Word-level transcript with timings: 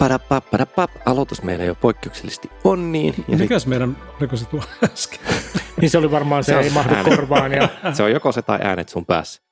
Padapap, 0.00 0.90
aloitus 1.06 1.42
meillä 1.42 1.64
jo 1.64 1.74
poikkeuksellisesti 1.74 2.50
on 2.64 2.92
niin. 2.92 3.14
Ja 3.28 3.38
Mikäs 3.38 3.62
sit... 3.62 3.68
meidän, 3.68 3.96
oliko 4.20 4.36
se 4.36 4.44
tuo 4.44 4.62
äsken? 4.84 5.20
niin 5.80 5.90
se 5.90 5.98
oli 5.98 6.10
varmaan 6.10 6.44
se, 6.44 6.52
se 6.52 6.58
ei 6.58 6.70
mahdu 6.70 6.94
äänet. 6.94 7.16
korvaan. 7.16 7.52
Ja... 7.52 7.68
se 7.94 8.02
on 8.02 8.12
joko 8.12 8.32
se 8.32 8.42
tai 8.42 8.58
äänet 8.62 8.88
sun 8.88 9.06
päässä. 9.06 9.42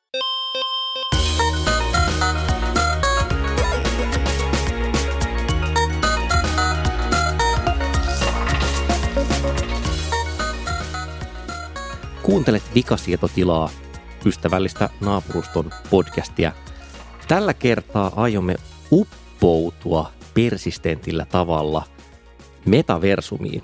Kuuntelet 12.22 12.62
Vikasietotilaa, 12.74 13.70
ystävällistä 14.26 14.88
naapuruston 15.00 15.70
podcastia. 15.90 16.52
Tällä 17.28 17.54
kertaa 17.54 18.12
aiomme 18.16 18.54
uppoutua 18.92 20.17
persistentillä 20.38 21.24
tavalla 21.24 21.82
metaversumiin. 22.66 23.62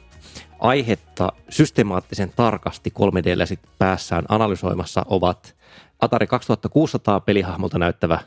Aihetta 0.58 1.32
systemaattisen 1.48 2.32
tarkasti 2.36 2.92
3D 2.98 3.46
sit 3.46 3.60
päässään 3.78 4.24
analysoimassa 4.28 5.06
ovat 5.08 5.56
Atari 6.00 6.26
2600 6.26 7.20
pelihahmolta 7.20 7.78
näyttävä 7.78 8.18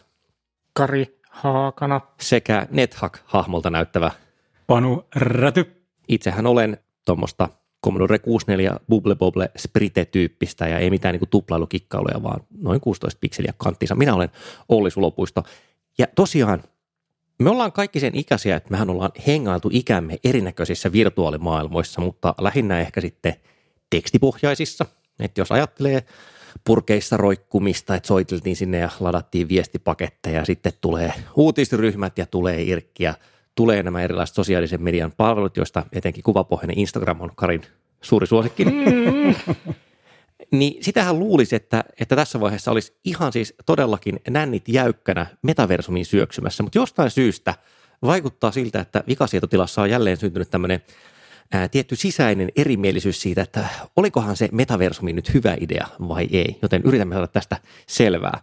Kari 0.73 1.19
Haakana 1.29 2.01
sekä 2.21 2.67
NetHack-hahmolta 2.71 3.69
näyttävä 3.69 4.11
Panu 4.67 5.05
Räty. 5.15 5.83
Itsehän 6.07 6.47
olen 6.47 6.77
tuommoista 7.05 7.49
Commodore 7.85 8.19
64 8.19 8.79
Bubble 8.89 9.15
Bobble 9.15 9.51
Sprite-tyyppistä 9.57 10.67
ja 10.67 10.79
ei 10.79 10.89
mitään 10.89 11.15
niin 11.15 11.29
tuplailukikkailuja, 11.29 12.23
vaan 12.23 12.39
noin 12.61 12.81
16 12.81 13.19
pikseliä 13.21 13.53
kanttinsa. 13.57 13.95
Minä 13.95 14.15
olen 14.15 14.29
Olli 14.69 14.91
Sulopuisto. 14.91 15.43
Ja 15.97 16.07
tosiaan 16.15 16.63
me 17.39 17.49
ollaan 17.49 17.71
kaikki 17.71 17.99
sen 17.99 18.15
ikäisiä, 18.15 18.55
että 18.55 18.71
mehän 18.71 18.89
ollaan 18.89 19.11
hengailtu 19.27 19.69
ikämme 19.71 20.17
erinäköisissä 20.23 20.91
virtuaalimaailmoissa, 20.91 22.01
mutta 22.01 22.35
lähinnä 22.41 22.79
ehkä 22.79 23.01
sitten 23.01 23.35
tekstipohjaisissa. 23.89 24.85
Että 25.19 25.41
jos 25.41 25.51
ajattelee 25.51 26.03
purkeissa 26.63 27.17
roikkumista, 27.17 27.95
että 27.95 28.07
soiteltiin 28.07 28.55
sinne 28.55 28.77
ja 28.77 28.89
ladattiin 28.99 29.49
viestipaketteja 29.49 30.39
ja 30.39 30.45
sitten 30.45 30.73
tulee 30.81 31.13
uutisryhmät 31.35 32.17
ja 32.17 32.25
tulee 32.25 32.61
irkki 32.61 33.03
ja 33.03 33.13
tulee 33.55 33.83
nämä 33.83 34.01
erilaiset 34.01 34.35
sosiaalisen 34.35 34.83
median 34.83 35.11
palvelut, 35.17 35.57
joista 35.57 35.85
etenkin 35.93 36.23
kuvapohjainen 36.23 36.79
Instagram 36.79 37.21
on 37.21 37.31
Karin 37.35 37.61
suuri 38.01 38.27
suosikki. 38.27 38.65
Mm. 38.65 39.35
Niin 40.51 40.83
sitähän 40.83 41.19
luulisi, 41.19 41.55
että, 41.55 41.83
että 41.99 42.15
tässä 42.15 42.39
vaiheessa 42.39 42.71
olisi 42.71 42.97
ihan 43.03 43.33
siis 43.33 43.53
todellakin 43.65 44.19
nännit 44.29 44.69
jäykkänä 44.69 45.25
metaversumiin 45.41 46.05
syöksymässä, 46.05 46.63
mutta 46.63 46.77
jostain 46.77 47.11
syystä 47.11 47.55
vaikuttaa 48.01 48.51
siltä, 48.51 48.79
että 48.79 49.03
vikasietotilassa 49.07 49.81
on 49.81 49.89
jälleen 49.89 50.17
syntynyt 50.17 50.49
tämmöinen 50.49 50.81
ää, 51.51 51.67
tietty 51.67 51.95
sisäinen 51.95 52.51
erimielisyys 52.55 53.21
siitä, 53.21 53.41
että 53.41 53.65
olikohan 53.95 54.37
se 54.37 54.49
metaversumi 54.51 55.13
nyt 55.13 55.33
hyvä 55.33 55.55
idea 55.59 55.87
vai 55.99 56.27
ei, 56.31 56.59
joten 56.61 56.81
yritämme 56.85 57.15
saada 57.15 57.27
tästä 57.27 57.57
selvää. 57.87 58.39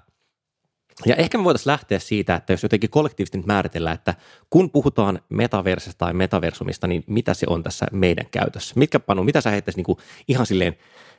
Ja 1.06 1.16
ehkä 1.16 1.38
me 1.38 1.44
voitaisiin 1.44 1.70
lähteä 1.72 1.98
siitä, 1.98 2.34
että 2.34 2.52
jos 2.52 2.62
jotenkin 2.62 2.91
kollektiivisesti 2.91 3.38
nyt 3.38 3.47
määritellään, 3.47 3.94
että 3.94 4.14
kun 4.50 4.70
puhutaan 4.70 5.20
metaversesta 5.28 5.98
tai 5.98 6.14
metaversumista, 6.14 6.86
niin 6.86 7.05
mitä 7.06 7.34
se 7.34 7.47
on 7.48 7.62
tässä 7.62 7.86
meidän 7.92 8.27
käytössä? 8.30 8.75
Mitkä 8.77 9.00
Panu, 9.00 9.25
mitä 9.25 9.41
sä 9.41 9.50
heittäisit 9.50 9.86
niin 9.86 9.97
ihan 10.28 10.47
silleen 10.47 10.77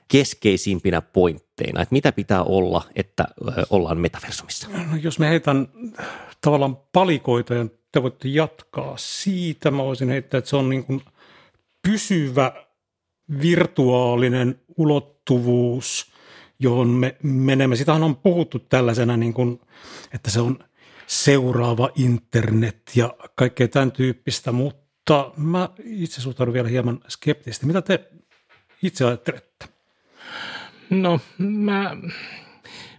keskeisimpinä 0.08 1.02
pointteina, 1.02 1.82
että 1.82 1.94
mitä 1.94 2.12
pitää 2.12 2.44
olla, 2.44 2.84
että 2.96 3.28
ollaan 3.70 3.98
metaversumissa? 3.98 4.68
No, 4.70 4.98
jos 5.02 5.20
me 5.20 5.30
heitän 5.30 5.68
tavallaan 6.42 6.78
palikoita 6.94 7.54
ja 7.54 7.66
te 7.92 8.04
voitte 8.04 8.28
jatkaa 8.28 8.94
siitä, 8.98 9.72
mä 9.72 9.84
voisin 9.84 10.10
heittää, 10.10 10.38
että 10.38 10.50
se 10.50 10.56
on 10.56 10.70
niin 10.70 10.86
kuin 10.86 11.02
pysyvä 11.88 12.66
virtuaalinen 13.42 14.60
ulottuvuus, 14.78 16.12
johon 16.60 16.88
me 16.88 17.16
menemme. 17.24 17.76
Sitähän 17.76 18.04
on 18.04 18.16
puhuttu 18.16 18.60
tällaisena, 18.60 19.18
niin 19.18 19.34
kuin, 19.34 19.62
että 20.14 20.32
se 20.32 20.40
on 20.40 20.60
seuraava 21.08 21.90
internet 21.96 22.92
ja 22.96 23.16
kaikkea 23.36 23.68
tämän 23.68 23.92
tyyppistä, 23.92 24.52
mutta 24.52 25.32
mä 25.38 25.70
itse 25.84 26.22
suhtaudun 26.22 26.54
vielä 26.54 26.70
hieman 26.70 27.00
skeptisesti. 27.08 27.66
Mitä 27.66 27.82
te 27.82 28.10
itse 28.84 29.06
ajattelette? 29.06 29.55
No 30.90 31.20
mä, 31.38 31.98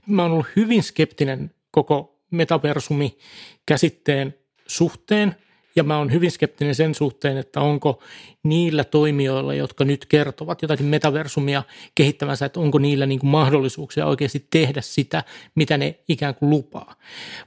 mä 0.07 0.23
oon 0.23 0.33
ollut 0.33 0.47
hyvin 0.57 0.83
skeptinen 0.83 1.55
koko 1.71 2.21
metaversumi 2.31 3.19
käsitteen 3.67 4.35
suhteen 4.67 5.37
ja 5.77 5.85
mä 5.85 5.99
oon 5.99 6.13
hyvin 6.13 6.31
skeptinen 6.31 6.75
sen 6.75 6.95
suhteen, 6.95 7.37
että 7.37 7.61
onko 7.61 8.03
niillä 8.43 8.85
toimijoilla, 8.85 9.55
jotka 9.55 9.85
nyt 9.85 10.07
kertovat 10.07 10.63
jotakin 10.63 10.87
metaversumia 10.87 11.63
kehittämänsä, 11.95 12.47
että 12.47 12.61
onko 12.61 12.79
niillä 12.79 13.07
niin 13.07 13.19
kuin 13.19 13.31
mahdollisuuksia 13.31 14.07
oikeasti 14.07 14.47
tehdä 14.51 14.81
sitä, 14.81 15.25
mitä 15.55 15.79
ne 15.79 15.99
ikään 16.09 16.35
kuin 16.35 16.51
lupaa. 16.51 16.95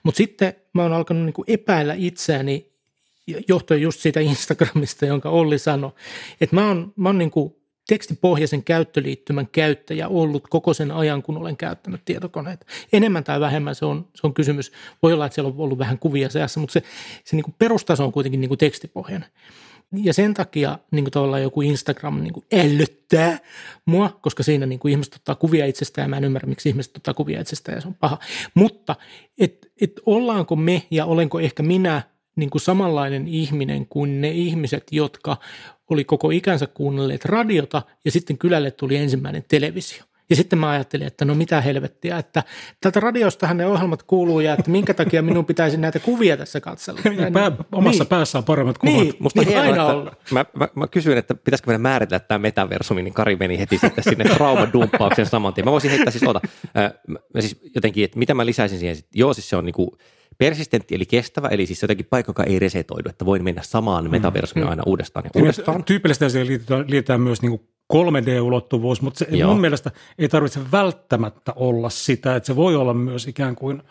Mutta 0.04 0.18
sitten 0.18 0.54
mä 0.74 0.84
oon 0.84 0.94
alkanut 0.94 1.26
niin 1.26 1.34
kuin 1.34 1.46
epäillä 1.48 1.94
itseäni 1.98 2.70
johtuen 3.48 3.82
just 3.82 4.00
siitä 4.00 4.20
Instagramista, 4.20 5.06
jonka 5.06 5.30
Olli 5.30 5.60
sanoi, 5.60 5.92
että 6.42 6.56
mä 6.56 6.68
oon, 6.68 6.94
mä 6.96 7.10
oon 7.10 7.18
niin 7.18 7.32
kuin 7.32 7.56
tekstipohjaisen 7.90 8.64
käyttöliittymän 8.64 9.48
käyttäjä 9.48 10.08
ollut 10.08 10.48
koko 10.50 10.74
sen 10.74 10.92
ajan, 10.92 11.24
kun 11.24 11.38
olen 11.38 11.58
käyttänyt 11.58 12.02
tietokoneita. 12.06 12.66
Enemmän 12.94 13.24
tai 13.24 13.40
vähemmän 13.40 13.76
se 13.76 13.86
on, 13.86 14.08
se 14.16 14.28
on 14.28 14.34
kysymys. 14.34 14.72
Voi 15.04 15.14
olla, 15.14 15.26
että 15.26 15.34
siellä 15.34 15.48
on 15.48 15.56
ollut 15.58 15.80
vähän 15.80 16.00
kuvia 16.00 16.30
seassa, 16.30 16.60
mutta 16.60 16.74
se, 16.74 16.84
se 17.24 17.36
niin 17.36 17.44
kuin 17.44 17.56
perustaso 17.60 18.06
on 18.06 18.12
kuitenkin 18.12 18.42
niin 18.42 18.50
kuin 18.50 18.58
tekstipohjainen. 18.58 19.30
Ja 20.04 20.14
sen 20.14 20.34
takia 20.34 20.80
niin 20.92 21.06
kuin 21.06 21.12
tavallaan 21.12 21.42
joku 21.42 21.62
Instagram 21.62 22.22
niin 22.22 22.34
kuin 22.34 22.46
ällöttää 22.54 23.38
mua, 23.86 24.20
koska 24.22 24.44
siinä 24.44 24.66
niin 24.66 24.80
kuin 24.80 24.92
ihmiset 24.92 25.16
ottaa 25.16 25.36
kuvia 25.36 25.66
itsestään 25.66 26.06
ja 26.06 26.10
mä 26.10 26.18
en 26.18 26.24
ymmärrä, 26.24 26.50
miksi 26.50 26.70
ihmiset 26.70 26.98
ottaa 26.98 27.14
kuvia 27.14 27.42
itsestään 27.42 27.78
ja 27.78 27.82
se 27.82 27.88
on 27.88 27.96
paha. 27.96 28.18
Mutta 28.54 28.96
et, 29.38 29.72
et 29.82 29.92
ollaanko 30.06 30.56
me 30.56 30.84
ja 30.92 31.06
olenko 31.06 31.40
ehkä 31.40 31.64
minä 31.64 32.02
niin 32.36 32.50
kuin 32.50 32.62
samanlainen 32.62 33.28
ihminen 33.28 33.86
kuin 33.86 34.22
ne 34.22 34.30
ihmiset, 34.30 34.88
jotka 34.92 35.38
oli 35.90 36.04
koko 36.04 36.32
ikänsä 36.32 36.68
kuunnelleet 36.68 37.26
radiota 37.26 37.82
ja 38.06 38.12
sitten 38.12 38.38
kylälle 38.38 38.72
tuli 38.72 38.96
ensimmäinen 38.96 39.46
televisio. 39.48 40.04
Ja 40.30 40.36
sitten 40.36 40.60
mä 40.60 40.70
ajattelin, 40.70 41.08
että 41.08 41.26
no 41.26 41.36
mitä 41.36 41.62
helvettiä, 41.62 42.18
että 42.18 42.44
tältä 42.82 43.00
radiostahan 43.00 43.58
ne 43.58 43.66
ohjelmat 43.66 44.04
kuuluu 44.04 44.40
ja 44.40 44.54
että 44.54 44.72
minkä 44.72 44.94
takia 44.94 45.22
minun 45.22 45.46
pitäisi 45.46 45.78
näitä 45.78 46.00
kuvia 46.00 46.38
tässä 46.38 46.62
katsella. 46.62 47.02
Niin, 47.04 47.34
pää, 47.34 47.52
omassa 47.72 48.04
niin. 48.04 48.10
päässä 48.10 48.38
on 48.38 48.44
paremmat 48.44 48.78
kuvat. 48.78 48.96
Niin, 48.96 49.14
Musta 49.20 49.42
niin 49.42 49.48
hienoa, 49.48 49.88
aina 49.88 50.12
että 50.12 50.34
Mä, 50.34 50.46
mä, 50.56 50.68
mä, 50.76 50.88
kysyin, 50.88 51.18
että 51.18 51.36
pitäisikö 51.36 51.68
meidän 51.68 51.82
määritellä 51.82 52.20
tämä 52.20 52.40
metaversumi, 52.40 53.04
niin 53.04 53.14
Kari 53.14 53.36
meni 53.36 53.60
heti 53.60 53.78
sitten 53.78 54.04
sinne 54.04 54.24
traumadumppauksen 54.24 55.26
saman 55.26 55.54
tien. 55.54 55.66
Mä 55.66 55.72
voisin 55.72 55.92
heittää 55.92 56.12
siis, 56.12 56.24
ota, 56.24 56.42
äh, 56.78 56.94
mä 57.08 57.42
siis 57.42 57.62
jotenkin, 57.76 58.04
että 58.04 58.20
mitä 58.20 58.34
mä 58.34 58.46
lisäisin 58.46 58.80
siihen, 58.80 58.98
joo 59.14 59.34
siis 59.34 59.50
se 59.50 59.56
on 59.56 59.66
niinku 59.66 59.98
Persistentti 60.38 60.96
eli 60.96 61.06
kestävä, 61.06 61.48
eli 61.48 61.66
siis 61.66 61.82
jotenkin 61.82 62.06
paikka, 62.06 62.30
joka 62.30 62.44
ei 62.44 62.60
resetoidu, 62.60 63.10
että 63.10 63.26
voin 63.26 63.44
mennä 63.44 63.62
samaan 63.62 64.04
mm. 64.04 64.12
metaversumiin 64.12 64.68
mm. 64.68 64.70
aina 64.70 64.84
uudestaan 64.86 65.26
ja 65.26 65.42
uudestaan. 65.42 65.84
Tyypillisesti 65.84 66.30
siihen 66.30 66.48
liitetään, 66.48 66.86
liitetään 66.88 67.22
myös 67.22 67.42
niin 67.42 67.62
3D-ulottuvuus, 67.94 69.02
mutta 69.02 69.18
se 69.18 69.28
Joo. 69.32 69.50
mun 69.50 69.62
mielestä 69.62 69.92
ei 70.18 70.30
tarvitse 70.30 70.60
välttämättä 70.72 71.54
olla 71.56 71.90
sitä, 71.90 72.36
että 72.36 72.48
se 72.48 72.56
voi 72.56 72.76
olla 72.76 72.94
myös 72.94 73.28
ikään 73.28 73.56
kuin 73.56 73.84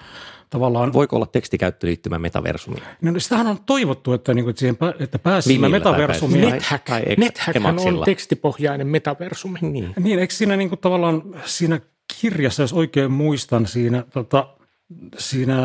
tavallaan... 0.51 0.93
Voiko 0.93 1.17
olla 1.17 1.27
tekstikäyttöliittymä 1.27 2.19
metaversumiin? 2.19 2.83
No 3.03 3.21
sitähän 3.21 3.47
on 3.47 3.59
toivottu, 3.67 4.13
että, 4.13 4.35
niin 4.35 4.45
kuin, 4.45 4.51
että, 4.51 4.61
siihen, 4.61 4.77
että 5.01 5.19
pääsisimme 5.19 5.69
metaversumiin. 5.69 6.49
NetHack, 6.49 6.85
tai 6.85 7.03
NetHack 7.17 7.57
on 7.67 8.03
tekstipohjainen 8.05 8.87
metaversumi. 8.87 9.59
Niin, 9.63 9.95
niin 10.01 10.19
eikö 10.19 10.35
siinä 10.35 10.57
niin 10.57 10.69
kuin, 10.69 10.79
tavallaan 10.79 11.23
siinä 11.45 11.81
kirjassa, 12.21 12.63
jos 12.63 12.73
oikein 12.73 13.11
muistan, 13.11 13.67
siinä 13.67 14.05
tota, 14.13 14.49
siinä 15.19 15.57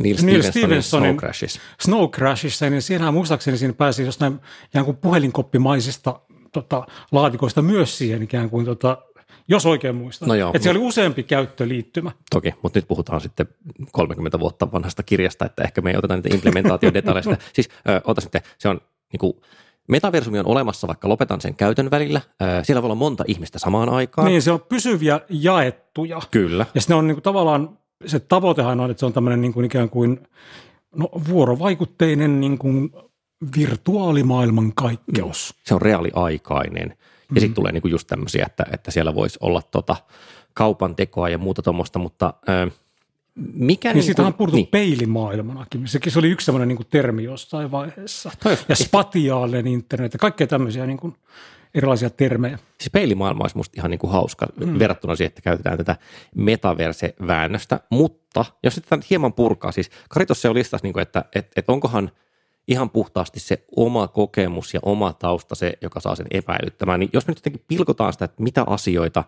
Neil, 0.00 0.16
Neil 0.22 0.42
Stevensonin 0.42 0.82
Snow 0.82 1.16
Crashissa. 1.16 1.60
Snow 1.80 2.10
Crashissa, 2.10 2.70
niin 2.70 2.82
siinähän 2.82 3.14
muistaakseni 3.14 3.58
siinä 3.58 3.72
pääsi 3.72 4.02
jostain 4.02 4.40
ikään 4.66 4.84
kuin 4.84 4.96
puhelinkoppimaisista 4.96 6.20
tota, 6.52 6.86
laatikoista 7.12 7.62
myös 7.62 7.98
siihen 7.98 8.22
ikään 8.22 8.50
kuin, 8.50 8.66
tota, 8.66 8.98
jos 9.48 9.66
oikein 9.66 9.94
muistan. 9.94 10.28
No 10.28 10.34
joo, 10.34 10.50
että 10.54 10.64
se 10.64 10.70
oli 10.70 10.78
useampi 10.78 11.22
käyttöliittymä. 11.22 12.12
Toki, 12.30 12.54
mutta 12.62 12.78
nyt 12.78 12.88
puhutaan 12.88 13.20
sitten 13.20 13.48
30 13.92 14.40
vuotta 14.40 14.72
vanhasta 14.72 15.02
kirjasta, 15.02 15.44
että 15.44 15.62
ehkä 15.62 15.80
me 15.80 15.90
ei 15.90 15.96
oteta 15.96 16.14
niitä 16.14 16.34
implementaatiodetaljeista. 16.34 17.36
siis 17.54 17.68
äh, 17.88 18.00
ota 18.04 18.20
sitten, 18.20 18.42
se 18.58 18.68
on 18.68 18.80
niin 19.12 19.18
kuin, 19.18 19.32
Metaversumi 19.88 20.38
on 20.38 20.46
olemassa, 20.46 20.86
vaikka 20.86 21.08
lopetan 21.08 21.40
sen 21.40 21.54
käytön 21.54 21.90
välillä. 21.90 22.20
Siellä 22.62 22.82
voi 22.82 22.86
olla 22.86 22.94
monta 22.94 23.24
ihmistä 23.26 23.58
samaan 23.58 23.88
aikaan. 23.88 24.28
Niin, 24.28 24.42
se 24.42 24.52
on 24.52 24.60
pysyviä 24.60 25.20
jaettuja. 25.28 26.20
Kyllä. 26.30 26.66
Ja 26.74 26.80
se 26.80 26.94
on 26.94 27.06
niin 27.06 27.14
kuin 27.14 27.22
tavallaan, 27.22 27.78
se 28.06 28.20
tavoitehan 28.20 28.80
on, 28.80 28.90
että 28.90 29.00
se 29.00 29.06
on 29.06 29.12
tämmöinen 29.12 29.40
niin 29.40 29.52
kuin 29.52 29.66
ikään 29.66 29.90
kuin 29.90 30.20
no, 30.96 31.08
vuorovaikutteinen 31.28 32.40
niin 32.40 32.58
kuin 32.58 32.92
virtuaalimaailman 33.56 34.72
kaikkeus. 34.74 35.54
Mm. 35.54 35.60
Se 35.64 35.74
on 35.74 35.82
reaaliaikainen. 35.82 36.88
Ja 36.88 36.96
mm. 37.30 37.40
sitten 37.40 37.54
tulee 37.54 37.72
niin 37.72 37.82
kuin 37.82 37.92
just 37.92 38.06
tämmöisiä, 38.06 38.44
että, 38.46 38.64
että 38.72 38.90
siellä 38.90 39.14
voisi 39.14 39.38
olla 39.42 39.62
tota 39.62 39.96
kaupan 40.54 40.96
tekoa 40.96 41.28
ja 41.28 41.38
muuta 41.38 41.62
tuommoista, 41.62 41.98
mutta 41.98 42.34
äh, 42.48 42.72
mikä 43.54 43.88
Niin, 43.88 43.94
niin 43.94 44.04
siitä 44.04 44.26
on 44.26 44.34
puhuttu 44.34 44.56
niin, 44.56 44.66
peilimaailmanakin. 44.66 45.88
Sekin 45.88 46.12
se 46.12 46.18
oli 46.18 46.30
yksi 46.30 46.44
sellainen 46.44 46.68
niin 46.68 46.86
termi 46.90 47.24
jossain 47.24 47.70
vaiheessa. 47.70 48.30
Toi- 48.42 48.56
Ja 48.68 48.76
spatiaalinen 48.76 49.66
internet 49.66 50.12
ja 50.12 50.18
kaikkea 50.18 50.46
tämmöisiä 50.46 50.86
niin 50.86 50.96
kuin 50.98 51.14
erilaisia 51.74 52.10
termejä. 52.10 52.58
siis 52.78 52.90
peilimaailma 52.92 53.44
olisi 53.44 53.56
musta 53.56 53.74
ihan 53.76 53.90
niin 53.90 53.98
kuin 53.98 54.12
hauska 54.12 54.46
mm. 54.66 54.78
verrattuna 54.78 55.16
siihen, 55.16 55.28
että 55.28 55.42
käytetään 55.42 55.78
tätä 55.78 55.96
metaverse-väännöstä, 56.34 57.80
mutta 57.90 58.44
jos 58.62 58.80
tämän 58.88 59.04
hieman 59.10 59.32
purkaa, 59.32 59.72
siis 59.72 59.90
Kari 60.08 60.26
tuossa 60.26 60.48
jo 60.48 60.54
listasi, 60.54 60.84
niin 60.84 60.92
kuin, 60.92 61.02
että, 61.02 61.24
että, 61.34 61.52
että 61.56 61.72
onkohan 61.72 62.10
ihan 62.68 62.90
puhtaasti 62.90 63.40
se 63.40 63.64
oma 63.76 64.08
kokemus 64.08 64.74
ja 64.74 64.80
oma 64.82 65.12
tausta 65.12 65.54
se, 65.54 65.72
joka 65.80 66.00
saa 66.00 66.16
sen 66.16 66.26
epäilyttämään, 66.30 67.00
niin 67.00 67.10
jos 67.12 67.26
me 67.26 67.30
nyt 67.30 67.38
jotenkin 67.38 67.64
pilkotaan 67.68 68.12
sitä, 68.12 68.24
että 68.24 68.42
mitä 68.42 68.64
asioita 68.66 69.24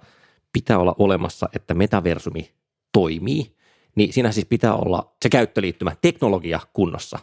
pitää 0.52 0.78
olla 0.78 0.94
olemassa, 0.98 1.48
että 1.52 1.74
metaversumi 1.74 2.50
toimii, 2.92 3.56
niin 3.94 4.12
siinä 4.12 4.32
siis 4.32 4.46
pitää 4.46 4.74
olla 4.74 5.14
se 5.22 5.28
käyttöliittymä 5.28 5.96
teknologia 6.02 6.60
kunnossa. 6.72 7.18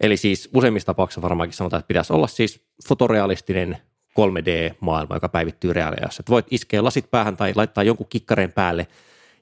Eli 0.00 0.16
siis 0.16 0.50
useimmissa 0.54 0.86
tapauksissa 0.86 1.22
varmaankin 1.22 1.56
sanotaan, 1.56 1.78
että 1.78 1.88
pitäisi 1.88 2.12
olla 2.12 2.26
siis 2.26 2.66
fotorealistinen 2.88 3.78
3D-maailma, 4.20 5.16
joka 5.16 5.28
päivittyy 5.28 5.72
reaaliajassa. 5.72 6.20
Että 6.20 6.30
voit 6.30 6.46
iskeä 6.50 6.84
lasit 6.84 7.10
päähän 7.10 7.36
tai 7.36 7.52
laittaa 7.56 7.84
jonkun 7.84 8.06
kikkareen 8.08 8.52
päälle 8.52 8.86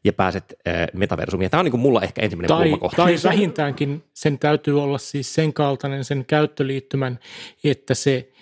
ja 0.05 0.13
pääset 0.13 0.55
äh, 0.69 0.87
metaversumiin. 0.93 1.51
Tämä 1.51 1.59
on 1.59 1.65
niin 1.65 1.71
kuin 1.71 1.81
mulla 1.81 2.03
ehkä 2.03 2.23
ensimmäinen 2.23 2.49
Tai, 2.49 2.63
kulmakohta. 2.63 3.03
tai 3.03 3.17
vähintäänkin 3.25 4.05
sen 4.15 4.39
täytyy 4.39 4.83
olla 4.83 4.99
siis 4.99 5.35
sen 5.35 5.53
kaltainen 5.53 6.05
sen 6.05 6.25
käyttöliittymän, 6.25 7.19
että 7.65 7.95
se 7.95 8.33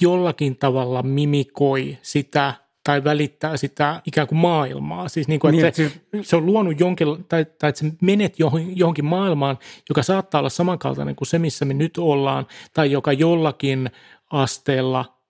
jollakin 0.00 0.56
tavalla 0.56 1.02
mimikoi 1.02 1.98
sitä 2.02 2.54
tai 2.84 3.04
välittää 3.04 3.56
sitä 3.56 4.02
ikään 4.06 4.26
kuin 4.26 4.38
maailmaa. 4.38 5.08
Siis 5.08 5.28
niin 5.28 5.40
kuin, 5.40 5.52
Niin, 5.52 5.66
että 5.66 5.82
että 5.82 6.00
se, 6.16 6.22
se 6.22 6.36
on 6.36 6.46
luonut 6.46 6.80
jonkin, 6.80 7.08
tai, 7.28 7.44
tai 7.44 7.70
että 7.70 7.80
sä 7.80 7.86
menet 8.00 8.38
johon, 8.38 8.76
johonkin 8.76 9.04
maailmaan, 9.04 9.58
joka 9.88 10.02
saattaa 10.02 10.38
olla 10.38 10.48
samankaltainen 10.48 11.16
kuin 11.16 11.28
se, 11.28 11.38
missä 11.38 11.64
me 11.64 11.74
nyt 11.74 11.98
ollaan, 11.98 12.46
tai 12.74 12.90
joka 12.90 13.12
jollakin 13.12 13.90
asteella 14.30 15.21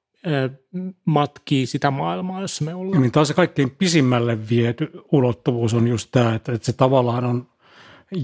matkii 1.04 1.66
sitä 1.66 1.90
maailmaa, 1.90 2.40
jossa 2.40 2.64
me 2.64 2.74
ollaan. 2.74 3.02
Niin 3.02 3.12
taas 3.12 3.28
se 3.28 3.34
kaikkein 3.34 3.70
pisimmälle 3.70 4.48
viety 4.48 4.90
ulottuvuus 5.12 5.74
on 5.74 5.88
just 5.88 6.08
tämä, 6.12 6.34
että, 6.34 6.52
että 6.52 6.66
se 6.66 6.72
tavallaan 6.72 7.24
on 7.24 7.46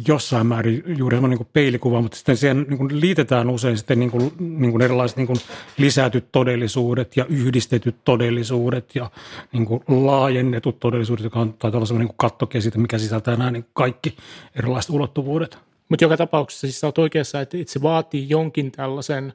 jossain 0.08 0.46
määrin 0.46 0.82
juuri 0.86 1.16
semmoinen 1.16 1.38
niin 1.38 1.48
peilikuva, 1.52 2.02
mutta 2.02 2.16
sitten 2.16 2.36
siihen 2.36 2.66
niin 2.68 2.78
kuin 2.78 3.00
liitetään 3.00 3.50
usein 3.50 3.78
sitten 3.78 3.98
niin 3.98 4.10
kuin, 4.10 4.32
niin 4.38 4.70
kuin 4.70 4.82
erilaiset 4.82 5.16
niin 5.16 5.26
kuin 5.26 5.38
lisätyt 5.78 6.32
todellisuudet 6.32 7.16
ja 7.16 7.24
yhdistetyt 7.24 7.96
todellisuudet 8.04 8.94
ja 8.94 9.10
niin 9.52 9.66
kuin 9.66 9.82
laajennetut 9.88 10.80
todellisuudet, 10.80 11.24
joka 11.24 11.40
on 11.40 11.52
taitaa 11.52 11.78
olla 11.78 11.86
semmoinen 11.86 12.06
niin 12.06 12.16
kuin 12.16 12.28
kattokesite, 12.30 12.78
mikä 12.78 12.98
sisältää 12.98 13.36
nämä 13.36 13.50
niin 13.50 13.66
kaikki 13.72 14.16
erilaiset 14.56 14.90
ulottuvuudet. 14.90 15.58
Mutta 15.88 16.04
joka 16.04 16.16
tapauksessa 16.16 16.66
siis 16.66 16.84
oot 16.84 16.98
oikeassa, 16.98 17.40
että 17.40 17.56
se 17.66 17.82
vaatii 17.82 18.28
jonkin 18.28 18.72
tällaisen, 18.72 19.32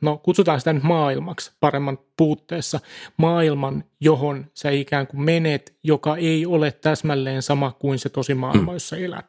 no 0.00 0.18
kutsutaan 0.18 0.60
sitä 0.60 0.72
nyt 0.72 0.82
maailmaksi 0.82 1.52
paremman 1.60 1.98
puutteessa, 2.16 2.80
maailman, 3.16 3.84
johon 4.00 4.46
sä 4.54 4.70
ikään 4.70 5.06
kuin 5.06 5.20
menet, 5.20 5.76
joka 5.82 6.16
ei 6.16 6.46
ole 6.46 6.72
täsmälleen 6.72 7.42
sama 7.42 7.72
kuin 7.72 7.98
se 7.98 8.08
tosi 8.08 8.34
maailma, 8.34 8.72
jossa 8.72 8.96
elät. 8.96 9.26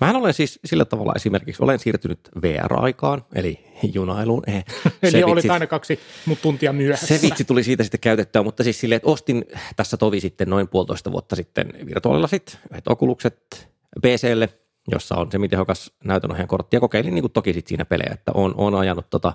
Mähän 0.00 0.16
olen 0.16 0.34
siis 0.34 0.60
sillä 0.64 0.84
tavalla 0.84 1.12
esimerkiksi, 1.16 1.62
olen 1.62 1.78
siirtynyt 1.78 2.20
VR-aikaan, 2.42 3.24
eli 3.34 3.64
junailuun. 3.92 4.42
Eh, 4.46 4.64
Eli 5.02 5.10
se 5.10 5.24
olit 5.24 5.44
vitsi- 5.44 5.50
aina 5.50 5.66
kaksi 5.66 6.00
mut 6.26 6.42
tuntia 6.42 6.72
myöhässä. 6.72 7.06
Se 7.06 7.26
vitsi 7.26 7.44
tuli 7.44 7.64
siitä 7.64 7.82
sitten 7.82 8.00
käytettyä, 8.00 8.42
mutta 8.42 8.64
siis 8.64 8.80
silleen, 8.80 8.96
että 8.96 9.10
ostin 9.10 9.44
tässä 9.76 9.96
tovi 9.96 10.20
sitten 10.20 10.50
noin 10.50 10.68
puolitoista 10.68 11.12
vuotta 11.12 11.36
sitten 11.36 11.72
virtuaalilasit, 11.86 12.58
yhdet 12.70 12.88
okulukset 12.88 13.68
PClle, 14.02 14.48
jossa 14.88 15.14
on 15.14 15.32
semitehokas 15.32 15.92
näytönohjaajan 16.04 16.48
kortti 16.48 16.76
ja 16.76 16.80
kokeilin 16.80 17.14
niin 17.14 17.22
kuin 17.22 17.32
toki 17.32 17.52
sitten 17.52 17.68
siinä 17.68 17.84
pelejä, 17.84 18.10
että 18.14 18.32
on, 18.34 18.54
on 18.56 18.74
ajanut 18.74 19.10
tota 19.10 19.32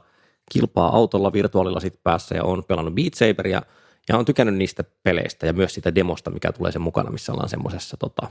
kilpaa 0.51 0.95
autolla 0.95 1.33
virtuaalilasit 1.33 1.99
päässä 2.03 2.35
ja 2.35 2.43
on 2.43 2.63
pelannut 2.63 2.95
Beat 2.95 3.13
Saberia 3.13 3.61
ja 4.09 4.17
on 4.17 4.25
tykännyt 4.25 4.55
niistä 4.55 4.83
peleistä 5.03 5.45
ja 5.45 5.53
myös 5.53 5.73
sitä 5.73 5.95
demosta, 5.95 6.31
mikä 6.31 6.51
tulee 6.51 6.71
sen 6.71 6.81
mukana, 6.81 7.11
missä 7.11 7.31
ollaan 7.31 7.49
semmoisessa 7.49 7.97
tota, 7.97 8.27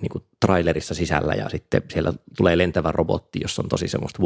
niin 0.00 0.10
kuin 0.10 0.24
trailerissa 0.40 0.94
sisällä 0.94 1.34
ja 1.34 1.48
sitten 1.48 1.82
siellä 1.88 2.12
tulee 2.36 2.58
lentävä 2.58 2.92
robotti, 2.92 3.40
jossa 3.42 3.62
on 3.62 3.68
tosi 3.68 3.88
semmoista 3.88 4.18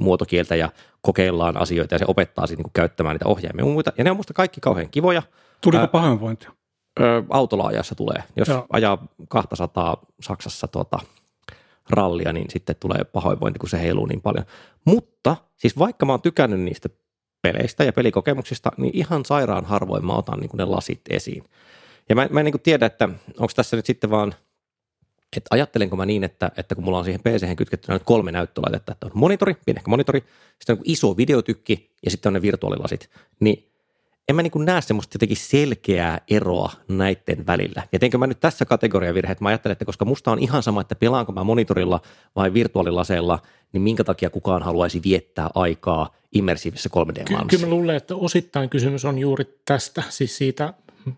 muotokieltä 0.00 0.56
ja 0.56 0.68
kokeillaan 1.00 1.56
asioita 1.56 1.94
ja 1.94 1.98
se 1.98 2.04
opettaa 2.08 2.46
sitten 2.46 2.64
niin 2.64 2.72
käyttämään 2.72 3.14
niitä 3.14 3.28
ohjaimia 3.28 3.66
ja 3.66 3.72
muita. 3.72 3.92
Ja 3.98 4.04
ne 4.04 4.10
on 4.10 4.16
musta 4.16 4.34
kaikki 4.34 4.60
kauhean 4.60 4.90
kivoja. 4.90 5.22
Tuliko 5.60 5.80
Ää- 5.80 5.88
pahoinvointia? 5.88 6.52
Ö, 7.00 7.22
autolla 7.30 7.66
ajassa 7.66 7.94
tulee. 7.94 8.22
Jos 8.36 8.48
Joo. 8.48 8.66
ajaa 8.72 9.06
200 9.28 10.06
Saksassa 10.20 10.68
tuota, 10.68 10.98
rallia, 11.90 12.32
niin 12.32 12.50
sitten 12.50 12.76
tulee 12.80 13.04
pahoinvointi, 13.04 13.58
kun 13.58 13.68
se 13.68 13.80
heiluu 13.80 14.06
niin 14.06 14.22
paljon. 14.22 14.44
Mutta 14.84 15.36
siis 15.56 15.78
vaikka 15.78 16.06
mä 16.06 16.12
oon 16.12 16.22
tykännyt 16.22 16.60
niistä 16.60 16.88
peleistä 17.42 17.84
ja 17.84 17.92
pelikokemuksista, 17.92 18.72
niin 18.76 18.96
ihan 18.96 19.24
sairaan 19.24 19.64
harvoin 19.64 20.06
mä 20.06 20.12
otan 20.12 20.38
niin 20.40 20.48
kuin 20.48 20.58
ne 20.58 20.64
lasit 20.64 21.00
esiin. 21.10 21.44
Ja 22.08 22.14
mä, 22.14 22.28
mä 22.30 22.40
en 22.40 22.44
niin 22.44 22.52
kuin 22.52 22.62
tiedä, 22.62 22.86
että 22.86 23.08
onko 23.38 23.52
tässä 23.56 23.76
nyt 23.76 23.86
sitten 23.86 24.10
vaan, 24.10 24.34
että 25.36 25.48
ajattelenko 25.50 25.96
mä 25.96 26.06
niin, 26.06 26.24
että, 26.24 26.50
että 26.56 26.74
kun 26.74 26.84
mulla 26.84 26.98
on 26.98 27.04
siihen 27.04 27.20
PC 27.20 27.56
kytkettynä 27.56 27.94
nyt 27.94 28.02
kolme 28.02 28.32
näyttölaitetta, 28.32 28.92
että 28.92 29.06
on 29.06 29.12
monitori, 29.14 29.56
pienehkö 29.66 29.90
monitori, 29.90 30.24
sitten 30.58 30.76
on 30.76 30.82
iso 30.84 31.16
videotykki 31.16 31.90
ja 32.04 32.10
sitten 32.10 32.30
on 32.30 32.34
ne 32.34 32.42
virtuaalilasit, 32.42 33.10
niin 33.40 33.72
en 34.28 34.36
mä 34.36 34.42
niin 34.42 34.52
näe 34.56 34.80
semmoista 34.80 35.14
jotenkin 35.14 35.36
selkeää 35.36 36.20
eroa 36.30 36.72
näiden 36.88 37.46
välillä. 37.46 37.82
Ja 37.92 37.98
teinkö 37.98 38.18
mä 38.18 38.26
nyt 38.26 38.40
tässä 38.40 38.64
kategoriavirhe, 38.64 39.32
että 39.32 39.44
mä 39.44 39.48
ajattelen, 39.48 39.72
että 39.72 39.84
koska 39.84 40.04
musta 40.04 40.32
on 40.32 40.38
ihan 40.38 40.62
sama, 40.62 40.80
että 40.80 40.94
pelaanko 40.94 41.32
mä 41.32 41.44
monitorilla 41.44 42.00
vai 42.36 42.54
virtuaalilaseella, 42.54 43.38
niin 43.72 43.82
minkä 43.82 44.04
takia 44.04 44.30
kukaan 44.30 44.62
haluaisi 44.62 45.00
viettää 45.04 45.50
aikaa 45.54 46.14
immersiivisessä 46.32 46.90
3D-maailmassa. 46.96 47.46
Kyllä 47.50 47.66
mä 47.66 47.70
luulen, 47.70 47.96
että 47.96 48.16
osittain 48.16 48.70
kysymys 48.70 49.04
on 49.04 49.18
juuri 49.18 49.44
tästä, 49.64 50.02
siis 50.08 50.36
siitä, 50.36 50.74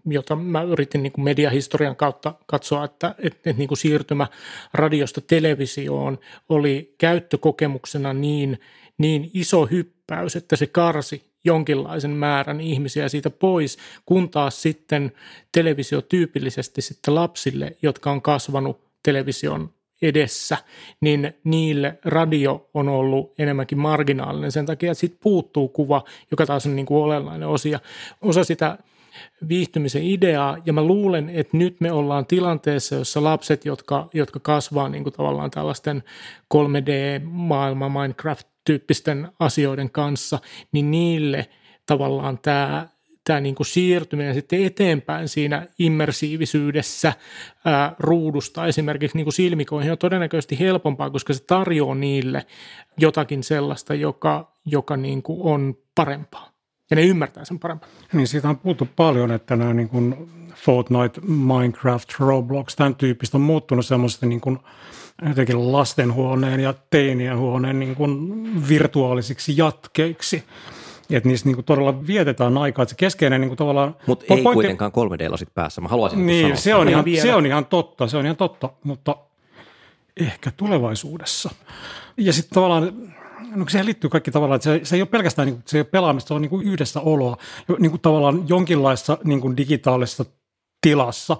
jota 0.06 0.36
mä 0.36 0.62
yritin 0.62 1.02
niin 1.02 1.12
kuin 1.12 1.24
mediahistorian 1.24 1.96
kautta 1.96 2.34
katsoa, 2.46 2.84
että, 2.84 3.14
että, 3.18 3.50
että 3.50 3.58
niin 3.58 3.68
kuin 3.68 3.78
siirtymä 3.78 4.26
radiosta 4.74 5.20
televisioon 5.20 6.18
oli 6.48 6.94
käyttökokemuksena 6.98 8.12
niin, 8.12 8.60
niin 8.98 9.30
iso 9.34 9.66
hyppäys, 9.66 10.36
että 10.36 10.56
se 10.56 10.66
karsi 10.66 11.28
jonkinlaisen 11.48 12.10
määrän 12.10 12.60
ihmisiä 12.60 13.08
siitä 13.08 13.30
pois, 13.30 13.78
kun 14.06 14.30
taas 14.30 14.62
sitten 14.62 15.12
televisio 15.52 16.00
tyypillisesti 16.02 16.82
sitten 16.82 17.14
lapsille, 17.14 17.76
jotka 17.82 18.10
on 18.10 18.22
kasvanut 18.22 18.80
television 19.02 19.70
edessä, 20.02 20.56
niin 21.00 21.34
niille 21.44 21.98
radio 22.04 22.68
on 22.74 22.88
ollut 22.88 23.32
enemmänkin 23.38 23.78
marginaalinen. 23.78 24.52
Sen 24.52 24.66
takia, 24.66 24.92
että 24.92 25.00
siitä 25.00 25.16
puuttuu 25.22 25.68
kuva, 25.68 26.04
joka 26.30 26.46
taas 26.46 26.66
on 26.66 26.76
niin 26.76 26.86
kuin 26.86 27.04
olennainen 27.04 27.48
osia, 27.48 27.80
osa 28.20 28.44
sitä 28.44 28.78
viihtymisen 29.48 30.02
ideaa, 30.02 30.56
ja 30.66 30.72
mä 30.72 30.82
luulen, 30.82 31.30
että 31.30 31.56
nyt 31.56 31.80
me 31.80 31.92
ollaan 31.92 32.26
tilanteessa, 32.26 32.94
jossa 32.94 33.24
lapset, 33.24 33.64
jotka, 33.64 34.08
jotka 34.14 34.40
kasvaa 34.40 34.88
niin 34.88 35.02
kuin 35.02 35.14
tavallaan 35.14 35.50
tällaisten 35.50 36.02
3D-maailma, 36.54 37.88
Minecraft-tyyppisten 37.88 39.28
asioiden 39.38 39.90
kanssa, 39.90 40.38
niin 40.72 40.90
niille 40.90 41.48
tavallaan 41.86 42.38
tämä 42.38 42.88
tämä 43.28 43.40
niin 43.40 43.54
kuin 43.54 43.66
siirtyminen 43.66 44.34
sitten 44.34 44.64
eteenpäin 44.64 45.28
siinä 45.28 45.66
immersiivisyydessä 45.78 47.12
ää, 47.64 47.94
ruudusta 47.98 48.66
esimerkiksi 48.66 49.16
niin 49.16 49.24
kuin 49.24 49.34
silmikoihin 49.34 49.92
on 49.92 49.98
todennäköisesti 49.98 50.58
helpompaa, 50.58 51.10
koska 51.10 51.32
se 51.32 51.44
tarjoaa 51.44 51.94
niille 51.94 52.46
jotakin 52.98 53.42
sellaista, 53.42 53.94
joka, 53.94 54.52
joka 54.64 54.96
niin 54.96 55.22
kuin 55.22 55.40
on 55.42 55.74
parempaa. 55.94 56.57
Ja 56.90 56.96
ne 56.96 57.02
ymmärtää 57.02 57.44
sen 57.44 57.58
parempaa. 57.58 57.88
Niin 58.12 58.26
siitä 58.26 58.48
on 58.48 58.58
puhuttu 58.58 58.88
paljon, 58.96 59.32
että 59.32 59.56
nämä 59.56 59.74
niin 59.74 59.88
kuin 59.88 60.30
Fortnite, 60.54 61.20
Minecraft, 61.26 62.08
Roblox, 62.18 62.76
tämän 62.76 62.94
tyyppistä 62.94 63.36
on 63.36 63.40
muuttunut 63.40 63.86
semmoista 63.86 64.26
niin 64.26 64.40
kuin 64.40 64.58
jotenkin 65.28 65.72
lastenhuoneen 65.72 66.60
ja 66.60 66.74
teinien 66.90 67.38
huoneen 67.38 67.78
niin 67.78 67.94
kuin 67.94 68.18
virtuaalisiksi 68.68 69.56
jatkeiksi. 69.56 70.44
Että 71.10 71.28
niissä 71.28 71.46
niin 71.46 71.54
kuin 71.54 71.64
todella 71.64 72.06
vietetään 72.06 72.58
aikaa, 72.58 72.82
että 72.82 72.90
se 72.90 72.96
keskeinen 72.96 73.40
niin 73.40 73.48
kuin 73.48 73.58
tavallaan... 73.58 73.96
Mutta 74.06 74.24
ei 74.34 74.42
kuitenkaan 74.42 74.92
3D-lasit 74.92 75.48
päässä, 75.54 75.80
mä 75.80 75.88
haluaisin 75.88 76.26
Niin, 76.26 76.44
sanoa. 76.44 76.56
se 76.56 76.74
on, 76.74 76.88
ihan, 76.88 77.04
vielä. 77.04 77.22
se 77.22 77.34
on 77.34 77.46
ihan 77.46 77.66
totta, 77.66 78.06
se 78.06 78.16
on 78.16 78.24
ihan 78.24 78.36
totta, 78.36 78.70
mutta 78.84 79.16
ehkä 80.16 80.50
tulevaisuudessa. 80.56 81.50
Ja 82.16 82.32
sitten 82.32 82.54
tavallaan, 82.54 82.92
no 83.54 83.64
siihen 83.68 83.86
liittyy 83.86 84.10
kaikki 84.10 84.30
tavallaan, 84.30 84.56
että 84.56 84.64
se, 84.64 84.80
se 84.82 84.96
ei 84.96 85.02
ole 85.02 85.08
pelkästään 85.08 85.46
niin 85.46 85.54
kuin, 85.54 85.62
se 85.66 85.76
ei 85.76 85.80
ole 85.80 85.88
pelaamista, 85.90 86.28
se 86.28 86.34
on 86.34 86.42
niin 86.42 86.50
kuin 86.50 86.66
yhdessä 86.66 87.00
oloa, 87.00 87.36
niin 87.78 87.90
kuin 87.90 88.00
tavallaan 88.00 88.48
jonkinlaista 88.48 89.18
niin 89.24 89.40
kuin 89.40 89.56
digitaalisessa 89.56 90.24
tilassa, 90.80 91.36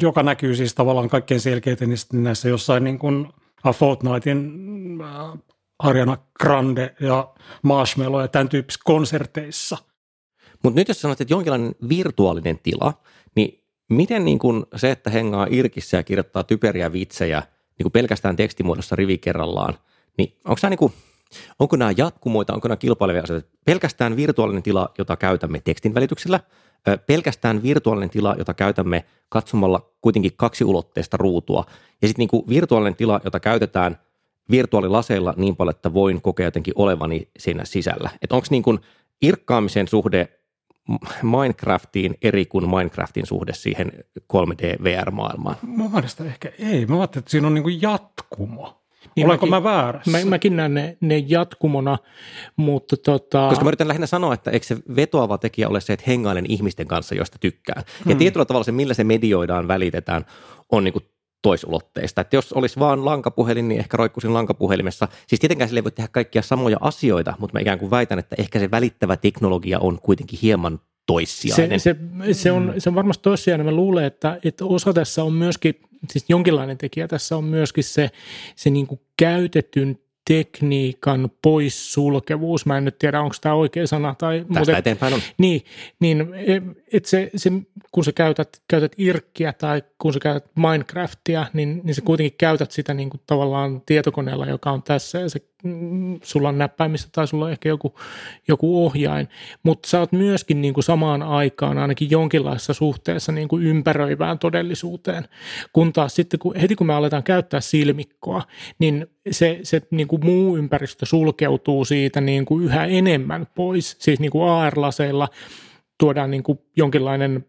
joka 0.00 0.22
näkyy 0.22 0.56
siis 0.56 0.74
tavallaan 0.74 1.08
kaikkein 1.08 1.40
selkeiten 1.40 1.88
niin 1.88 2.24
näissä 2.24 2.48
jossain 2.48 2.84
niin 2.84 2.98
kuin 2.98 3.28
äh, 3.66 3.74
Fortnitein 3.74 4.52
äh, 5.00 5.38
Ariana 5.78 6.16
Grande 6.40 6.94
ja 7.00 7.34
Marshmallow 7.62 8.20
ja 8.20 8.28
tämän 8.28 8.48
tyyppisissä 8.48 8.82
konserteissa. 8.84 9.76
Mutta 10.62 10.80
nyt 10.80 10.88
jos 10.88 11.00
sanot, 11.00 11.20
että 11.20 11.34
jonkinlainen 11.34 11.74
virtuaalinen 11.88 12.58
tila, 12.62 12.94
niin 13.34 13.64
miten 13.88 14.24
niin 14.24 14.38
kuin 14.38 14.66
se, 14.76 14.90
että 14.90 15.10
hengaa 15.10 15.46
irkissä 15.50 15.96
ja 15.96 16.02
kirjoittaa 16.02 16.44
typeriä 16.44 16.92
vitsejä 16.92 17.42
niin 17.78 17.92
pelkästään 17.92 18.36
tekstimuodossa 18.36 18.96
rivi 18.96 19.18
kerrallaan, 19.18 19.74
niin 20.18 20.36
onko 20.44 20.58
tämä 20.60 20.70
niin 20.70 20.92
onko 21.58 21.76
nämä 21.76 21.92
jatkumoita, 21.96 22.54
onko 22.54 22.68
nämä 22.68 22.76
kilpailevia 22.76 23.22
asioita? 23.22 23.48
Pelkästään 23.64 24.16
virtuaalinen 24.16 24.62
tila, 24.62 24.88
jota 24.98 25.16
käytämme 25.16 25.60
tekstin 25.60 25.94
välityksellä, 25.94 26.40
pelkästään 27.06 27.62
virtuaalinen 27.62 28.10
tila, 28.10 28.34
jota 28.38 28.54
käytämme 28.54 29.04
katsomalla 29.28 29.90
kuitenkin 30.00 30.32
kaksi 30.36 30.64
ulotteista 30.64 31.16
ruutua, 31.16 31.64
ja 32.02 32.08
sitten 32.08 32.28
niin 32.32 32.48
virtuaalinen 32.48 32.96
tila, 32.96 33.20
jota 33.24 33.40
käytetään 33.40 33.98
virtuaalilaseilla 34.50 35.34
niin 35.36 35.56
paljon, 35.56 35.74
että 35.74 35.94
voin 35.94 36.22
kokea 36.22 36.46
jotenkin 36.46 36.74
olevani 36.76 37.28
siinä 37.38 37.64
sisällä. 37.64 38.10
Että 38.22 38.34
onko 38.34 38.46
niin 38.50 38.62
kuin 38.62 38.78
irkkaamisen 39.22 39.88
suhde 39.88 40.28
Minecraftiin 41.22 42.14
eri 42.22 42.46
kuin 42.46 42.70
Minecraftin 42.70 43.26
suhde 43.26 43.54
siihen 43.54 43.92
3D 44.32 44.84
VR-maailmaan? 44.84 45.56
Mielestä 45.62 46.24
ehkä 46.24 46.52
ei. 46.58 46.86
Mä 46.86 46.96
ajattelin, 46.96 47.22
että 47.22 47.30
siinä 47.30 47.46
on 47.46 47.54
niin 47.54 47.62
kuin 47.62 47.82
jatkumo. 47.82 48.77
Niin 49.18 49.26
Olenko 49.26 49.46
mäkin, 49.46 49.64
mä 49.64 49.70
väärässä? 49.70 50.10
Mä, 50.10 50.24
mäkin 50.24 50.56
näen 50.56 50.74
ne, 50.74 50.96
ne 51.00 51.18
jatkumona, 51.18 51.98
mutta 52.56 52.96
tota... 52.96 53.48
Koska 53.48 53.64
mä 53.64 53.70
yritän 53.70 53.88
lähinnä 53.88 54.06
sanoa, 54.06 54.34
että 54.34 54.50
eikö 54.50 54.66
se 54.66 54.76
vetoava 54.96 55.38
tekijä 55.38 55.68
ole 55.68 55.80
se, 55.80 55.92
että 55.92 56.04
hengailen 56.06 56.46
ihmisten 56.48 56.86
kanssa, 56.86 57.14
joista 57.14 57.38
tykkään. 57.40 57.82
Ja 57.98 58.04
hmm. 58.04 58.18
tietyllä 58.18 58.44
tavalla 58.44 58.64
se, 58.64 58.72
millä 58.72 58.94
se 58.94 59.04
medioidaan, 59.04 59.68
välitetään, 59.68 60.26
on 60.72 60.84
niin 60.84 60.92
kuin 60.92 61.04
toisulotteista. 61.42 62.20
Että 62.20 62.36
jos 62.36 62.52
olisi 62.52 62.80
vaan 62.80 63.04
lankapuhelin, 63.04 63.68
niin 63.68 63.80
ehkä 63.80 63.96
roikkuisin 63.96 64.34
lankapuhelimessa. 64.34 65.08
Siis 65.26 65.40
tietenkään 65.40 65.68
sille 65.68 65.78
ei 65.78 65.84
voi 65.84 65.92
tehdä 65.92 66.08
kaikkia 66.12 66.42
samoja 66.42 66.76
asioita, 66.80 67.34
mutta 67.38 67.54
mä 67.54 67.60
ikään 67.60 67.78
kuin 67.78 67.90
väitän, 67.90 68.18
että 68.18 68.36
ehkä 68.38 68.58
se 68.58 68.70
välittävä 68.70 69.16
teknologia 69.16 69.78
on 69.78 69.98
kuitenkin 70.02 70.38
hieman 70.42 70.80
toissijainen. 71.08 71.80
Se, 71.80 71.96
se, 72.24 72.34
se, 72.34 72.52
on, 72.52 72.74
se 72.78 72.88
on 72.88 72.94
varmasti 72.94 73.22
toissijainen. 73.22 73.66
Mä 73.66 73.72
luulen, 73.72 74.04
että, 74.04 74.38
että 74.44 74.64
osa 74.64 74.92
tässä 74.92 75.24
on 75.24 75.32
myöskin, 75.32 75.74
siis 76.10 76.24
jonkinlainen 76.28 76.78
tekijä 76.78 77.08
tässä 77.08 77.36
on 77.36 77.44
myöskin 77.44 77.84
se, 77.84 78.10
se 78.56 78.70
niin 78.70 78.86
kuin 78.86 79.00
käytetyn 79.16 79.98
tekniikan 80.28 81.30
poissulkevuus. 81.42 82.66
Mä 82.66 82.78
en 82.78 82.84
nyt 82.84 82.98
tiedä, 82.98 83.20
onko 83.20 83.34
tämä 83.40 83.54
oikea 83.54 83.86
sana. 83.86 84.14
Tai, 84.18 84.38
Tästä 84.38 84.58
mutta, 84.58 84.78
eteenpäin 84.78 85.14
on. 85.14 85.20
Niin, 85.38 85.64
niin 86.00 86.26
et 86.92 87.04
se, 87.04 87.30
se, 87.36 87.50
kun 87.92 88.04
sä 88.04 88.12
käytät, 88.12 88.62
käytät 88.68 88.92
irkkiä 88.98 89.52
tai 89.52 89.82
kun 89.98 90.12
sä 90.12 90.20
käytät 90.20 90.50
Minecraftia, 90.56 91.46
niin, 91.52 91.80
niin 91.84 91.94
sä 91.94 92.02
kuitenkin 92.02 92.38
käytät 92.38 92.70
sitä 92.70 92.94
niin 92.94 93.10
kuin 93.10 93.20
tavallaan 93.26 93.82
tietokoneella, 93.86 94.46
joka 94.46 94.70
on 94.70 94.82
tässä 94.82 95.18
ja 95.18 95.28
se 95.28 95.40
sulla 96.22 96.48
on 96.48 96.58
näppäimistä 96.58 97.08
tai 97.12 97.28
sulla 97.28 97.44
on 97.44 97.50
ehkä 97.50 97.68
joku, 97.68 97.94
joku 98.48 98.86
ohjain, 98.86 99.28
mutta 99.62 99.88
sä 99.88 100.00
oot 100.00 100.12
myöskin 100.12 100.60
niin 100.60 100.74
kuin 100.74 100.84
samaan 100.84 101.22
aikaan 101.22 101.78
ainakin 101.78 102.10
jonkinlaisessa 102.10 102.72
suhteessa 102.72 103.32
niin 103.32 103.48
kuin 103.48 103.62
ympäröivään 103.62 104.38
todellisuuteen, 104.38 105.24
kun 105.72 105.92
taas 105.92 106.14
sitten 106.14 106.40
kun, 106.40 106.56
heti 106.56 106.76
kun 106.76 106.86
me 106.86 106.94
aletaan 106.94 107.22
käyttää 107.22 107.60
silmikkoa, 107.60 108.42
niin 108.78 109.06
se, 109.30 109.60
se 109.62 109.82
niin 109.90 110.08
kuin 110.08 110.24
muu 110.24 110.56
ympäristö 110.56 111.06
sulkeutuu 111.06 111.84
siitä 111.84 112.20
niin 112.20 112.44
kuin 112.44 112.64
yhä 112.64 112.84
enemmän 112.84 113.46
pois, 113.54 113.96
siis 113.98 114.20
niin 114.20 114.30
kuin 114.30 114.50
AR-laseilla– 114.50 115.28
tuodaan 115.98 116.30
niin 116.30 116.42
kuin 116.42 116.58
jonkinlainen, 116.76 117.46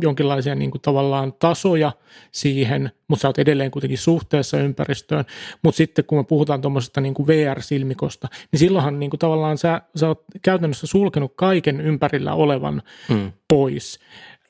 jonkinlaisia 0.00 0.54
niin 0.54 0.70
kuin 0.70 0.82
tavallaan 0.82 1.32
tasoja 1.32 1.92
siihen, 2.32 2.90
mutta 3.08 3.22
sä 3.22 3.28
oot 3.28 3.38
edelleen 3.38 3.70
kuitenkin 3.70 3.98
suhteessa 3.98 4.58
ympäristöön. 4.58 5.24
Mutta 5.64 5.76
sitten 5.76 6.04
kun 6.04 6.18
me 6.18 6.24
puhutaan 6.24 6.60
tuommoisesta 6.60 7.00
niin 7.00 7.14
kuin 7.14 7.26
VR-silmikosta, 7.26 8.28
niin 8.52 8.60
silloinhan 8.60 9.00
niin 9.00 9.10
kuin 9.10 9.20
tavallaan 9.20 9.58
sä, 9.58 9.82
sä 9.96 10.08
oot 10.08 10.24
käytännössä 10.42 10.86
sulkenut 10.86 11.32
kaiken 11.36 11.80
ympärillä 11.80 12.34
olevan 12.34 12.82
hmm. 13.08 13.32
pois. 13.48 14.00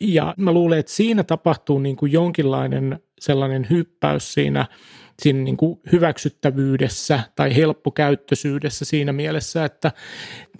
Ja 0.01 0.35
mä 0.37 0.53
luulen, 0.53 0.79
että 0.79 0.93
siinä 0.93 1.23
tapahtuu 1.23 1.79
niin 1.79 1.97
kuin 1.97 2.13
jonkinlainen 2.13 3.01
sellainen 3.21 3.67
hyppäys 3.71 4.35
siinä, 4.35 4.67
siinä 5.23 5.39
niin 5.39 5.57
kuin 5.57 5.81
hyväksyttävyydessä 5.93 7.21
tai 7.37 7.57
helppokäyttöisyydessä 7.57 8.85
siinä 8.85 9.13
mielessä, 9.13 9.65
että, 9.65 9.93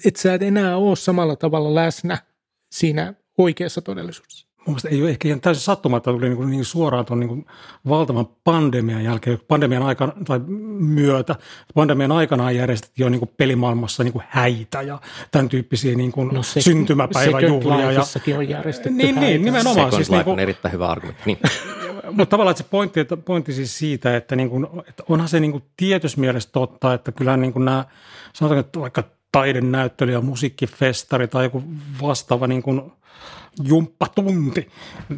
että 0.05 0.21
sä 0.21 0.35
et 0.35 0.43
enää 0.43 0.77
ole 0.77 0.97
samalla 0.97 1.37
tavalla 1.37 1.75
läsnä– 1.75 2.19
siinä 2.73 3.14
oikeassa 3.38 3.83
todellisuudessa. 3.83 4.47
Mielestäni 4.67 4.95
ei 4.95 5.02
ole 5.02 5.11
ehkä 5.11 5.29
ihan 5.29 5.41
täysin 5.41 5.62
sattumatta, 5.62 6.12
tuli 6.12 6.29
niin, 6.29 6.50
niin 6.50 6.64
suoraan 6.64 7.05
tuon 7.05 7.21
niin 7.21 7.47
valtavan 7.88 8.26
pandemian 8.45 9.05
jälkeen, 9.05 9.38
pandemian 9.49 9.83
aikana 9.83 10.12
tai 10.26 10.41
myötä. 10.79 11.37
Pandemian 11.75 12.12
aikana 12.12 12.50
järjestettiin 12.50 13.05
jo 13.05 13.09
niin 13.09 13.19
kuin 13.19 13.31
pelimaailmassa 13.37 14.05
niin 14.05 14.12
kuin 14.12 14.25
häitä 14.29 14.83
ja 14.83 15.00
tämän 15.31 15.49
tyyppisiä 15.49 15.95
niin 15.95 16.12
kuin 16.12 16.29
no 16.29 16.43
se, 16.43 16.61
syntymäpäiväjuhlia. 16.61 17.93
Ja, 17.93 18.02
on 18.37 18.49
järjestetty 18.49 18.97
Niin, 18.97 19.21
niin 19.21 19.45
nimenomaan. 19.45 19.75
Second 19.75 19.93
siis 19.93 20.11
niin 20.11 20.25
kuin, 20.25 20.33
on 20.33 20.41
erittäin 20.41 20.73
hyvä 20.73 20.87
argumentti. 20.87 21.23
Niin. 21.26 21.38
mutta 22.17 22.26
tavallaan 22.26 22.57
se 22.57 22.64
pointti, 22.64 23.00
että, 23.00 23.17
pointti 23.17 23.52
siis 23.52 23.79
siitä, 23.79 24.17
että, 24.17 24.37
niin 24.37 24.50
kuin, 24.50 24.67
että 24.88 25.02
onhan 25.09 25.29
se 25.29 25.41
niin 25.41 25.52
kuin 25.52 25.64
tietyssä 25.76 26.21
mielessä 26.21 26.49
totta, 26.52 26.95
että 26.95 27.12
kyllä 27.12 27.37
niin 27.37 27.52
kuin 27.52 27.64
nämä, 27.64 27.85
sanotaan, 28.33 28.61
että 28.61 28.81
vaikka 28.81 29.05
taidenäyttely 29.33 30.12
ja 30.12 30.21
musiikkifestari 30.21 31.29
tai 31.29 31.45
joku 31.45 31.62
vastaava 32.03 32.47
niin 32.47 32.62
kuin 32.62 32.93
jumppatunti 33.65 34.69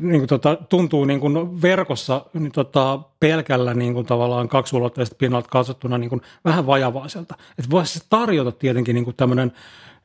niin 0.00 0.20
kuin 0.20 0.28
tota, 0.28 0.56
tuntuu 0.68 1.04
niin 1.04 1.20
kuin 1.20 1.62
verkossa 1.62 2.26
niin 2.32 2.52
tota, 2.52 3.00
pelkällä 3.20 3.74
niin 3.74 3.94
kuin 3.94 4.06
tavallaan 4.06 4.48
kaksulotteista 4.48 5.16
pinnalta 5.18 5.48
katsottuna 5.48 5.98
niin 5.98 6.10
kuin 6.10 6.20
vähän 6.44 6.66
vajavaiselta. 6.66 7.34
Että 7.58 7.70
voisi 7.70 7.98
se 7.98 8.04
tarjota 8.10 8.52
tietenkin 8.52 8.94
niin 8.94 9.04
kuin 9.04 9.16
tämmöinen 9.16 9.52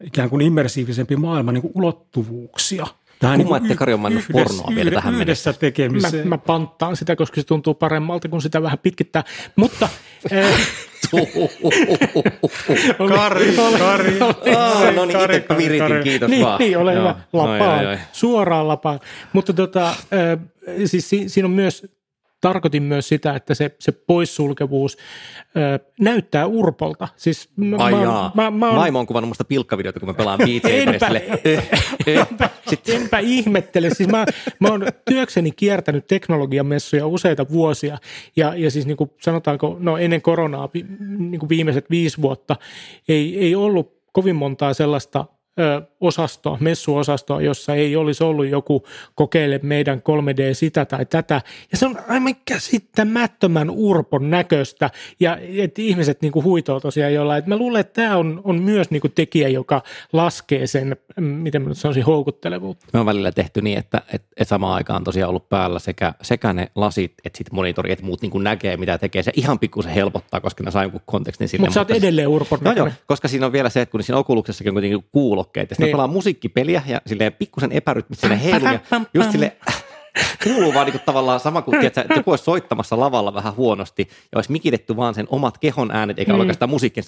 ikään 0.03 0.29
kuin 0.29 0.41
immersiivisempi 0.41 1.15
maailma 1.15 1.51
niin 1.51 1.61
kuin 1.61 1.73
ulottuvuuksia– 1.75 2.87
Tähän 3.19 3.37
Kumma, 3.37 3.59
niin 3.59 3.77
Kari 3.77 3.93
on 3.93 4.11
yhdessä, 4.11 4.33
pornoa 4.33 4.75
vielä 4.75 4.91
tähän 4.91 5.15
yhdessä 5.15 5.53
tekemiseen. 5.53 6.27
Mä, 6.27 6.35
mä 6.35 6.37
panttaan 6.37 6.95
sitä, 6.97 7.15
koska 7.15 7.41
se 7.41 7.47
tuntuu 7.47 7.73
paremmalta, 7.73 8.29
kun 8.29 8.41
sitä 8.41 8.61
vähän 8.61 8.79
pitkittää. 8.79 9.23
Mutta... 9.55 9.89
Eh, 10.31 10.57
Kari, 13.07 13.53
Kari. 13.79 14.19
no 14.95 15.05
niin, 15.05 15.19
itse 15.21 15.57
viritin, 15.57 16.03
kiitos 16.03 16.29
niin, 16.29 16.45
vaan. 16.45 16.59
Niin, 16.59 16.77
ole 16.77 16.95
hyvä. 16.95 17.15
Lapaan, 17.33 17.99
suoraan 18.11 18.67
lapaan. 18.67 18.99
Mutta 19.33 19.53
tota, 19.53 19.95
siis 20.85 21.09
siinä 21.27 21.45
on 21.45 21.51
myös 21.51 21.98
tarkoitin 22.41 22.83
myös 22.83 23.07
sitä, 23.07 23.35
että 23.35 23.53
se, 23.53 23.75
se 23.79 23.91
poissulkevuus 23.91 24.97
ö, 25.57 25.79
näyttää 25.99 26.45
urpolta. 26.45 27.07
Siis 27.15 27.49
mä, 27.55 27.75
Ai 27.79 27.91
mä, 27.91 28.01
jaa. 28.01 28.31
Mä, 28.35 28.51
mä, 28.51 28.75
Vaimo 28.75 28.99
on 28.99 29.07
kuvannut 29.07 29.27
musta 29.27 29.43
pilkkavideota, 29.43 29.99
kun 29.99 30.09
mä 30.09 30.13
pelaan 30.13 30.39
BJ 30.45 30.59
enpä, 30.63 31.07
enpä, 32.29 32.49
enpä 32.87 33.19
ihmettele. 33.19 33.89
Siis 33.89 34.09
mä, 34.09 34.25
mä 34.59 34.67
oon 34.67 34.85
työkseni 35.09 35.51
kiertänyt 35.51 36.07
teknologiamessuja 36.07 37.07
useita 37.07 37.49
vuosia 37.49 37.97
ja, 38.35 38.55
ja 38.55 38.71
siis 38.71 38.85
niin 38.85 38.97
kuin 38.97 39.11
sanotaanko, 39.21 39.77
no 39.79 39.97
ennen 39.97 40.21
koronaa 40.21 40.69
niin 41.17 41.39
kuin 41.39 41.49
viimeiset 41.49 41.89
viisi 41.89 42.21
vuotta 42.21 42.55
ei, 43.07 43.39
ei 43.39 43.55
ollut 43.55 43.99
kovin 44.11 44.35
montaa 44.35 44.73
sellaista 44.73 45.25
osastoa, 46.01 46.57
messuosastoa, 46.59 47.41
jossa 47.41 47.75
ei 47.75 47.95
olisi 47.95 48.23
ollut 48.23 48.47
joku 48.47 48.83
kokeile 49.15 49.59
meidän 49.63 49.99
3D 49.99 50.53
sitä 50.53 50.85
tai 50.85 51.05
tätä. 51.05 51.41
Ja 51.71 51.77
se 51.77 51.85
on 51.85 51.97
aivan 52.07 52.35
käsittämättömän 52.45 53.69
urpon 53.69 54.29
näköistä 54.29 54.89
ja 55.19 55.37
että 55.57 55.81
ihmiset 55.81 56.21
niinku 56.21 56.43
huitoo 56.43 56.79
tosiaan 56.79 57.13
jollain. 57.13 57.39
Et 57.39 57.47
mä 57.47 57.57
luulen, 57.57 57.79
että 57.79 58.01
tämä 58.01 58.17
on, 58.17 58.41
on 58.43 58.61
myös 58.61 58.91
niinku 58.91 59.09
tekijä, 59.09 59.47
joka 59.47 59.83
laskee 60.13 60.67
sen, 60.67 60.97
miten 61.19 61.61
mä 61.61 61.73
sanoisin, 61.73 62.03
houkuttelevuutta. 62.03 62.85
Me 62.93 62.99
on 62.99 63.05
välillä 63.05 63.31
tehty 63.31 63.61
niin, 63.61 63.77
että, 63.77 64.01
että, 64.13 64.27
että 64.37 64.49
samaan 64.49 64.75
aikaan 64.75 65.03
tosiaan 65.03 65.29
ollut 65.29 65.49
päällä 65.49 65.79
sekä, 65.79 66.13
sekä 66.21 66.53
ne 66.53 66.71
lasit 66.75 67.13
että 67.25 67.37
sitten 67.37 67.55
monitori, 67.55 67.91
että 67.91 68.05
muut 68.05 68.21
niinku 68.21 68.39
näkee, 68.39 68.77
mitä 68.77 68.97
tekee. 68.97 69.23
Se 69.23 69.31
ihan 69.35 69.59
pikkusen 69.59 69.91
helpottaa, 69.91 70.41
koska 70.41 70.63
ne 70.63 70.71
saa 70.71 70.83
jonkun 70.83 71.01
kontekstin 71.05 71.47
sille. 71.47 71.61
Mutta 71.61 71.73
sä 71.73 71.79
oot 71.79 71.91
edelleen 71.91 72.27
urpon 72.27 72.59
no 72.61 72.71
joo, 72.71 72.89
koska 73.05 73.27
siinä 73.27 73.45
on 73.45 73.51
vielä 73.51 73.69
se, 73.69 73.81
että 73.81 73.91
kun 73.91 74.03
siinä 74.03 74.17
okuluksessakin 74.17 74.69
on 74.69 74.75
kuitenkin 74.75 75.03
kuulo 75.11 75.39
kuulokkeet. 75.39 75.71
Ja 75.71 75.75
niin. 75.89 75.93
pelaa 75.93 76.07
musiikkipeliä 76.07 76.81
ja 76.87 77.01
silleen 77.05 77.33
pikkusen 77.33 77.71
epärytmisenä 77.71 78.35
heilu 78.35 78.65
ja 78.65 78.79
just 79.13 79.31
sille 79.31 79.57
kuuluu 80.43 80.73
vaan 80.73 80.87
niin 80.87 80.99
tavallaan 81.05 81.39
sama 81.39 81.61
kuin, 81.61 81.79
tiedätkö, 81.79 82.01
että 82.01 82.13
joku 82.13 82.31
olisi 82.31 82.43
soittamassa 82.43 82.99
lavalla 82.99 83.33
vähän 83.33 83.55
huonosti 83.55 84.07
ja 84.11 84.37
olisi 84.37 84.51
mikitetty 84.51 84.95
vaan 84.95 85.15
sen 85.15 85.27
omat 85.29 85.57
kehon 85.57 85.91
äänet 85.91 86.19
eikä 86.19 86.33
mm. 86.33 86.39
oikeastaan 86.39 86.69
musiikkia. 86.69 87.03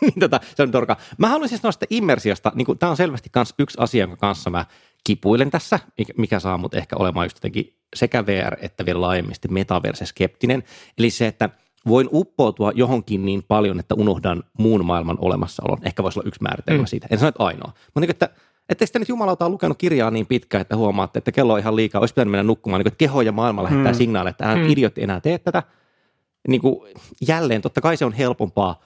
niin 0.00 0.20
tota, 0.20 0.40
se 0.54 0.62
on 0.62 0.70
torka. 0.70 0.96
Mä 1.18 1.28
haluaisin 1.28 1.58
sanoa 1.58 1.72
sitä 1.72 1.86
immersiosta, 1.90 2.52
niin 2.54 2.78
tämä 2.78 2.90
on 2.90 2.96
selvästi 2.96 3.28
kans 3.32 3.54
yksi 3.58 3.78
asia, 3.80 4.00
jonka 4.00 4.16
kanssa 4.16 4.50
mä 4.50 4.64
kipuilen 5.04 5.50
tässä, 5.50 5.78
mikä 6.16 6.40
saa 6.40 6.58
mut 6.58 6.74
ehkä 6.74 6.96
olemaan 6.96 7.26
just 7.26 7.36
jotenkin 7.36 7.74
sekä 7.96 8.26
VR 8.26 8.56
että 8.60 8.86
vielä 8.86 9.00
laajemmasti 9.00 9.48
metaverse 9.48 10.06
skeptinen. 10.06 10.62
Eli 10.98 11.10
se, 11.10 11.26
että– 11.26 11.50
voin 11.86 12.08
uppoutua 12.12 12.72
johonkin 12.74 13.24
niin 13.24 13.42
paljon, 13.48 13.80
että 13.80 13.94
unohdan 13.94 14.42
muun 14.58 14.84
maailman 14.84 15.18
olemassaolon. 15.20 15.78
Ehkä 15.82 16.02
voisi 16.02 16.18
olla 16.18 16.28
yksi 16.28 16.42
määritelmä 16.42 16.82
mm. 16.82 16.86
siitä. 16.86 17.06
En 17.10 17.18
sano, 17.18 17.28
että 17.28 17.44
ainoa. 17.44 17.72
Mutta 17.84 18.00
niin, 18.00 18.10
että 18.10 18.28
että 18.68 18.86
sitten 18.86 19.00
nyt 19.00 19.08
jumalauta 19.08 19.46
on 19.46 19.52
lukenut 19.52 19.78
kirjaa 19.78 20.10
niin 20.10 20.26
pitkään, 20.26 20.62
että 20.62 20.76
huomaatte, 20.76 21.18
että 21.18 21.32
kello 21.32 21.52
on 21.52 21.58
ihan 21.58 21.76
liikaa, 21.76 22.00
olisi 22.00 22.14
pitänyt 22.14 22.30
mennä 22.30 22.42
nukkumaan, 22.42 22.78
niin 22.78 22.84
kuin, 22.84 22.92
että 22.92 22.98
keho 22.98 23.20
ja 23.20 23.32
maailma 23.32 23.62
lähettää 23.62 23.92
mm. 23.92 23.96
signaaleja, 23.96 24.30
että 24.30 24.44
älä 24.44 24.56
mm. 24.56 24.68
idiotti 24.68 25.02
enää 25.02 25.20
tee 25.20 25.38
tätä. 25.38 25.62
Niin 26.48 26.60
kuin, 26.60 26.94
jälleen, 27.28 27.62
totta 27.62 27.80
kai 27.80 27.96
se 27.96 28.04
on 28.04 28.12
helpompaa 28.12 28.80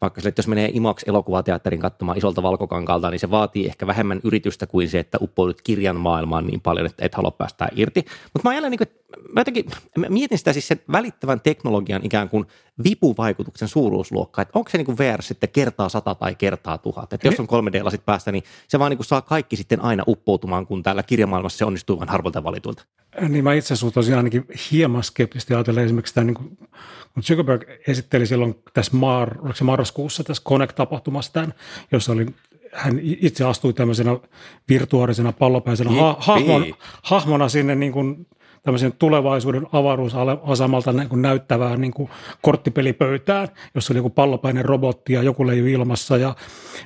vaikka 0.00 0.20
sille, 0.20 0.28
että 0.28 0.40
jos 0.40 0.48
menee 0.48 0.70
IMAX 0.72 1.02
elokuvateatterin 1.06 1.80
katsomaan 1.80 2.18
isolta 2.18 2.42
valkokankalta, 2.42 3.10
niin 3.10 3.20
se 3.20 3.30
vaatii 3.30 3.66
ehkä 3.66 3.86
vähemmän 3.86 4.20
yritystä 4.24 4.66
kuin 4.66 4.88
se, 4.88 4.98
että 4.98 5.18
uppoudut 5.20 5.62
kirjan 5.62 5.96
maailmaan 5.96 6.46
niin 6.46 6.60
paljon, 6.60 6.86
että 6.86 7.04
et 7.04 7.14
halua 7.14 7.30
päästä 7.30 7.68
irti. 7.76 8.04
Mutta 8.32 8.48
mä 8.48 8.50
ajattelen, 8.50 8.70
niin 8.70 8.96
mä 9.32 9.40
jotenkin 9.40 9.64
mä 9.96 10.06
mietin 10.08 10.38
sitä 10.38 10.52
siis 10.52 10.68
sen 10.68 10.80
välittävän 10.92 11.40
teknologian 11.40 12.04
ikään 12.04 12.28
kuin 12.28 12.46
vipuvaikutuksen 12.84 13.68
suuruusluokka, 13.68 14.42
että 14.42 14.58
onko 14.58 14.70
se 14.70 14.78
niin 14.78 14.86
kuin 14.86 14.98
VR 14.98 15.22
sitten 15.22 15.48
kertaa 15.48 15.88
sata 15.88 16.14
tai 16.14 16.34
kertaa 16.34 16.78
tuhat. 16.78 17.12
Että 17.12 17.28
jos 17.28 17.40
on 17.40 17.46
3D-lasit 17.46 18.04
päästä, 18.06 18.32
niin 18.32 18.44
se 18.68 18.78
vaan 18.78 18.90
niin 18.90 18.98
kuin 18.98 19.06
saa 19.06 19.22
kaikki 19.22 19.56
sitten 19.56 19.80
aina 19.80 20.04
uppoutumaan, 20.08 20.66
kun 20.66 20.82
täällä 20.82 21.02
kirjamaailmassa 21.02 21.58
se 21.58 21.64
onnistuu 21.64 21.98
vain 21.98 22.08
harvoilta 22.08 22.44
valituilta. 22.44 22.84
Niin 23.28 23.44
mä 23.44 23.54
itse 23.54 23.76
suhtautuisin 23.76 24.16
ainakin 24.16 24.44
hieman 24.72 25.02
skeptisesti 25.02 25.54
ajatellen 25.54 25.84
esimerkiksi 25.84 26.14
tämä, 26.14 26.24
niin 26.24 26.34
kuin, 26.34 26.58
kun 27.14 27.22
Zuckerberg 27.22 27.62
esitteli 27.88 28.26
silloin 28.26 28.54
tässä 28.74 28.96
mar, 28.96 29.38
oliko 29.38 29.56
se 29.56 29.64
marraskuussa 29.64 30.24
tässä 30.24 30.42
Connect-tapahtumassa 30.48 31.32
tämän, 31.32 31.54
jossa 31.92 32.12
oli 32.12 32.26
hän 32.72 33.00
itse 33.02 33.44
astui 33.44 33.72
tämmöisenä 33.72 34.18
virtuaarisena 34.68 35.32
pallopäisenä 35.32 35.90
ha- 35.90 36.16
hahmon, 36.18 36.64
hahmona 37.02 37.48
sinne 37.48 37.74
niin 37.74 37.92
kuin 37.92 38.26
tämmöisen 38.66 38.92
tulevaisuuden 38.92 39.66
avaruusasemalta 39.72 40.92
niin 40.92 41.08
kuin 41.08 41.22
näyttävään 41.22 41.80
niin 41.80 41.92
kuin 41.92 42.10
korttipelipöytään, 42.42 43.48
jossa 43.74 43.92
oli 43.92 43.98
joku 43.98 44.10
pallopäinen 44.10 44.64
robotti 44.64 45.12
ja 45.12 45.22
joku 45.22 45.46
leiju 45.46 45.66
ilmassa 45.66 46.16
ja 46.16 46.36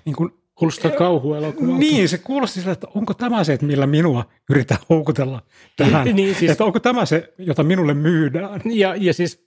niin 0.04 0.16
kuin 0.16 0.30
Kuulostaa 0.54 0.90
kauhuelokuvalta. 0.90 1.78
Niin, 1.78 2.08
se 2.08 2.18
kuulosti 2.18 2.60
sillä, 2.60 2.72
että 2.72 2.86
onko 2.94 3.14
tämä 3.14 3.44
se, 3.44 3.52
että 3.52 3.66
millä 3.66 3.86
minua 3.86 4.24
yritetään 4.50 4.80
houkutella 4.88 5.42
tähän. 5.76 6.04
Niin, 6.04 6.16
niin, 6.16 6.34
siis, 6.34 6.50
että 6.50 6.64
onko 6.64 6.80
tämä 6.80 7.04
se, 7.04 7.32
jota 7.38 7.64
minulle 7.64 7.94
myydään. 7.94 8.60
Ja, 8.64 8.94
ja 8.96 9.14
siis 9.14 9.46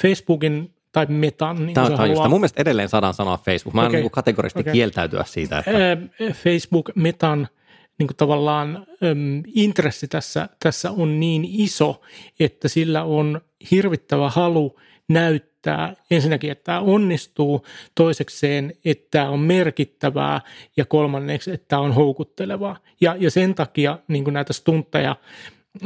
Facebookin 0.00 0.74
tai 0.92 1.06
metan. 1.08 1.66
Niin 1.66 1.74
Tämä 1.74 1.86
on 1.86 1.96
haluaa... 1.96 2.28
Mun 2.28 2.40
mielestä 2.40 2.62
edelleen 2.62 2.88
saadaan 2.88 3.14
sanoa 3.14 3.38
Facebook. 3.38 3.74
Mä 3.74 3.86
okay. 3.86 3.96
en 3.96 4.02
niin 4.02 4.10
kategorisesti 4.10 4.60
okay. 4.60 4.72
kieltäytyä 4.72 5.24
siitä. 5.26 5.58
Että... 5.58 6.32
Facebook, 6.32 6.90
metan 6.94 7.48
niin 7.98 8.06
kuin 8.06 8.16
tavallaan 8.16 8.86
äm, 9.04 9.42
intressi 9.54 10.08
tässä, 10.08 10.48
tässä 10.62 10.90
on 10.90 11.20
niin 11.20 11.44
iso, 11.48 12.00
että 12.40 12.68
sillä 12.68 13.04
on 13.04 13.40
hirvittävä 13.70 14.30
halu 14.30 14.76
näyttää 15.08 15.96
ensinnäkin, 16.10 16.50
että 16.50 16.64
tämä 16.64 16.80
onnistuu, 16.80 17.66
toisekseen, 17.94 18.72
että 18.84 19.06
tämä 19.10 19.30
on 19.30 19.40
merkittävää 19.40 20.40
ja 20.76 20.84
kolmanneksi, 20.84 21.50
että 21.50 21.68
tämä 21.68 21.82
on 21.82 21.94
houkuttelevaa. 21.94 22.78
Ja, 23.00 23.16
ja 23.18 23.30
sen 23.30 23.54
takia 23.54 23.98
niin 24.08 24.24
kuin 24.24 24.34
näitä 24.34 24.52
stuntteja, 24.52 25.16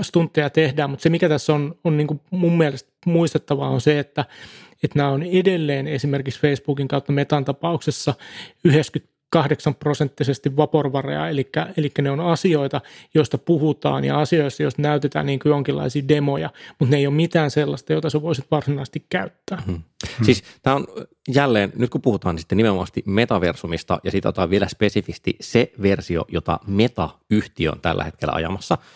stuntteja 0.03 0.51
tehdään, 0.51 0.91
mutta 0.91 1.03
se 1.03 1.09
mikä 1.09 1.29
tässä 1.29 1.55
on, 1.55 1.75
on 1.85 1.97
niin 1.97 2.07
kuin 2.07 2.21
mun 2.31 2.59
mielestä 2.59 2.93
muistettavaa 3.07 3.69
on 3.69 3.81
se, 3.81 3.99
että, 3.99 4.25
että 4.83 4.99
nämä 4.99 5.09
on 5.09 5.23
edelleen 5.23 5.87
esimerkiksi 5.87 6.41
Facebookin 6.41 6.89
kautta 6.89 7.13
metan 7.13 7.45
tapauksessa 7.45 8.15
90 8.65 9.20
8 9.31 9.75
prosenttisesti 9.75 10.57
vaporvareja, 10.57 11.29
eli, 11.29 11.49
eli 11.77 11.91
ne 12.03 12.11
on 12.11 12.21
asioita, 12.21 12.81
joista 13.15 13.39
puhutaan 13.39 14.05
ja 14.05 14.21
asioissa, 14.21 14.63
joista 14.63 14.83
näytetään 14.83 15.27
niin 15.27 15.39
kuin 15.39 15.51
jonkinlaisia 15.51 16.09
demoja, 16.09 16.51
mutta 16.79 16.91
ne 16.91 16.97
ei 16.97 17.07
ole 17.07 17.15
mitään 17.15 17.51
sellaista, 17.51 17.93
jota 17.93 18.11
sä 18.11 18.23
voisit 18.23 18.47
varsinaisesti 18.51 19.07
käyttää. 19.09 19.63
Hmm. 19.67 19.75
Hmm. 19.75 20.25
Siis 20.25 20.43
tämä 20.63 20.77
on 20.77 20.87
jälleen, 21.35 21.73
nyt 21.77 21.91
kun 21.91 22.03
puhutaan 22.03 22.35
niin 22.35 22.41
sitten 22.41 22.57
nimenomaan 22.57 22.89
metaversumista 23.05 24.01
ja 24.05 24.11
siitä 24.11 24.29
otetaan 24.29 24.51
vielä 24.51 24.69
spesifisti 24.69 25.37
se 25.41 25.73
versio, 25.83 26.25
jota 26.29 26.61
meta-yhtiö 26.67 27.73
on 27.73 27.81
tällä 27.81 28.05
hetkellä 28.05 28.33
ajamassa– 28.35 28.79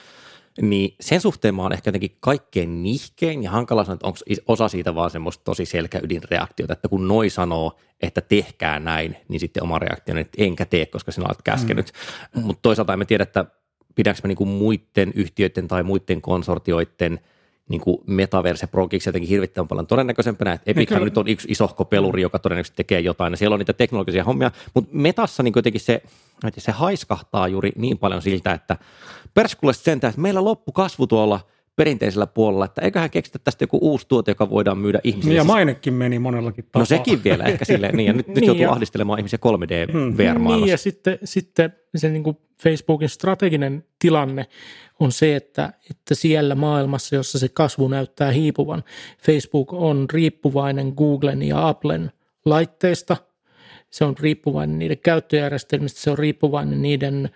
niin 0.62 0.94
sen 1.00 1.20
suhteen 1.20 1.54
mä 1.54 1.62
oon 1.62 1.73
ehkä 1.73 1.88
jotenkin 1.88 2.16
kaikkein 2.20 2.82
nihkein 2.82 3.42
ja 3.42 3.50
hankala 3.50 3.84
sanoa, 3.84 3.94
että 3.94 4.06
onko 4.06 4.18
osa 4.49 4.68
siitä 4.68 4.94
vaan 4.94 5.11
semmoista 5.11 5.44
tosi 5.44 5.64
selkäydinreaktiota, 5.64 6.73
että 6.73 6.88
kun 6.88 7.08
noi 7.08 7.30
sanoo, 7.30 7.78
että 8.02 8.20
tehkää 8.20 8.78
näin, 8.78 9.16
niin 9.28 9.40
sitten 9.40 9.62
oma 9.62 9.78
reaktio 9.78 10.18
että 10.18 10.42
enkä 10.42 10.64
tee, 10.64 10.87
koska 10.87 11.12
sinä 11.12 11.26
olet 11.26 11.42
käskenyt. 11.42 11.92
Mm. 12.37 12.42
Mutta 12.42 12.62
toisaalta 12.62 12.92
emme 12.92 13.04
tiedä, 13.04 13.23
että 13.23 13.44
pidänkö 13.94 14.20
mä 14.25 14.28
niinku 14.28 14.44
muiden 14.46 15.12
yhtiöiden 15.14 15.68
tai 15.68 15.82
muiden 15.82 16.23
konsortioiden– 16.23 17.21
niin 17.69 17.81
kuin 17.81 17.99
Metaverse 18.07 18.67
Progiksi 18.67 19.09
jotenkin 19.09 19.29
hirvittävän 19.29 19.69
paljon. 19.69 19.87
Todennäköisempänä, 19.87 20.53
että 20.53 20.71
Epichan 20.71 20.99
niin 20.99 21.05
nyt 21.05 21.19
on 21.19 21.29
yksi 21.29 21.49
isohko 21.50 21.85
peluri, 21.85 22.23
joka 22.23 22.39
todennäköisesti 22.39 22.77
tekee 22.77 23.00
jotain, 23.00 23.33
ja 23.33 23.37
siellä 23.37 23.55
on 23.55 23.59
niitä 23.59 23.73
teknologisia 23.73 24.25
hommia, 24.25 24.50
mutta 24.75 24.91
Metassa 24.93 25.43
niin 25.43 25.53
jotenkin 25.57 25.81
se, 25.81 26.03
se 26.59 26.73
haiskahtaa 26.73 27.49
juuri 27.49 27.73
niin 27.77 27.99
paljon 27.99 28.23
siltä, 28.23 28.53
että 28.53 28.77
perskullisesti 29.35 29.85
sentään, 29.85 30.09
että 30.09 30.21
meillä 30.21 30.45
loppu 30.45 30.73
kasvu 30.73 31.07
tuolla 31.07 31.41
perinteisellä 31.76 32.26
puolella, 32.26 32.65
että 32.65 32.82
eiköhän 32.82 33.10
keksitä 33.10 33.39
tästä 33.39 33.63
joku 33.63 33.78
uusi 33.82 34.08
tuote, 34.08 34.30
joka 34.30 34.50
voidaan 34.50 34.78
myydä 34.78 35.00
ihmisille. 35.04 35.30
Niin 35.30 35.37
ja 35.37 35.45
mainekin 35.45 35.95
meni 35.95 36.19
monellakin 36.19 36.65
tapaa. 36.65 36.80
No 36.82 36.87
sekin 36.87 37.25
vielä 37.25 37.45
ehkä 37.45 37.65
silleen, 37.65 37.97
niin 37.97 38.06
ja 38.06 38.13
nyt, 38.13 38.26
niin 38.26 38.34
nyt 38.34 38.47
joutuu 38.47 38.63
ja, 38.63 38.73
ahdistelemaan 38.73 39.19
ihmisiä 39.19 39.39
3D 39.47 39.93
hmm. 39.93 40.17
VR-maailmassa. 40.17 40.56
Niin 40.56 40.71
ja 40.71 40.78
sitten, 40.78 41.19
sitten 41.25 41.73
se 41.97 42.08
niin 42.08 42.23
kuin 42.23 42.37
Facebookin 42.63 43.08
strateginen 43.08 43.84
tilanne 43.99 44.47
on 45.00 45.13
se, 45.13 45.37
että, 45.37 45.73
että 45.91 46.15
siellä 46.15 46.54
maailmassa, 46.54 47.15
jossa 47.17 47.39
se 47.39 47.49
kasvu 47.49 47.89
näyttää 47.89 48.30
hiipuvan, 48.30 48.84
Facebook 49.23 49.73
on 49.73 50.06
riippuvainen 50.13 50.93
Googlen 50.97 51.43
ja 51.43 51.69
Applen 51.69 52.13
laitteista– 52.45 53.17
se 53.95 54.04
on 54.04 54.15
riippuvainen 54.21 54.78
niiden 54.78 54.99
käyttöjärjestelmistä, 54.99 56.00
se 56.00 56.11
on 56.11 56.19
riippuvainen 56.19 56.83
niiden 56.83 57.30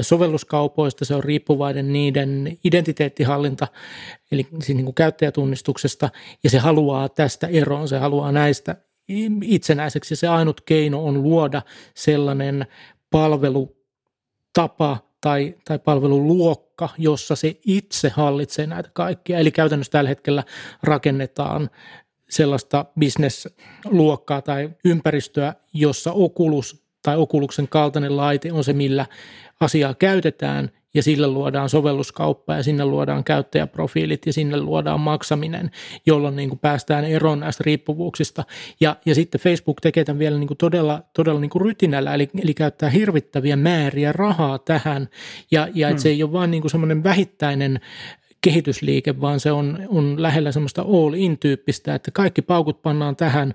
sovelluskaupoista, 0.00 1.04
se 1.04 1.14
on 1.14 1.24
riippuvainen 1.24 1.92
niiden 1.92 2.58
identiteettihallinta, 2.64 3.68
eli 4.32 4.46
siis 4.50 4.76
niin 4.76 4.84
kuin 4.84 4.94
käyttäjätunnistuksesta, 4.94 6.10
ja 6.44 6.50
se 6.50 6.58
haluaa 6.58 7.08
tästä 7.08 7.46
eroon, 7.46 7.88
se 7.88 7.98
haluaa 7.98 8.32
näistä 8.32 8.76
itsenäiseksi. 9.42 10.16
Se 10.16 10.28
ainut 10.28 10.60
keino 10.60 11.04
on 11.04 11.22
luoda 11.22 11.62
sellainen 11.94 12.66
palvelutapa 13.10 14.98
tai, 15.20 15.54
tai 15.64 15.78
palveluluokka, 15.78 16.88
jossa 16.98 17.36
se 17.36 17.56
itse 17.66 18.08
hallitsee 18.08 18.66
näitä 18.66 18.90
kaikkia. 18.92 19.38
Eli 19.38 19.50
käytännössä 19.50 19.90
tällä 19.90 20.08
hetkellä 20.08 20.44
rakennetaan 20.82 21.70
sellaista 22.34 22.84
bisnesluokkaa 22.98 24.42
tai 24.42 24.70
ympäristöä, 24.84 25.54
jossa 25.72 26.12
Oculus 26.12 26.84
tai 27.02 27.16
Okuluksen 27.16 27.68
kaltainen 27.68 28.16
laite 28.16 28.52
on 28.52 28.64
se, 28.64 28.72
millä 28.72 29.06
asiaa 29.60 29.94
käytetään 29.94 30.70
ja 30.94 31.02
sillä 31.02 31.28
luodaan 31.28 31.68
sovelluskauppa 31.68 32.54
ja 32.54 32.62
sinne 32.62 32.84
luodaan 32.84 33.24
käyttäjäprofiilit 33.24 34.26
ja 34.26 34.32
sinne 34.32 34.60
luodaan 34.60 35.00
maksaminen, 35.00 35.70
jolloin 36.06 36.36
niin 36.36 36.48
kuin 36.48 36.58
päästään 36.58 37.04
eroon 37.04 37.40
näistä 37.40 37.64
riippuvuuksista. 37.66 38.44
Ja, 38.80 38.96
ja 39.06 39.14
sitten 39.14 39.40
Facebook 39.40 39.80
tekee 39.80 40.04
tämän 40.04 40.18
vielä 40.18 40.38
niin 40.38 40.48
kuin 40.48 40.58
todella, 40.58 41.02
todella 41.16 41.40
niin 41.40 41.50
kuin 41.50 41.62
rytinällä, 41.62 42.14
eli, 42.14 42.28
eli 42.42 42.54
käyttää 42.54 42.90
hirvittäviä 42.90 43.56
määriä 43.56 44.12
rahaa 44.12 44.58
tähän 44.58 45.08
ja, 45.50 45.68
ja 45.74 45.88
hmm. 45.88 45.98
se 45.98 46.08
ei 46.08 46.22
ole 46.22 46.32
vain 46.32 46.50
niin 46.50 46.70
semmoinen 46.70 47.04
vähittäinen 47.04 47.80
kehitysliike, 48.44 49.20
vaan 49.20 49.40
se 49.40 49.52
on, 49.52 49.78
on 49.88 50.22
lähellä 50.22 50.52
semmoista 50.52 50.82
all-in-tyyppistä, 50.82 51.94
että 51.94 52.10
kaikki 52.10 52.42
paukut 52.42 52.82
pannaan 52.82 53.16
tähän 53.16 53.54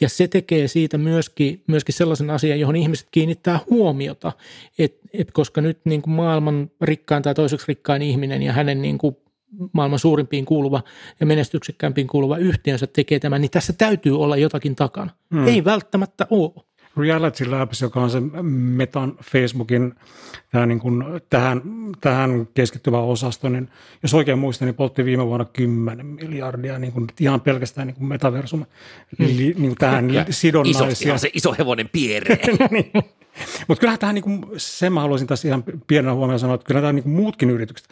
ja 0.00 0.08
se 0.08 0.28
tekee 0.28 0.68
siitä 0.68 0.98
myöskin, 0.98 1.62
myöskin 1.66 1.94
sellaisen 1.94 2.30
asian, 2.30 2.60
johon 2.60 2.76
ihmiset 2.76 3.08
kiinnittää 3.10 3.60
huomiota, 3.70 4.32
että 4.78 5.08
et 5.12 5.30
koska 5.32 5.60
nyt 5.60 5.78
niin 5.84 6.02
kuin 6.02 6.14
maailman 6.14 6.70
rikkain 6.80 7.22
tai 7.22 7.34
toiseksi 7.34 7.64
rikkain 7.68 8.02
ihminen 8.02 8.42
ja 8.42 8.52
hänen 8.52 8.82
niin 8.82 8.98
kuin 8.98 9.16
maailman 9.72 9.98
suurimpiin 9.98 10.44
kuuluva 10.44 10.82
ja 11.20 11.26
menestyksekkäämpiin 11.26 12.06
kuuluva 12.06 12.36
yhtiönsä 12.36 12.86
tekee 12.86 13.18
tämän, 13.18 13.40
niin 13.40 13.50
tässä 13.50 13.72
täytyy 13.72 14.20
olla 14.20 14.36
jotakin 14.36 14.76
takana. 14.76 15.10
Hmm. 15.34 15.46
Ei 15.46 15.64
välttämättä 15.64 16.26
ole. 16.30 16.64
Reality 16.96 17.46
Labs, 17.46 17.82
joka 17.82 18.00
on 18.00 18.10
se 18.10 18.20
Metan 18.42 19.16
Facebookin 19.22 19.94
tämä 20.50 20.66
niin 20.66 20.80
kuin 20.80 21.04
tähän, 21.30 21.62
tähän 22.00 22.48
keskittyvä 22.54 23.00
osasto, 23.00 23.48
niin 23.48 23.68
jos 24.02 24.14
oikein 24.14 24.38
muistan, 24.38 24.66
niin 24.66 24.74
poltti 24.74 25.04
viime 25.04 25.26
vuonna 25.26 25.44
10 25.44 26.06
miljardia 26.06 26.78
niin 26.78 26.92
kuin 26.92 27.06
ihan 27.20 27.40
pelkästään 27.40 27.86
niin 27.86 27.94
kuin 27.94 28.08
metaversum 28.08 28.60
mm. 29.18 29.26
li, 29.26 29.36
niin 29.36 29.56
kuin 29.56 29.74
tähän 29.74 30.14
ja 30.14 30.26
sidonnaisia. 30.30 31.14
Iso, 31.14 31.18
se 31.18 31.30
iso 31.34 31.54
hevonen 31.58 31.88
piere. 31.92 32.38
niin. 32.70 32.90
Mutta 33.68 33.80
kyllähän 33.80 33.98
tähän, 33.98 34.14
niin 34.14 34.22
kuin, 34.22 34.44
sen 34.56 34.92
mä 34.92 35.00
haluaisin 35.00 35.28
tässä 35.28 35.48
ihan 35.48 35.64
pienenä 35.86 36.14
huomioon 36.14 36.40
sanoa, 36.40 36.54
että 36.54 36.66
kyllä 36.66 36.80
tämä 36.80 36.92
niin 36.92 37.08
muutkin 37.08 37.50
yritykset 37.50 37.88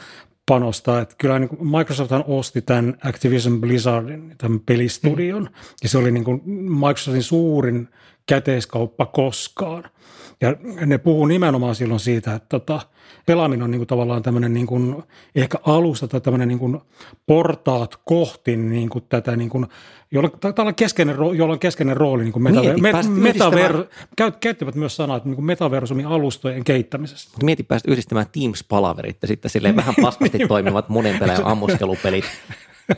panostaa. 0.46 1.00
Että 1.00 1.14
kyllä 1.18 1.38
niin 1.38 1.68
Microsofthan 1.78 2.24
osti 2.26 2.62
tämän 2.62 2.96
Activision 3.04 3.60
Blizzardin, 3.60 4.34
tämän 4.38 4.60
pelistudion, 4.60 5.42
mm. 5.42 5.48
ja 5.82 5.88
se 5.88 5.98
oli 5.98 6.10
niin 6.10 6.24
kuin 6.24 6.42
Microsoftin 6.70 7.22
suurin– 7.22 7.88
käteiskauppa 8.26 9.06
koskaan. 9.06 9.84
Ja 10.40 10.56
ne 10.86 10.98
puhuu 10.98 11.26
nimenomaan 11.26 11.74
silloin 11.74 12.00
siitä, 12.00 12.34
että 12.34 12.48
tota, 12.48 12.80
pelaaminen 13.26 13.62
on 13.62 13.70
niin 13.70 13.78
kuin 13.78 13.86
tavallaan 13.86 14.22
tämmöinen 14.22 14.54
niin 14.54 14.66
kuin 14.66 15.02
ehkä 15.34 15.58
alusta 15.66 16.08
tai 16.08 16.20
tämmöinen 16.20 16.48
niin 16.48 16.58
kuin 16.58 16.80
portaat 17.26 17.96
kohti 18.04 18.56
niin 18.56 18.88
kuin 18.88 19.04
tätä, 19.08 19.36
niin 19.36 19.50
kuin, 19.50 19.66
jolla, 20.10 20.30
on 20.58 20.74
keskeinen, 20.74 21.16
jolla 21.34 21.52
on 21.52 21.58
keskeinen 21.58 21.96
rooli 21.96 22.22
niin 22.22 22.32
kuin 22.32 22.42
metaver, 22.42 22.80
met, 22.80 22.96
metaver, 23.08 23.84
käyt, 24.16 24.36
käyttävät 24.36 24.74
myös 24.74 24.96
sanaa, 24.96 25.16
että 25.16 25.28
niin 25.28 25.36
kuin 25.36 25.46
metaversumin 25.46 26.06
alustojen 26.06 26.64
kehittämisessä. 26.64 27.30
Mieti 27.42 27.62
päästä 27.62 27.90
yhdistämään 27.90 28.26
Teams-palaverit 28.32 29.18
ja 29.22 29.28
sitten 29.28 29.50
silleen 29.50 29.76
vähän 29.76 29.94
paskasti 30.02 30.38
toimivat 30.48 30.88
monen 30.88 31.18
pelaajan 31.18 31.46
ammuskelupelit. 31.46 32.24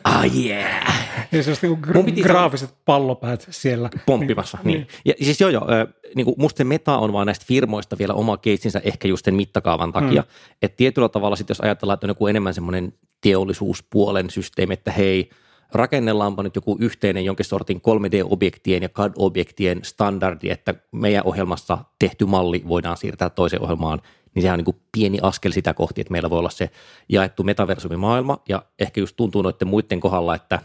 Ah 0.04 0.37
yeah! 0.37 1.04
Ja 1.33 1.42
se 1.42 1.50
olisi 1.50 1.66
niin 1.66 1.78
gra- 1.85 2.22
graafiset 2.22 2.74
pallopäät 2.85 3.46
siellä. 3.50 3.90
Pomppimassa, 4.07 4.59
niin. 4.64 4.74
niin. 4.74 4.88
Ja 5.04 5.24
siis 5.24 5.40
joo 5.40 5.50
joo, 5.50 5.66
niin 6.14 6.24
kuin 6.24 6.35
musta 6.38 6.59
se 6.59 6.64
meta 6.64 6.98
on 6.98 7.12
vaan 7.12 7.26
näistä 7.26 7.44
firmoista 7.48 7.98
vielä 7.98 8.14
oma 8.14 8.37
keitsinsä 8.37 8.80
ehkä 8.85 9.09
just 9.09 9.24
sen 9.24 9.35
mittakaavan 9.35 9.92
takia. 9.92 10.22
Hmm. 10.22 10.30
Että 10.62 10.76
tietyllä 10.76 11.09
tavalla 11.09 11.37
sitten 11.37 11.54
jos 11.54 11.61
ajatellaan, 11.61 11.94
että 11.94 12.07
on 12.07 12.11
joku 12.11 12.26
enemmän 12.26 12.54
semmoinen 12.54 12.92
teollisuuspuolen 13.20 14.30
systeemi, 14.30 14.74
että 14.74 14.92
hei, 14.92 15.30
rakennellaanpa 15.72 16.42
nyt 16.42 16.57
joku 16.57 16.76
yhteinen 16.80 17.24
jonkin 17.24 17.46
sortin 17.46 17.76
3D-objektien 17.80 18.83
ja 18.83 18.88
CAD-objektien 18.88 19.80
standardi, 19.83 20.50
että 20.50 20.74
meidän 20.92 21.26
ohjelmassa 21.26 21.78
tehty 21.98 22.26
malli 22.26 22.62
voidaan 22.68 22.96
siirtää 22.96 23.30
toiseen 23.30 23.62
ohjelmaan, 23.62 24.00
niin 24.35 24.42
sehän 24.42 24.55
on 24.55 24.59
niin 24.59 24.64
kuin 24.64 24.81
pieni 24.92 25.18
askel 25.23 25.53
sitä 25.53 25.75
kohti, 25.75 26.01
että 26.01 26.12
meillä 26.12 26.31
voi 26.31 26.38
olla 26.38 26.51
se 26.51 26.70
jaettu 27.09 27.42
metaversumimaailma, 27.42 28.42
ja 28.49 28.62
ehkä 28.79 29.01
just 29.01 29.16
tuntuu 29.16 29.42
noiden 29.42 29.68
muiden 29.68 30.01
kohdalla, 30.01 30.35
että 30.35 30.61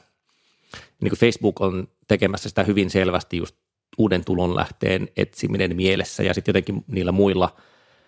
niin 1.02 1.10
kuin 1.10 1.20
Facebook 1.20 1.62
on 1.62 1.88
tekemässä 2.08 2.50
sitä 2.50 2.64
hyvin 2.64 2.90
selvästi 2.90 3.38
just 3.38 3.56
uuden 3.98 4.26
tulonlähteen 4.26 5.08
etsiminen 5.18 5.76
mielessä, 5.76 6.24
ja 6.24 6.34
sitten 6.34 6.50
jotenkin 6.50 6.84
niillä 6.88 7.12
muilla 7.12 7.56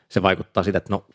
se 0.10 0.22
vaikuttaa 0.22 0.64
sitä, 0.64 0.78
että 0.78 0.94
no 0.94 1.06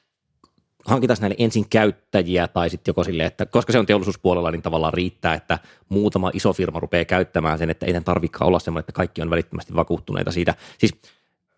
hankitaan 0.84 1.16
näille 1.20 1.36
ensin 1.38 1.68
käyttäjiä 1.68 2.48
tai 2.48 2.70
sitten 2.70 2.90
joko 2.90 3.04
silleen, 3.04 3.26
että 3.26 3.46
koska 3.46 3.72
se 3.72 3.78
on 3.78 3.86
teollisuuspuolella, 3.86 4.50
niin 4.50 4.62
tavallaan 4.62 4.94
riittää, 4.94 5.34
että 5.34 5.58
muutama 5.88 6.30
iso 6.34 6.52
firma 6.52 6.80
rupeaa 6.80 7.04
käyttämään 7.04 7.58
sen, 7.58 7.70
että 7.70 7.86
ei 7.86 8.00
tarvikaan 8.00 8.48
olla 8.48 8.58
semmoinen, 8.58 8.82
että 8.82 8.92
kaikki 8.92 9.22
on 9.22 9.30
välittömästi 9.30 9.74
vakuuttuneita 9.74 10.32
siitä. 10.32 10.54
Siis 10.78 10.94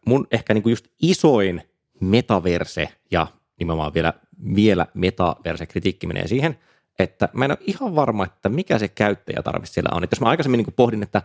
mun 0.07 0.27
ehkä 0.31 0.55
niin 0.55 0.63
kuin 0.63 0.71
just 0.71 0.87
isoin 1.03 1.63
metaverse 2.01 2.89
ja 3.11 3.27
nimenomaan 3.59 3.95
vielä, 3.95 4.13
vielä 4.55 4.87
metaverse-kritiikki 4.95 6.07
menee 6.07 6.27
siihen, 6.27 6.59
että 6.99 7.29
mä 7.33 7.45
en 7.45 7.51
ole 7.51 7.59
ihan 7.61 7.95
varma, 7.95 8.25
että 8.25 8.49
mikä 8.49 8.79
se 8.79 8.89
käyttäjätarve 8.89 9.67
siellä 9.67 9.91
on. 9.93 10.05
Että 10.05 10.15
jos 10.15 10.21
mä 10.21 10.29
aikaisemmin 10.29 10.59
niin 10.59 10.75
pohdin, 10.77 11.03
että 11.03 11.23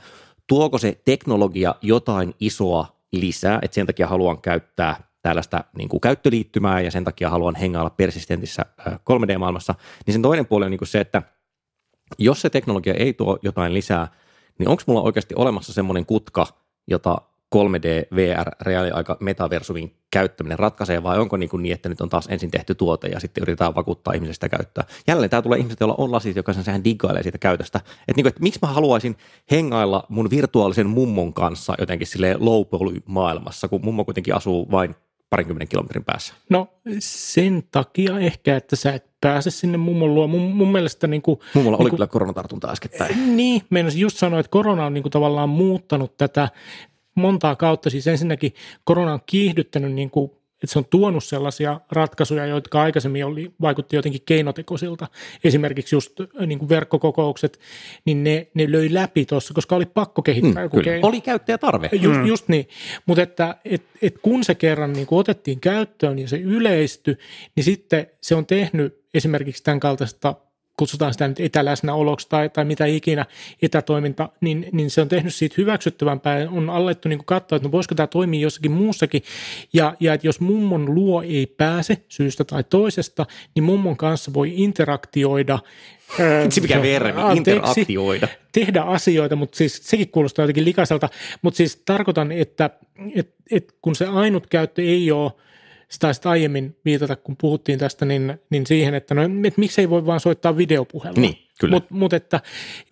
tuoko 0.48 0.78
se 0.78 1.02
teknologia 1.06 1.76
jotain 1.82 2.34
isoa 2.40 2.96
lisää, 3.12 3.60
että 3.62 3.76
sen 3.76 3.88
takia 3.88 4.08
haluan 4.08 4.42
käyttää 4.42 5.04
tällaista 5.22 5.64
niin 5.78 5.90
kuin 5.90 6.02
käyttöliittymää 6.02 6.82
ja 6.82 6.92
sen 6.92 7.04
takia 7.04 7.30
haluan 7.30 7.56
hengailla 7.56 7.90
persistentissä 7.90 8.66
3D-maailmassa, 8.82 9.76
niin 10.06 10.14
sen 10.14 10.22
toinen 10.22 10.46
puoli 10.46 10.66
on 10.66 10.72
niin 10.72 10.80
kuin 10.80 10.88
se, 10.88 11.00
että 11.00 11.22
jos 12.20 12.42
se 12.42 12.50
teknologia 12.50 12.94
ei 12.94 13.14
tuo 13.14 13.40
jotain 13.42 13.74
lisää, 13.74 14.08
niin 14.60 14.70
onko 14.70 14.84
mulla 14.88 15.02
oikeasti 15.02 15.36
olemassa 15.38 15.74
semmoinen 15.74 16.06
kutka, 16.06 16.48
jota 16.88 17.22
3D, 17.56 18.16
VR, 18.16 18.52
reaaliaika, 18.62 19.18
metaversumin 19.20 19.96
käyttäminen 20.12 20.60
ratkaisee, 20.60 21.04
vai 21.04 21.20
onko 21.20 21.38
niin, 21.38 21.50
kuin 21.50 21.64
niin, 21.64 21.74
että 21.74 21.90
nyt 21.90 22.02
on 22.02 22.10
taas 22.10 22.28
ensin 22.30 22.52
tehty 22.52 22.76
tuote 22.76 23.08
ja 23.08 23.20
sitten 23.20 23.42
yritetään 23.42 23.76
vakuuttaa 23.76 24.14
ihmisestä 24.14 24.50
käyttää. 24.50 24.84
Jälleen 25.08 25.30
tämä 25.30 25.42
tulee 25.42 25.60
ihmiset, 25.60 25.80
joilla 25.80 25.96
on 25.98 26.12
lasit, 26.12 26.36
joka 26.36 26.54
sen 26.54 26.64
sehän 26.64 26.84
digailee 26.84 27.24
siitä 27.24 27.38
käytöstä. 27.38 27.78
Että, 27.78 28.14
niin 28.16 28.24
kuin, 28.24 28.28
että 28.28 28.44
miksi 28.44 28.60
mä 28.62 28.68
haluaisin 28.68 29.18
hengailla 29.52 30.04
mun 30.10 30.30
virtuaalisen 30.30 30.88
mummon 30.88 31.34
kanssa 31.34 31.74
jotenkin 31.80 32.08
sille 32.08 32.36
low 32.40 32.62
maailmassa, 33.06 33.68
kun 33.68 33.82
mummo 33.84 34.06
kuitenkin 34.06 34.36
asuu 34.36 34.72
vain 34.72 34.96
parinkymmenen 35.30 35.68
kilometrin 35.68 36.06
päässä? 36.06 36.34
No 36.50 36.68
sen 37.00 37.64
takia 37.72 38.20
ehkä, 38.20 38.58
että 38.58 38.76
sä 38.76 38.94
et 38.94 39.06
pääse 39.22 39.52
sinne 39.52 39.78
mummon 39.78 40.16
luo. 40.16 40.28
Mun, 40.28 40.42
mun 40.42 40.72
mielestä 40.72 41.08
niin 41.08 41.22
kuin, 41.22 41.40
Mummolla 41.54 41.78
niin 41.78 41.84
oli 41.84 41.90
kyllä 41.90 42.08
koronatartunta 42.08 42.72
äskettäin. 42.72 43.38
Niin, 43.38 43.62
meinasin 43.70 44.02
just 44.02 44.18
sanoa, 44.18 44.40
että 44.40 44.50
korona 44.50 44.86
on 44.86 44.94
niin 44.94 45.02
kuin 45.02 45.12
tavallaan 45.12 45.50
muuttanut 45.50 46.18
tätä 46.18 46.50
montaa 47.16 47.56
kautta. 47.56 47.90
Siis 47.90 48.08
ensinnäkin 48.08 48.54
korona 48.84 49.14
on 49.14 49.20
kiihdyttänyt 49.26 49.94
niin 49.94 50.10
kuin 50.10 50.32
että 50.64 50.74
se 50.74 50.80
on 50.80 50.86
tuonut 50.86 51.24
sellaisia 51.24 51.82
ratkaisuja, 51.92 52.46
jotka 52.46 52.82
aikaisemmin 52.82 53.26
oli, 53.26 53.52
vaikutti 53.62 53.96
jotenkin 53.96 54.22
keinotekoisilta. 54.26 55.08
Esimerkiksi 55.44 55.96
just 55.96 56.20
äh, 56.22 56.48
niin 56.48 56.60
kuin 56.60 56.70
verkkokokoukset, 56.70 57.60
niin 58.06 58.24
ne, 58.24 58.48
ne 58.54 58.72
löi 58.72 58.94
läpi 58.94 59.26
tuossa, 59.26 59.54
koska 59.54 59.76
oli 59.76 59.86
pakko 59.86 60.22
kehittää 60.22 60.52
mm, 60.52 60.62
joku 60.62 60.78
kyllä. 60.78 60.92
keino. 60.92 61.08
Oli 61.08 61.22
käyttäjätarve. 61.22 61.90
Just, 61.92 62.20
mm. 62.20 62.26
just 62.26 62.48
niin, 62.48 62.68
mutta 63.06 63.22
että 63.22 63.56
et, 63.66 63.84
et 64.02 64.16
kun 64.22 64.44
se 64.44 64.56
kerran 64.56 64.94
niin 64.94 65.08
kuin 65.08 65.20
otettiin 65.20 65.60
käyttöön 65.60 66.20
ja 66.20 66.28
se 66.28 66.38
yleistyi, 66.38 67.18
niin 67.56 67.64
sitten 67.64 68.08
se 68.22 68.36
on 68.36 68.46
tehnyt 68.46 69.04
esimerkiksi 69.14 69.64
tämän 69.64 69.80
kaltaista 69.80 70.36
kutsutaan 70.78 71.14
sitä 71.14 71.28
nyt 71.28 71.40
etäläsnäoloksi 71.40 72.30
tai, 72.30 72.50
tai 72.50 72.66
mitä 72.66 72.86
ikinä 72.86 73.26
etätoiminta, 73.62 74.30
niin, 74.42 74.70
niin 74.72 74.90
se 74.90 75.02
on 75.02 75.10
tehnyt 75.10 75.36
siitä 75.36 75.56
hyväksyttävämpää 75.58 76.48
on 76.52 76.70
alettu 76.70 77.10
niin 77.10 77.26
katsoa, 77.26 77.56
että 77.56 77.68
no 77.68 77.72
voisiko 77.72 77.96
tämä 77.96 78.08
toimia 78.08 78.42
jossakin 78.42 78.72
muussakin. 78.72 79.24
Ja, 79.74 79.96
ja 80.00 80.14
että 80.14 80.28
jos 80.28 80.40
mummon 80.40 80.96
luo 80.96 81.22
ei 81.22 81.46
pääse 81.46 81.98
syystä 82.10 82.44
tai 82.44 82.64
toisesta, 82.64 83.26
niin 83.56 83.64
mummon 83.64 83.98
kanssa 83.98 84.34
voi 84.34 84.54
interaktioida 84.56 85.60
se 86.50 86.62
mikä 86.62 86.82
vermi, 86.82 87.38
interaktioida. 87.38 88.28
Tehdä 88.52 88.82
asioita, 88.82 89.36
mutta 89.36 89.58
siis 89.58 89.82
sekin 89.84 90.10
kuulostaa 90.10 90.44
jotenkin 90.44 90.66
likaiselta. 90.66 91.10
Mutta 91.42 91.58
siis 91.58 91.82
tarkoitan, 91.86 92.32
että 92.32 92.70
et, 93.16 93.34
et 93.52 93.76
kun 93.82 93.96
se 93.96 94.06
ainut 94.06 94.48
käyttö 94.48 94.82
ei 94.82 95.12
ole– 95.12 95.32
sitä 95.94 96.14
sitten 96.14 96.32
aiemmin 96.32 96.78
viitata, 96.86 97.16
kun 97.16 97.38
puhuttiin 97.38 97.80
tästä, 97.80 98.06
niin, 98.06 98.40
niin 98.50 98.68
siihen, 98.68 98.94
että, 98.94 99.16
no, 99.16 99.24
että 99.24 99.60
miksei 99.60 99.90
voi 99.90 100.06
vaan 100.06 100.20
soittaa 100.20 100.58
videopuhelua. 100.58 101.22
Niin, 101.22 101.38
Mutta 101.70 101.94
mut, 101.94 102.14
että 102.14 102.40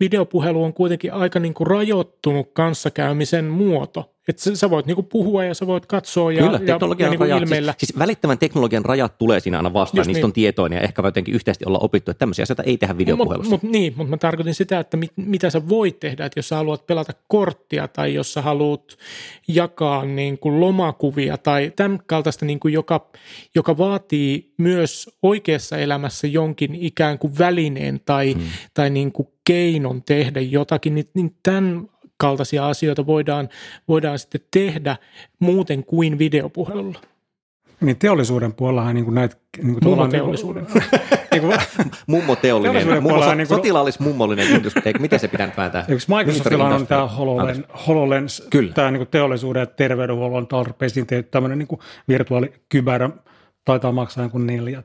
videopuhelu 0.00 0.64
on 0.64 0.74
kuitenkin 0.74 1.12
aika 1.12 1.40
niin 1.40 1.54
kuin 1.54 1.66
rajoittunut 1.66 2.50
kanssakäymisen 2.52 3.44
muoto. 3.44 4.11
Että 4.28 4.56
sä 4.56 4.70
voit 4.70 4.86
niinku 4.86 5.02
puhua 5.02 5.44
ja 5.44 5.54
sä 5.54 5.66
voit 5.66 5.86
katsoa 5.86 6.32
ja, 6.32 6.42
Kyllä, 6.42 6.58
teknologian 6.58 7.06
ja 7.06 7.10
niinku 7.10 7.24
rajat, 7.24 7.42
ilmeillä. 7.42 7.72
Siis, 7.72 7.88
siis 7.88 7.98
välittävän 7.98 8.38
teknologian 8.38 8.84
rajat 8.84 9.18
tulee 9.18 9.40
siinä 9.40 9.56
aina 9.56 9.72
vastaan, 9.72 10.00
Just 10.00 10.06
niistä 10.06 10.18
niin. 10.18 10.24
on 10.24 10.32
tietoinen 10.32 10.76
ja 10.76 10.82
ehkä 10.82 11.02
jotenkin 11.04 11.34
yhteisesti 11.34 11.64
olla 11.66 11.78
opittu, 11.78 12.10
että 12.10 12.18
tämmöisiä 12.18 12.42
asioita 12.42 12.62
ei 12.62 12.78
tehdä 12.78 12.98
videopuhelussa. 12.98 13.50
Mutta 13.50 13.66
mut, 13.66 13.72
niin, 13.72 13.92
mutta 13.96 14.10
mä 14.10 14.16
tarkoitin 14.16 14.54
sitä, 14.54 14.80
että 14.80 14.96
mit, 14.96 15.12
mitä 15.16 15.50
sä 15.50 15.68
voit 15.68 16.00
tehdä, 16.00 16.24
että 16.24 16.38
jos 16.38 16.48
sä 16.48 16.56
haluat 16.56 16.86
pelata 16.86 17.12
korttia 17.28 17.88
tai 17.88 18.14
jos 18.14 18.32
sä 18.32 18.42
haluat 18.42 18.96
jakaa 19.48 20.04
niin 20.04 20.38
kuin 20.38 20.60
lomakuvia 20.60 21.38
tai 21.38 21.72
tämän 21.76 21.98
kaltaista, 22.06 22.44
niin 22.44 22.60
kuin 22.60 22.74
joka, 22.74 23.10
joka 23.54 23.78
vaatii 23.78 24.52
myös 24.58 25.10
oikeassa 25.22 25.78
elämässä 25.78 26.26
jonkin 26.26 26.74
ikään 26.74 27.18
kuin 27.18 27.38
välineen 27.38 28.00
tai, 28.04 28.32
hmm. 28.32 28.42
tai 28.74 28.90
niin 28.90 29.12
kuin 29.12 29.28
keinon 29.44 30.02
tehdä 30.02 30.40
jotakin, 30.40 30.94
niin, 30.94 31.08
niin 31.14 31.36
tämän 31.42 31.88
kaltaisia 32.22 32.68
asioita 32.68 33.06
voidaan, 33.06 33.48
voidaan 33.88 34.18
sitten 34.18 34.40
tehdä 34.50 34.96
muuten 35.38 35.84
kuin 35.84 36.18
videopuhelulla. 36.18 37.00
Niin 37.80 37.98
teollisuuden 37.98 38.52
puolella 38.52 38.92
niin 38.92 39.04
kuin 39.04 39.14
näitä... 39.14 39.36
Niin 39.62 39.72
kuin 39.72 39.84
Mummoteollisuuden. 39.84 40.66
Niin 41.32 41.42
kuin, 41.42 41.58
mummoteollinen, 42.06 43.02
mummo, 43.02 43.34
niin 43.34 43.36
kuin, 43.36 43.46
sotilaallis-mummollinen 43.46 44.46
industri, 44.56 44.92
miten 44.98 45.20
se 45.20 45.28
pitää 45.28 45.48
päätää? 45.56 45.84
Eikö 45.88 46.02
Microsoftilla 46.18 46.68
on 46.68 46.86
tämä 46.86 47.06
HoloLens, 47.06 47.62
HoloLens 47.86 48.46
Kyllä. 48.50 48.72
tämä 48.72 48.90
niin 48.90 48.98
kuin 48.98 49.08
teollisuuden 49.08 49.60
ja 49.60 49.66
terveydenhuollon 49.66 50.46
tarpeisiin 50.46 51.06
tehty 51.06 51.30
tämmöinen 51.30 51.58
niin 51.58 51.78
virtuaalikybärä, 52.08 53.10
taitaa 53.64 53.92
maksaa 53.92 54.24
jonkun 54.24 54.46
neljä 54.46 54.82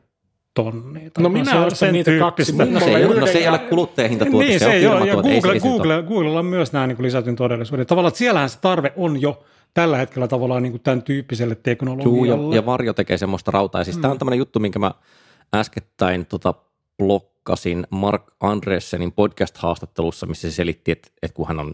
tonnia. 0.57 1.11
No 1.19 1.29
minä 1.29 1.65
ostan 1.65 1.93
niitä 1.93 2.11
kaksi. 2.19 2.51
No 2.51 2.79
se, 2.79 2.85
ei, 2.85 3.07
no 3.19 3.27
se 3.27 3.37
ei 3.37 3.47
ole 3.47 3.59
kuluttajahinta 3.59 4.25
Niin 4.25 4.59
se, 4.59 4.71
ei 4.71 4.87
ole, 4.87 5.07
ja 5.07 5.13
Google, 5.13 5.59
Google, 5.59 6.03
Googlella 6.03 6.39
on 6.39 6.45
myös 6.45 6.73
nämä 6.73 6.87
niin 6.87 7.03
lisätyn 7.03 7.35
todellisuuden. 7.35 7.87
Tavallaan 7.87 8.09
että 8.09 8.17
siellähän 8.17 8.49
se 8.49 8.59
tarve 8.59 8.93
on 8.95 9.21
jo 9.21 9.43
tällä 9.73 9.97
hetkellä 9.97 10.27
tavallaan 10.27 10.63
niin 10.63 10.71
kuin 10.71 10.81
tämän 10.81 11.01
tyyppiselle 11.01 11.55
teknologialle. 11.55 12.37
Juu, 12.37 12.51
ja, 12.51 12.55
ja 12.55 12.65
Varjo 12.65 12.93
tekee 12.93 13.17
semmoista 13.17 13.51
rautaa. 13.51 13.81
Ja 13.81 13.85
siis 13.85 13.95
mm. 13.95 14.01
tämä 14.01 14.11
on 14.11 14.19
tämmöinen 14.19 14.37
juttu, 14.37 14.59
minkä 14.59 14.79
mä 14.79 14.91
äskettäin 15.55 16.25
tota, 16.25 16.53
blokkasin 16.97 17.87
Mark 17.89 18.23
Andressenin 18.39 19.11
podcast-haastattelussa, 19.11 20.25
missä 20.25 20.51
se 20.51 20.55
selitti, 20.55 20.91
että, 20.91 21.07
että 21.21 21.35
kun 21.35 21.47
hän 21.47 21.59
on 21.59 21.73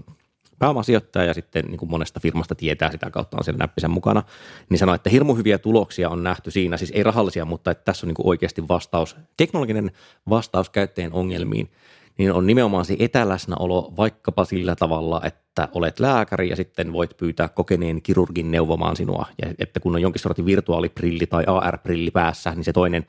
pääomasijoittaja 0.64 1.26
ja 1.26 1.34
sitten 1.34 1.66
niin 1.66 1.78
kuin 1.78 1.90
monesta 1.90 2.20
firmasta 2.20 2.56
tietää 2.56 2.92
sitä 2.92 3.10
kautta 3.10 3.38
on 3.38 3.44
siellä 3.44 3.58
näppisen 3.58 3.92
mukana, 3.92 4.24
niin 4.70 4.78
sanoi, 4.78 4.96
että 4.96 5.10
hirmu 5.10 5.36
hyviä 5.36 5.58
tuloksia 5.58 6.10
on 6.10 6.24
nähty 6.24 6.52
siinä, 6.52 6.78
siis 6.78 6.92
ei 6.96 7.04
rahallisia, 7.04 7.46
mutta 7.46 7.72
että 7.72 7.84
tässä 7.86 8.06
on 8.06 8.08
niin 8.08 8.16
kuin 8.16 8.28
oikeasti 8.28 8.68
vastaus, 8.68 9.16
teknologinen 9.38 9.92
vastaus 10.30 10.70
käyttäjien 10.70 11.14
ongelmiin, 11.14 11.72
niin 12.18 12.34
on 12.34 12.48
nimenomaan 12.48 12.86
se 12.86 12.96
etäläsnäolo 13.00 13.94
vaikkapa 13.98 14.46
sillä 14.46 14.76
tavalla, 14.76 15.22
että 15.24 15.70
olet 15.74 16.00
lääkäri 16.00 16.50
ja 16.50 16.56
sitten 16.56 16.94
voit 16.94 17.18
pyytää 17.18 17.48
kokeneen 17.48 18.02
kirurgin 18.02 18.52
neuvomaan 18.52 18.96
sinua, 18.96 19.26
ja 19.42 19.54
että 19.60 19.80
kun 19.80 19.96
on 19.96 20.02
jonkin 20.02 20.22
sortin 20.22 20.46
virtuaaliprilli 20.46 21.26
tai 21.26 21.44
AR-prilli 21.48 22.12
päässä, 22.12 22.52
niin 22.56 22.64
se 22.64 22.74
toinen 22.74 23.06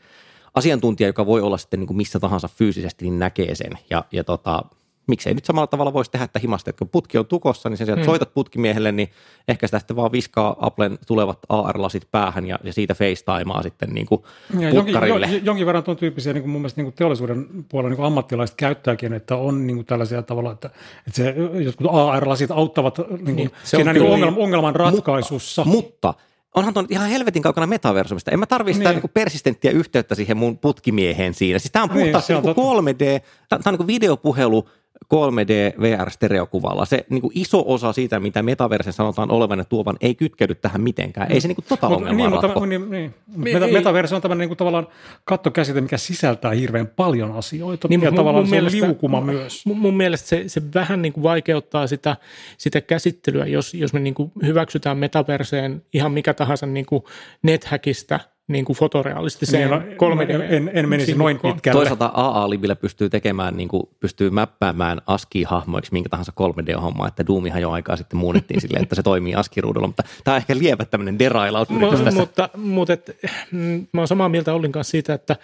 asiantuntija, 0.55 1.09
joka 1.09 1.27
voi 1.27 1.41
olla 1.41 1.59
sitten 1.59 1.81
niin 1.81 1.87
kuin 1.87 1.97
missä 1.97 2.21
tahansa 2.21 2.49
fyysisesti, 2.49 3.05
niin 3.05 3.19
näkee 3.19 3.55
sen. 3.55 3.79
Ja, 3.91 4.05
ja 4.13 4.25
tota, 4.25 4.65
miksei 5.07 5.35
nyt 5.35 5.45
samalla 5.45 5.67
tavalla 5.67 5.93
voisi 5.93 6.11
tehdä, 6.11 6.25
että 6.25 6.39
himasta, 6.39 6.71
että 6.71 6.79
kun 6.79 6.89
putki 6.89 7.19
on 7.19 7.27
tukossa, 7.27 7.69
niin 7.69 7.77
sen 7.77 7.87
sijaan, 7.87 7.99
että 7.99 8.07
hmm. 8.07 8.13
soitat 8.13 8.35
putkimiehelle, 8.35 8.93
niin 8.93 9.09
ehkä 9.49 9.67
sitä 9.67 9.79
sitten 9.79 9.97
vaan 9.97 10.13
viskaa 10.13 10.57
Applen 10.61 10.99
tulevat 11.07 11.39
AR-lasit 11.49 12.09
päähän 12.11 12.47
ja, 12.47 12.59
ja 12.65 12.73
siitä 12.73 12.95
FaceTimaa 12.95 13.63
sitten 13.63 13.89
niin 13.91 14.07
kuin 14.07 14.23
ja 14.59 14.71
jonkin, 14.71 14.95
jo, 14.95 15.41
jonkin 15.43 15.67
verran 15.67 15.85
tuon 15.85 15.97
tyyppisiä 15.97 16.33
niin 16.33 16.43
kuin 16.43 16.51
mun 16.51 16.61
mielestä 16.61 16.81
niin 16.81 16.87
kuin 16.87 16.95
teollisuuden 16.95 17.47
puolella 17.69 17.91
niin 17.91 17.97
kuin 17.97 18.07
ammattilaiset 18.07 18.57
käyttääkin, 18.57 19.13
että 19.13 19.37
on 19.37 19.67
niin 19.67 19.77
kuin 19.77 19.87
tällaisia 19.87 20.23
tavalla, 20.23 20.53
että, 20.53 20.71
että 21.07 21.17
se, 21.17 21.35
jotkut 21.65 21.87
AR-lasit 21.91 22.51
auttavat 22.51 22.99
niin 22.99 23.25
kuin, 23.25 23.37
niin, 23.37 23.51
siinä 23.65 23.93
niin 23.93 24.03
ongelman, 24.03 24.39
ongelman 24.39 24.77
ratkaisussa. 24.77 25.65
Mutta, 25.65 25.85
mutta 25.85 26.15
onhan 26.55 26.75
tuon 26.75 26.87
ihan 26.89 27.09
helvetin 27.09 27.43
kaukana 27.43 27.67
metaversumista. 27.67 28.31
En 28.31 28.39
mä 28.39 28.47
tarvitse 28.47 28.79
sitä 28.79 28.93
niin. 28.93 29.03
niin 29.03 29.11
persistenttiä 29.15 29.71
yhteyttä 29.71 30.15
siihen 30.15 30.37
mun 30.37 30.59
putkimieheen 30.59 31.35
siinä. 31.35 31.59
Siis 31.59 31.73
tämä 31.73 31.83
on 31.83 31.89
niin, 31.89 32.01
puhtaasti 32.01 32.33
niin, 32.33 32.43
niin 32.43 32.57
3D, 32.57 33.25
tämä 33.49 33.61
on 33.67 33.75
niin 33.75 33.87
videopuhelu 33.87 34.69
3D 35.15 35.81
VR-stereokuvalla. 35.81 36.85
Se 36.85 37.07
niin 37.11 37.21
kuin 37.23 37.33
iso 37.35 37.65
osa 37.67 37.93
siitä, 37.93 38.21
mitä 38.21 38.43
metaversen 38.43 38.93
sanotaan 38.93 39.31
olevan 39.31 39.59
ja 39.59 39.65
tuovan, 39.65 39.97
ei 40.01 40.15
kytkeydy 40.15 40.55
tähän 40.55 40.81
mitenkään. 40.81 41.33
Ei 41.33 41.41
se 41.41 41.49
niin 41.49 41.57
kuin 41.57 41.65
tota 41.69 41.89
Mut- 41.89 41.93
ongelmaa 41.97 42.17
niin, 42.17 42.33
ratko. 42.43 42.49
mutta, 42.49 42.67
niin, 42.67 42.91
niin. 42.91 43.15
Niin, 43.37 43.55
Meta, 43.55 43.67
ei- 43.67 43.73
metaverse 43.73 44.15
on 44.15 44.23
tämmöinen 44.23 44.39
niin 44.41 44.49
kuin, 44.49 44.59
tavallaan 44.59 44.87
kattokäsite, 45.25 45.81
mikä 45.81 45.99
sisältää 45.99 46.51
hirveän 46.53 46.87
paljon 46.87 47.33
asioita. 47.33 47.89
Niin, 47.89 48.03
ja 48.03 48.11
mun- 48.11 48.17
tavallaan 48.17 48.43
mun 48.45 48.49
se 48.51 48.57
on 48.57 48.63
mielestä- 48.63 48.87
liukuma 48.87 49.21
myös. 49.21 49.67
Mun, 49.67 49.79
mun 49.79 49.97
mielestä 49.97 50.29
se, 50.29 50.45
se 50.47 50.63
vähän 50.75 51.03
niin 51.03 51.13
kuin 51.13 51.23
vaikeuttaa 51.25 51.87
sitä, 51.87 52.17
sitä 52.59 52.81
käsittelyä, 52.81 53.47
jos, 53.47 53.75
jos 53.75 53.93
me 53.93 54.01
niin 54.01 54.15
kuin 54.15 54.33
hyväksytään 54.43 54.99
metaverseen 54.99 55.83
ihan 55.95 56.13
mikä 56.13 56.35
tahansa 56.35 56.67
niin 56.67 56.87
kuin 56.87 57.03
NetHackista 57.43 58.21
niin 58.49 58.65
kuin 58.65 58.77
fotorealistiseen 58.77 59.71
Niin, 59.71 59.81
no, 60.01 60.15
3D. 60.15 60.31
en, 60.55 60.71
en 60.75 60.89
menisi 60.89 61.15
noin 61.15 61.33
simikkoon. 61.35 61.55
pitkälle. 61.55 61.77
Toisaalta 61.79 62.11
AA-libillä 62.15 62.77
pystyy 62.77 63.11
tekemään, 63.11 63.57
niin 63.57 63.69
kuin, 63.69 63.83
pystyy 64.01 64.31
mäppäämään 64.31 65.01
ASCII-hahmoiksi 65.07 65.93
minkä 65.93 66.09
tahansa 66.09 66.33
3D-hommaa, 66.41 67.09
että 67.09 67.27
Doomihan 67.27 67.63
jo 67.63 67.71
aikaa 67.71 67.97
sitten 67.97 68.19
muunnettiin 68.19 68.61
silleen, 68.61 68.83
että 68.83 68.95
se 68.95 69.03
toimii 69.03 69.35
ASCII-ruudulla, 69.35 69.87
mutta 69.87 70.03
tämä 70.25 70.35
on 70.35 70.39
ehkä 70.41 70.59
lievä 70.59 70.85
tämmöinen 70.85 71.19
derailaus 71.19 71.69
Mu- 71.71 71.91
tässä. 72.05 72.11
mutta, 72.21 72.49
mutta 72.57 72.93
et, 72.93 73.17
mm, 73.51 73.87
mä 73.93 74.01
oon 74.01 74.09
samaa 74.09 74.29
mieltä 74.29 74.55
Ollin 74.55 74.73
kanssa 74.73 74.91
siitä, 74.91 75.15
että, 75.15 75.37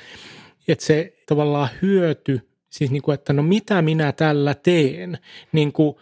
että 0.68 0.84
se 0.84 1.16
tavallaan 1.26 1.68
hyöty, 1.82 2.48
siis 2.70 2.90
niin 2.90 3.02
kuin, 3.02 3.14
että 3.14 3.32
no 3.32 3.42
mitä 3.42 3.82
minä 3.82 4.12
tällä 4.12 4.54
teen, 4.54 5.18
niin 5.52 5.72
kuin 5.72 5.96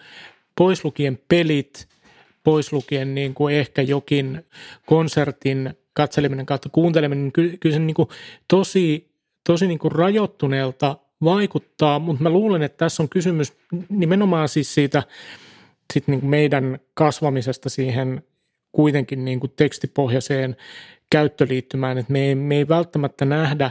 pois 0.58 0.84
lukien 0.84 1.18
pelit, 1.28 1.88
pois 2.44 2.72
lukien 2.72 3.14
niin 3.14 3.34
kuin 3.34 3.54
ehkä 3.54 3.82
jokin 3.82 4.46
konsertin 4.86 5.74
katseleminen 5.98 6.46
kautta 6.46 6.68
kuunteleminen, 6.68 7.24
niin 7.24 7.32
kyllä, 7.32 7.56
kyllä 7.60 7.74
se 7.74 7.78
niin 7.80 7.94
kuin 7.94 8.08
tosi, 8.48 9.10
tosi 9.46 9.66
niin 9.66 9.78
kuin 9.78 9.92
rajoittuneelta 9.92 10.96
vaikuttaa, 11.24 11.98
mutta 11.98 12.22
mä 12.22 12.30
luulen, 12.30 12.62
että 12.62 12.76
tässä 12.76 13.02
on 13.02 13.08
kysymys 13.08 13.52
nimenomaan 13.88 14.48
siis 14.48 14.74
siitä 14.74 15.02
sit 15.92 16.08
niin 16.08 16.20
kuin 16.20 16.30
meidän 16.30 16.78
kasvamisesta 16.94 17.68
siihen 17.68 18.22
kuitenkin 18.72 19.24
niin 19.24 19.40
kuin 19.40 19.52
tekstipohjaiseen 19.56 20.56
käyttöliittymään, 21.10 21.98
että 21.98 22.12
me 22.12 22.20
ei, 22.20 22.34
me 22.34 22.56
ei 22.56 22.68
välttämättä 22.68 23.24
nähdä 23.24 23.70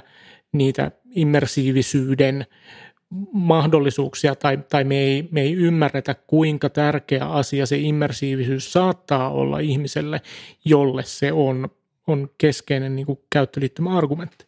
niitä 0.52 0.92
immersiivisyyden 1.16 2.46
mahdollisuuksia 3.34 4.36
tai, 4.36 4.58
tai 4.70 4.84
me, 4.84 4.98
ei, 4.98 5.28
me 5.32 5.42
ei 5.42 5.54
ymmärretä, 5.54 6.16
kuinka 6.28 6.70
tärkeä 6.70 7.26
asia 7.26 7.66
se 7.66 7.78
immersiivisyys 7.78 8.74
saattaa 8.74 9.30
olla 9.30 9.60
ihmiselle, 9.60 10.22
jolle 10.66 11.04
se 11.04 11.32
on, 11.32 11.70
on 12.08 12.30
keskeinen 12.38 12.96
niin 12.96 13.06
kuin 13.06 13.20
käyttöliittymä 13.30 13.98
argumentti. 13.98 14.46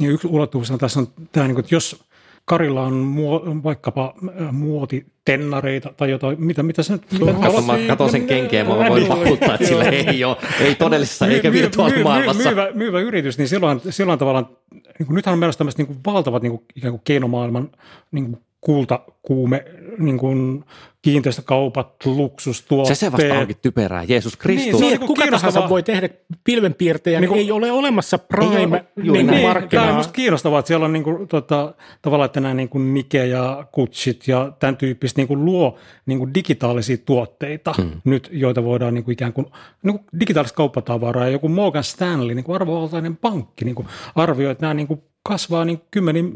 Ja 0.00 0.10
yksi 0.10 0.28
ulottuvuus 0.28 0.72
tässä 0.78 1.00
on 1.00 1.08
tämä, 1.32 1.46
niin 1.46 1.54
kuin, 1.54 1.64
että 1.64 1.74
jos 1.74 2.04
Karilla 2.44 2.82
on 2.82 2.94
muo, 2.94 3.42
vaikkapa 3.64 4.14
äh, 4.40 4.52
muotitennareita 4.52 5.92
tai 5.96 6.10
jotain, 6.10 6.44
mitä, 6.44 6.62
mitä 6.62 6.82
se 6.82 6.92
nyt... 6.92 7.02
Mitä, 7.12 7.32
Kato, 7.32 7.62
mä 7.62 7.78
katon 7.88 8.10
sen 8.10 8.26
kenkeä 8.26 8.60
ja 8.60 8.64
mä 8.64 8.76
voin 8.76 8.94
Niin. 8.94 9.08
vakuuttaa, 9.08 9.54
että 9.54 9.66
sillä 9.66 9.84
ei 9.84 10.24
ole, 10.24 10.36
ei 10.60 10.74
todellisessa 10.74 11.26
myy- 11.26 11.34
eikä 11.34 11.52
virtuaalimaailmassa. 11.52 12.42
myy- 12.50 12.54
Myyvä, 12.54 12.70
myyvä 12.74 13.00
yritys, 13.00 13.38
niin 13.38 13.48
silloin, 13.48 13.80
silloin 13.90 14.18
tavallaan, 14.18 14.46
niin 14.72 15.06
kuin, 15.06 15.14
nythän 15.14 15.32
on 15.32 15.38
menossa 15.38 15.58
tämmöiset 15.58 15.78
niin 15.78 15.86
kuin 15.86 15.98
valtavat 16.06 16.42
niin 16.42 16.50
kuin, 16.50 16.64
ikään 16.76 16.92
kuin 16.92 17.02
keinomaailman 17.04 17.70
niin 18.12 18.24
kuin 18.24 18.42
kultakuume, 18.60 19.64
niin 19.98 20.18
kuin 20.18 20.64
kiinteistökaupat, 21.02 21.94
luksustuotteet. 22.04 22.98
Se 22.98 23.06
se 23.06 23.12
vasta 23.12 23.34
onkin 23.38 23.56
typerää. 23.62 24.04
Jeesus 24.08 24.36
Kristus. 24.36 24.64
Niin, 24.64 24.72
se 24.72 24.76
on 24.76 24.80
Niin, 24.80 24.90
niinku 24.90 25.04
että 25.04 25.06
kuka 25.06 25.22
kiinnostavaa. 25.22 25.52
tahansa 25.52 25.70
voi 25.70 25.82
tehdä 25.82 26.08
pilvenpiirtejä, 26.44 27.20
Niin 27.20 27.22
niin 27.22 27.28
kuin- 27.28 27.38
ei 27.40 27.52
ole 27.52 27.72
olemassa 27.72 28.16
Ei 28.16 28.46
ole, 28.46 28.56
prime 28.56 28.84
juuri 28.96 29.22
niin 29.22 29.26
kuin 29.26 29.26
Niin, 29.26 29.26
tämä 29.26 29.36
on 29.48 29.54
markkinaa. 29.54 29.90
minusta 29.92 30.12
kiinnostavaa, 30.12 30.58
että 30.58 30.66
siellä 30.66 30.84
on 30.86 30.92
niin 30.92 31.04
kuin, 31.04 31.28
tota, 31.28 31.74
tavallaan, 32.02 32.26
että 32.26 32.40
nämä 32.40 32.54
niin 32.54 32.68
kuin 32.68 32.94
Nike 32.94 33.26
ja 33.26 33.66
Kutsit 33.72 34.28
ja 34.28 34.52
tämän 34.58 34.76
tyyppiset 34.76 35.16
niin 35.16 35.28
kuin 35.28 35.44
luo 35.44 35.76
niin 36.06 36.18
kuin 36.18 36.34
digitaalisia 36.34 36.96
tuotteita 37.06 37.74
hmm. 37.76 37.90
nyt, 38.04 38.28
joita 38.32 38.64
voidaan 38.64 38.94
niin 38.94 39.04
kuin 39.04 39.12
ikään 39.12 39.32
kuin, 39.32 39.46
niin 39.82 39.98
kuin 39.98 40.06
digitaalista 40.20 40.56
kauppatavaraa 40.56 41.24
ja 41.24 41.30
joku 41.30 41.48
Morgan 41.48 41.84
Stanley, 41.84 42.34
niin 42.34 42.44
kuin 42.44 42.54
arvovaltainen 42.56 43.16
pankki, 43.16 43.64
niin 43.64 43.74
kuin 43.74 43.88
arvioi, 44.14 44.52
että 44.52 44.62
nämä 44.64 44.74
niin 44.74 44.86
kuin 44.86 45.02
kasvaa 45.28 45.64
niin 45.64 45.80
10, 45.90 46.32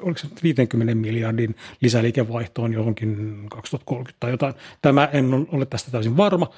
oliko 0.00 0.18
se 0.18 0.26
nyt 0.26 0.42
50 0.42 0.94
miljardin 0.94 1.56
lisäliikevaihtoon 1.80 2.72
johonkin 2.72 3.40
2030 3.50 4.16
tai 4.20 4.30
jotain. 4.30 4.54
Tämä 4.82 5.08
en 5.12 5.46
ole 5.52 5.66
tästä 5.66 5.90
täysin 5.90 6.16
varma 6.16 6.48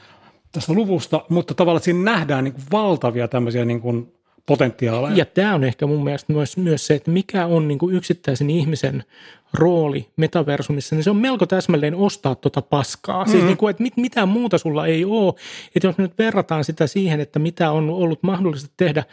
tästä 0.53 0.73
luvusta, 0.73 1.25
mutta 1.29 1.55
tavallaan 1.55 1.83
siinä 1.83 2.13
nähdään 2.13 2.45
niin 2.45 2.55
kuin 2.55 2.65
valtavia 2.73 3.29
tämmöisiä 3.29 3.65
niin 3.65 3.81
kuin 3.81 4.13
potentiaaleja. 4.47 5.17
Ja 5.17 5.25
tämä 5.25 5.55
on 5.55 5.65
ehkä 5.65 5.87
mun 5.87 6.05
mielestä 6.05 6.33
myös, 6.33 6.57
myös 6.57 6.87
se, 6.87 6.95
että 6.95 7.11
mikä 7.11 7.47
on 7.47 7.69
niin 7.69 7.79
kuin 7.79 7.97
yksittäisen 7.97 8.51
ihmisen 8.51 9.05
rooli 9.55 10.09
metaversumissa, 10.17 10.95
niin 10.95 11.05
se 11.05 11.11
on 11.11 11.17
melko 11.17 11.47
täsmälleen 11.47 11.95
ostaa 11.95 12.35
tota 12.35 12.63
paskaa. 12.63 13.25
Mm. 13.25 13.31
Siis 13.31 13.45
niin 13.45 13.57
kuin, 13.57 13.71
että 13.71 13.83
mit, 13.83 13.97
mitään 13.97 14.29
muuta 14.29 14.59
sulla 14.59 14.87
ei 14.87 15.05
ole. 15.05 15.35
Että 15.77 15.89
jos 15.89 15.99
me 15.99 16.03
nyt 16.03 16.19
verrataan 16.19 16.65
sitä 16.65 16.87
siihen, 16.87 17.21
että 17.21 17.39
mitä 17.39 17.71
on 17.71 17.91
ollut 17.91 18.23
mahdollista 18.23 18.71
tehdä 18.77 19.05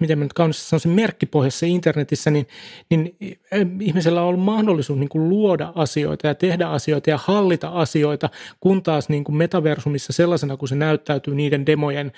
miten 0.00 0.18
mä 0.18 0.24
nyt 0.24 0.32
kaunisesti 0.32 0.68
sanoisin, 0.68 0.92
merkkipohjassa 0.92 1.66
internetissä, 1.66 2.30
niin, 2.30 2.46
niin 2.90 3.16
eh, 3.20 3.66
ihmisellä 3.80 4.22
on 4.22 4.28
ollut 4.28 4.44
mahdollisuus 4.44 4.98
niin 4.98 5.08
kuin 5.08 5.28
luoda 5.28 5.72
asioita 5.74 6.26
ja 6.26 6.34
tehdä 6.34 6.68
asioita 6.68 7.10
ja 7.10 7.18
hallita 7.24 7.68
asioita, 7.68 8.30
kun 8.60 8.82
taas 8.82 9.08
niin 9.08 9.24
kuin 9.24 9.36
metaversumissa 9.36 10.12
sellaisena, 10.12 10.56
kun 10.56 10.68
se 10.68 10.74
näyttäytyy 10.74 11.34
niiden 11.34 11.66
demojen 11.66 12.12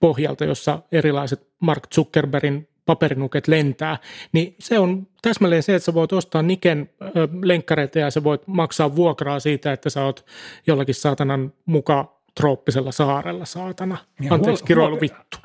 pohjalta, 0.00 0.44
jossa 0.44 0.78
erilaiset 0.92 1.46
Mark 1.60 1.86
Zuckerbergin 1.94 2.68
paperinuket 2.86 3.48
lentää, 3.48 3.98
niin 4.32 4.54
se 4.58 4.78
on 4.78 5.06
täsmälleen 5.22 5.62
se, 5.62 5.74
että 5.74 5.86
sä 5.86 5.94
voit 5.94 6.12
ostaa 6.12 6.42
Niken 6.42 6.90
ö, 7.02 7.28
lenkkareita 7.42 7.98
ja 7.98 8.10
sä 8.10 8.24
voit 8.24 8.46
maksaa 8.46 8.96
vuokraa 8.96 9.40
siitä, 9.40 9.72
että 9.72 9.90
sä 9.90 10.04
oot 10.04 10.26
jollakin 10.66 10.94
saatanan 10.94 11.52
muka 11.66 12.21
trooppisella 12.34 12.92
saarella, 12.92 13.44
saatana. 13.44 13.98
Ja 14.20 14.34
Anteeksi, 14.34 14.62
huol- 14.62 14.66
kiroilu 14.66 15.00
vittu. 15.00 15.38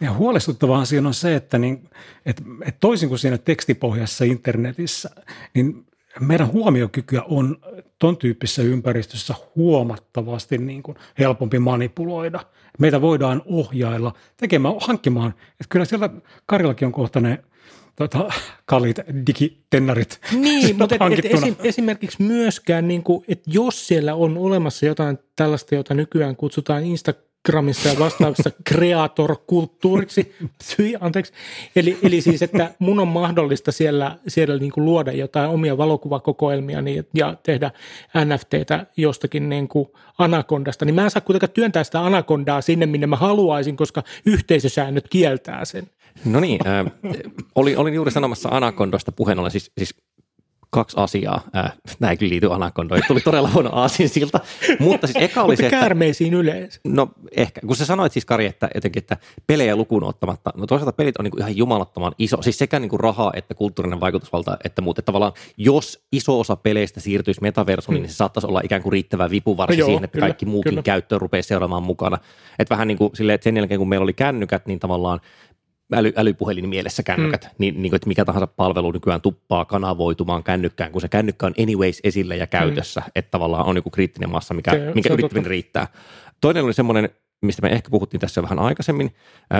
Ja 0.00 0.12
huolestuttavaa 0.12 0.84
siinä 0.84 1.08
on 1.08 1.14
se, 1.14 1.34
että, 1.34 1.58
niin, 1.58 1.90
että, 2.26 2.42
että 2.60 2.78
toisin 2.80 3.08
kuin 3.08 3.18
siinä 3.18 3.38
tekstipohjassa 3.38 4.24
internetissä, 4.24 5.10
niin 5.54 5.86
meidän 6.20 6.52
huomiokykyä 6.52 7.22
on 7.22 7.56
ton 7.98 8.16
tyyppisessä 8.16 8.62
ympäristössä 8.62 9.34
huomattavasti 9.56 10.58
niin 10.58 10.82
kuin 10.82 10.98
helpompi 11.18 11.58
manipuloida. 11.58 12.40
Meitä 12.78 13.00
voidaan 13.00 13.42
ohjailla 13.46 14.14
tekemään, 14.36 14.74
hankkimaan. 14.80 15.30
Että 15.50 15.66
kyllä 15.68 15.84
siellä 15.84 16.10
Karillakin 16.46 16.86
on 16.86 16.92
kohta 16.92 17.20
ne 17.20 17.44
tota, 17.96 18.28
kalliit 18.66 18.96
digitennarit 19.26 20.20
Niin, 20.32 20.76
mutta 20.78 20.94
et, 20.94 21.24
et 21.24 21.34
esim, 21.34 21.56
esimerkiksi 21.62 22.22
myöskään, 22.22 22.88
niin 22.88 23.02
kuin, 23.02 23.24
että 23.28 23.50
jos 23.52 23.88
siellä 23.88 24.14
on 24.14 24.38
olemassa 24.38 24.86
jotain 24.86 25.18
tällaista, 25.36 25.74
jota 25.74 25.94
nykyään 25.94 26.36
kutsutaan 26.36 26.84
Instagramissa 26.84 27.88
ja 27.88 27.98
vastaavissa 27.98 28.50
kreator-kulttuuriksi, 28.68 30.34
anteeksi, 31.00 31.32
eli, 31.76 31.98
eli 32.02 32.20
siis, 32.20 32.42
että 32.42 32.70
mun 32.78 33.00
on 33.00 33.08
mahdollista 33.08 33.72
siellä, 33.72 34.18
siellä 34.28 34.58
niin 34.58 34.72
kuin 34.72 34.84
luoda 34.84 35.12
jotain 35.12 35.50
omia 35.50 35.78
valokuvakokoelmia 35.78 36.82
niin, 36.82 37.06
ja 37.14 37.34
tehdä 37.42 37.70
NFTtä 38.24 38.86
jostakin 38.96 39.48
niin 39.48 39.68
kuin 39.68 39.88
anakondasta, 40.18 40.84
niin 40.84 40.94
mä 40.94 41.04
en 41.04 41.10
saa 41.10 41.22
kuitenkaan 41.22 41.52
työntää 41.52 41.84
sitä 41.84 42.00
anakondaa 42.04 42.60
sinne, 42.60 42.86
minne 42.86 43.06
mä 43.06 43.16
haluaisin, 43.16 43.76
koska 43.76 44.02
yhteisösäännöt 44.26 45.08
kieltää 45.08 45.64
sen. 45.64 45.90
No 46.24 46.40
niin, 46.40 46.60
äh, 46.66 46.86
olin, 47.54 47.78
olin 47.78 47.94
juuri 47.94 48.10
sanomassa 48.10 48.48
Anacondosta 48.52 49.12
puheen 49.12 49.38
ollen, 49.38 49.50
siis, 49.50 49.72
siis 49.78 49.94
kaksi 50.74 50.96
asiaa. 51.00 51.40
Äh, 51.56 51.72
nämä 52.00 52.10
ei 52.10 52.16
kyllä 52.16 52.30
liity 52.30 52.52
Anacondoihin, 52.52 53.04
tuli 53.08 53.20
todella 53.20 53.50
huono 53.54 53.70
aasin 53.72 54.08
siltä. 54.08 54.40
Mutta 54.78 55.06
siis 55.06 55.24
eka 55.24 55.42
oli 55.42 55.56
se, 55.56 55.66
että, 55.66 55.76
käärmeisiin 55.76 56.34
yleensä. 56.34 56.80
no 56.84 57.08
ehkä, 57.36 57.60
kun 57.66 57.76
sä 57.76 57.86
sanoit 57.86 58.12
siis 58.12 58.24
Kari, 58.24 58.46
että 58.46 58.68
jotenkin, 58.74 59.00
että 59.00 59.16
pelejä 59.46 59.76
lukuun 59.76 60.04
ottamatta, 60.04 60.50
no 60.56 60.66
toisaalta 60.66 60.92
pelit 60.92 61.16
on 61.16 61.24
niin 61.24 61.30
kuin 61.30 61.40
ihan 61.40 61.56
jumalattoman 61.56 62.12
iso, 62.18 62.42
siis 62.42 62.58
sekä 62.58 62.78
niin 62.78 62.88
kuin 62.88 63.00
rahaa 63.00 63.32
että 63.36 63.54
kulttuurinen 63.54 64.00
vaikutusvalta, 64.00 64.56
että 64.64 64.82
muut. 64.82 64.98
Että 64.98 65.06
tavallaan 65.06 65.32
jos 65.56 66.04
iso 66.12 66.40
osa 66.40 66.56
peleistä 66.56 67.00
siirtyisi 67.00 67.40
metaversumiin, 67.40 68.02
niin 68.02 68.10
se 68.10 68.16
saattaisi 68.16 68.46
olla 68.46 68.60
ikään 68.64 68.82
kuin 68.82 68.92
riittävä 68.92 69.30
vipuvarsi 69.30 69.80
No 69.80 69.86
siihen, 69.86 70.04
että 70.04 70.14
kyllä, 70.14 70.26
kaikki 70.26 70.46
muukin 70.46 70.70
kyllä. 70.70 70.82
käyttö 70.82 71.18
rupeaa 71.18 71.42
seuraamaan 71.42 71.82
mukana. 71.82 72.18
Että 72.58 72.74
vähän 72.74 72.88
niin 72.88 72.98
kuin 72.98 73.10
silleen, 73.14 73.34
että 73.34 73.44
sen 73.44 73.56
jälkeen 73.56 73.78
kun 73.78 73.88
meillä 73.88 74.04
oli 74.04 74.12
kännykät, 74.12 74.66
niin 74.66 74.78
tavallaan 74.78 75.20
äly, 75.92 76.12
älypuhelin 76.16 76.68
mielessä 76.68 77.02
kännykät, 77.02 77.44
mm. 77.44 77.50
niin, 77.58 77.82
niin 77.82 77.90
kuin, 77.90 77.96
että 77.96 78.08
mikä 78.08 78.24
tahansa 78.24 78.46
palvelu 78.46 78.92
nykyään 78.92 79.20
tuppaa 79.20 79.64
kanavoitumaan 79.64 80.44
kännykkään, 80.44 80.92
kun 80.92 81.00
se 81.00 81.08
kännykkä 81.08 81.46
on 81.46 81.54
anyways 81.62 82.00
esillä 82.04 82.34
ja 82.34 82.46
käytössä, 82.46 83.00
mm. 83.00 83.10
että 83.14 83.30
tavallaan 83.30 83.66
on 83.66 83.76
joku 83.76 83.90
kriittinen 83.90 84.30
massa, 84.30 84.54
mikä, 84.54 84.70
Se- 84.70 84.78
se, 84.78 84.84
se 84.84 84.92
mikä 84.94 85.08
on 85.08 85.12
yrittävin 85.12 85.42
totta. 85.42 85.48
riittää. 85.48 85.88
Toinen 86.40 86.64
oli 86.64 86.74
semmoinen, 86.74 87.08
mistä 87.42 87.62
me 87.62 87.68
ehkä 87.68 87.90
puhuttiin 87.90 88.20
tässä 88.20 88.42
vähän 88.42 88.58
aikaisemmin. 88.58 89.14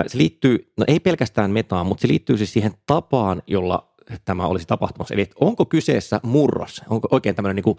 Se 0.07 0.17
liittyy, 0.17 0.71
no 0.77 0.85
ei 0.87 0.99
pelkästään 0.99 1.51
metaan, 1.51 1.85
mutta 1.85 2.01
se 2.01 2.07
liittyy 2.07 2.37
siis 2.37 2.53
siihen 2.53 2.73
tapaan, 2.85 3.41
jolla 3.47 3.93
tämä 4.25 4.45
olisi 4.47 4.67
tapahtumassa. 4.67 5.13
Eli 5.13 5.21
että 5.21 5.35
onko 5.39 5.65
kyseessä 5.65 6.19
murros, 6.23 6.81
onko 6.89 7.07
oikein 7.11 7.35
tämmöinen 7.35 7.55
niin 7.55 7.63
kuin 7.63 7.77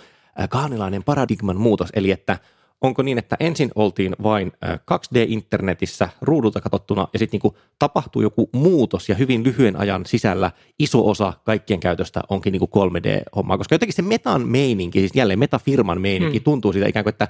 kaanilainen 0.51 1.05
paradigman 1.05 1.57
muutos, 1.57 1.89
eli 1.95 2.11
että 2.11 2.39
onko 2.81 3.03
niin, 3.03 3.19
että 3.19 3.37
ensin 3.41 3.71
oltiin 3.75 4.17
vain 4.23 4.53
2D-internetissä 4.67 6.09
ruudulta 6.21 6.61
katsottuna 6.61 7.09
ja 7.13 7.19
sitten 7.19 7.41
niin 7.43 7.55
tapahtuu 7.79 8.23
joku 8.23 8.51
muutos 8.53 9.09
ja 9.09 9.15
hyvin 9.15 9.45
lyhyen 9.45 9.77
ajan 9.77 10.07
sisällä 10.07 10.51
iso 10.79 11.09
osa 11.09 11.33
kaikkien 11.45 11.81
käytöstä 11.81 12.21
onkin 12.29 12.53
niin 12.53 12.63
3D-hommaa, 12.63 13.59
koska 13.59 13.75
jotenkin 13.75 13.97
se 13.97 14.03
metan 14.03 14.49
meininki, 14.49 14.99
siis 14.99 15.13
jälleen 15.15 15.39
metafirman 15.39 16.01
meininki 16.01 16.39
hmm. 16.39 16.45
tuntuu 16.45 16.73
siitä 16.73 16.89
ikään 16.89 17.05
kuin, 17.05 17.13
että 17.13 17.29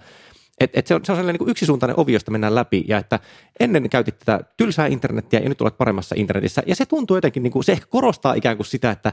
et, 0.61 0.70
et 0.74 0.87
se, 0.87 0.94
on, 0.94 1.04
se 1.04 1.12
on 1.12 1.18
sellainen 1.18 1.40
niin 1.40 1.50
yksisuuntainen 1.50 2.00
ovi, 2.00 2.12
josta 2.12 2.30
mennään 2.30 2.54
läpi 2.54 2.85
ja 2.88 2.98
että 2.98 3.20
ennen 3.61 3.90
käytit 3.90 4.18
tätä 4.18 4.44
tylsää 4.56 4.87
internettiä 4.87 5.40
ja 5.40 5.48
nyt 5.48 5.61
olet 5.61 5.78
paremmassa 5.78 6.14
internetissä. 6.18 6.62
Ja 6.66 6.76
se 6.76 6.87
tuntuu 6.87 7.16
jotenkin, 7.16 7.42
niin 7.42 7.50
kuin, 7.50 7.64
se 7.64 7.72
ehkä 7.72 7.87
korostaa 7.87 8.35
ikään 8.35 8.56
kuin 8.56 8.66
sitä, 8.66 8.90
että 8.90 9.12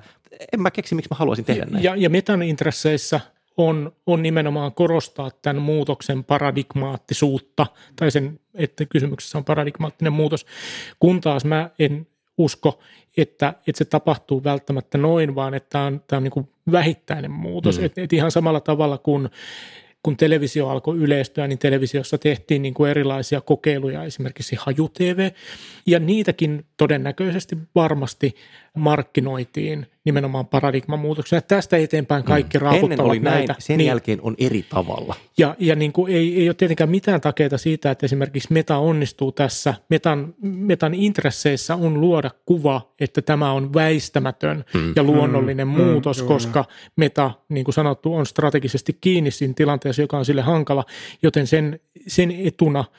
en 0.54 0.62
mä 0.62 0.72
keksi, 0.72 0.96
miksi 0.96 1.10
mä 1.12 1.18
haluaisin 1.18 1.46
tehdä 1.46 1.66
näin. 1.66 1.84
Ja, 1.84 1.96
ja 1.96 2.10
metan 2.10 2.42
intresseissä 2.42 3.20
on, 3.58 3.92
on 4.06 4.24
nimenomaan 4.24 4.74
korostaa 4.74 5.32
tämän 5.42 5.62
muutoksen 5.62 6.24
paradigmaattisuutta, 6.24 7.66
tai 7.96 8.12
sen, 8.12 8.40
että 8.54 8.86
kysymyksessä 8.86 9.38
on 9.38 9.46
paradigmaattinen 9.46 10.14
muutos, 10.14 10.46
kun 11.00 11.22
taas 11.22 11.46
mä 11.46 11.70
en 11.80 12.08
usko, 12.38 12.80
että, 13.18 13.54
että 13.68 13.78
se 13.78 13.86
tapahtuu 13.86 14.44
välttämättä 14.44 14.98
noin, 14.98 15.36
vaan 15.36 15.54
että 15.54 15.70
tämä 15.70 15.86
on, 15.86 16.02
tämä 16.08 16.18
on 16.18 16.24
niin 16.24 16.50
vähittäinen 16.72 17.32
muutos. 17.32 17.80
Mm. 17.80 17.86
Että 17.86 18.02
et 18.02 18.14
ihan 18.14 18.32
samalla 18.32 18.60
tavalla 18.60 18.98
kuin 18.98 19.30
kun 20.04 20.18
televisio 20.18 20.70
alkoi 20.70 20.98
yleistyä, 20.98 21.48
niin 21.48 21.60
televisiossa 21.60 22.18
tehtiin 22.18 22.62
niin 22.62 22.74
kuin 22.74 22.92
erilaisia 22.92 23.42
kokeiluja, 23.42 24.04
esimerkiksi 24.04 24.56
haju-TV, 24.60 25.32
ja 25.86 26.00
niitäkin 26.00 26.66
todennäköisesti 26.78 27.58
varmasti 27.76 28.36
markkinoitiin 28.78 29.88
nimenomaan 30.06 30.48
paradigman 30.48 31.00
muutoksena. 31.00 31.42
Tästä 31.42 31.78
eteenpäin 31.78 32.24
kaikki 32.24 32.58
mm. 32.58 32.62
raaputtavat 32.62 32.92
Ennen 32.92 33.06
oli 33.06 33.20
näitä. 33.20 33.54
näin, 33.54 33.62
sen 33.62 33.78
niin, 33.78 33.88
jälkeen 33.88 34.20
on 34.22 34.36
eri 34.38 34.66
tavalla. 34.70 35.16
Ja, 35.38 35.56
ja 35.60 35.76
niin 35.76 35.94
kuin 35.94 36.14
ei, 36.14 36.42
ei 36.42 36.50
ole 36.50 36.54
tietenkään 36.54 36.90
mitään 36.90 37.22
takeita 37.22 37.58
siitä, 37.58 37.92
että 37.92 38.06
esimerkiksi 38.06 38.54
Meta 38.54 38.78
onnistuu 38.78 39.32
tässä. 39.32 39.74
Metan, 39.90 40.34
metan 40.42 40.94
intresseissä 40.94 41.76
on 41.76 42.02
luoda 42.02 42.32
kuva, 42.46 42.82
että 43.00 43.22
tämä 43.22 43.52
on 43.52 43.74
väistämätön 43.74 44.66
mm. 44.74 44.94
ja 44.96 45.04
luonnollinen 45.04 45.68
mm. 45.68 45.74
muutos, 45.74 46.22
mm. 46.22 46.28
koska 46.28 46.66
Meta, 46.96 47.32
niin 47.50 47.64
kuin 47.64 47.76
sanottu, 47.76 48.16
on 48.16 48.26
strategisesti 48.26 48.98
kiinni 49.02 49.32
siinä 49.32 49.54
tilanteessa, 49.58 50.02
joka 50.02 50.18
on 50.18 50.26
sille 50.26 50.42
hankala, 50.42 50.86
joten 51.24 51.48
sen, 51.48 51.80
sen 52.08 52.32
etuna– 52.32 52.86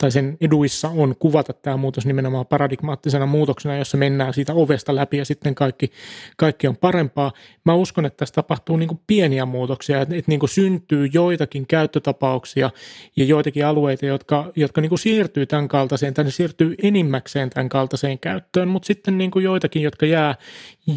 tai 0.00 0.10
sen 0.10 0.36
eduissa 0.40 0.88
on 0.88 1.14
kuvata 1.18 1.52
tämä 1.52 1.76
muutos 1.76 2.06
nimenomaan 2.06 2.46
paradigmaattisena 2.46 3.26
muutoksena, 3.26 3.76
jossa 3.76 3.96
mennään 3.96 4.34
siitä 4.34 4.54
ovesta 4.54 4.94
läpi 4.94 5.16
ja 5.16 5.24
sitten 5.24 5.54
kaikki, 5.54 5.92
kaikki 6.36 6.68
on 6.68 6.76
parempaa. 6.76 7.32
Mä 7.64 7.74
uskon, 7.74 8.06
että 8.06 8.16
tässä 8.16 8.34
tapahtuu 8.34 8.76
niin 8.76 8.88
kuin 8.88 9.00
pieniä 9.06 9.46
muutoksia, 9.46 10.00
että, 10.00 10.14
että 10.14 10.30
niin 10.30 10.40
kuin 10.40 10.50
syntyy 10.50 11.08
joitakin 11.12 11.66
käyttötapauksia 11.66 12.70
ja 13.16 13.24
joitakin 13.24 13.66
alueita, 13.66 14.06
jotka, 14.06 14.52
jotka 14.56 14.80
niin 14.80 14.88
kuin 14.88 14.98
siirtyy 14.98 15.46
tämän 15.46 15.68
kaltaiseen, 15.68 16.14
tai 16.14 16.24
ne 16.24 16.30
siirtyy 16.30 16.74
enimmäkseen 16.82 17.50
tämän 17.50 17.68
kaltaiseen 17.68 18.18
käyttöön, 18.18 18.68
mutta 18.68 18.86
sitten 18.86 19.18
niin 19.18 19.30
kuin 19.30 19.44
joitakin, 19.44 19.82
jotka 19.82 20.06
jää 20.06 20.34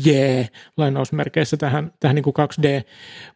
jee 0.06 0.36
yeah, 0.36 0.50
lainausmerkeissä 0.78 1.58
tähän, 1.58 1.94
tähän 2.00 2.16
niin 2.16 2.24
kuin 2.24 2.34
2D 2.34 2.84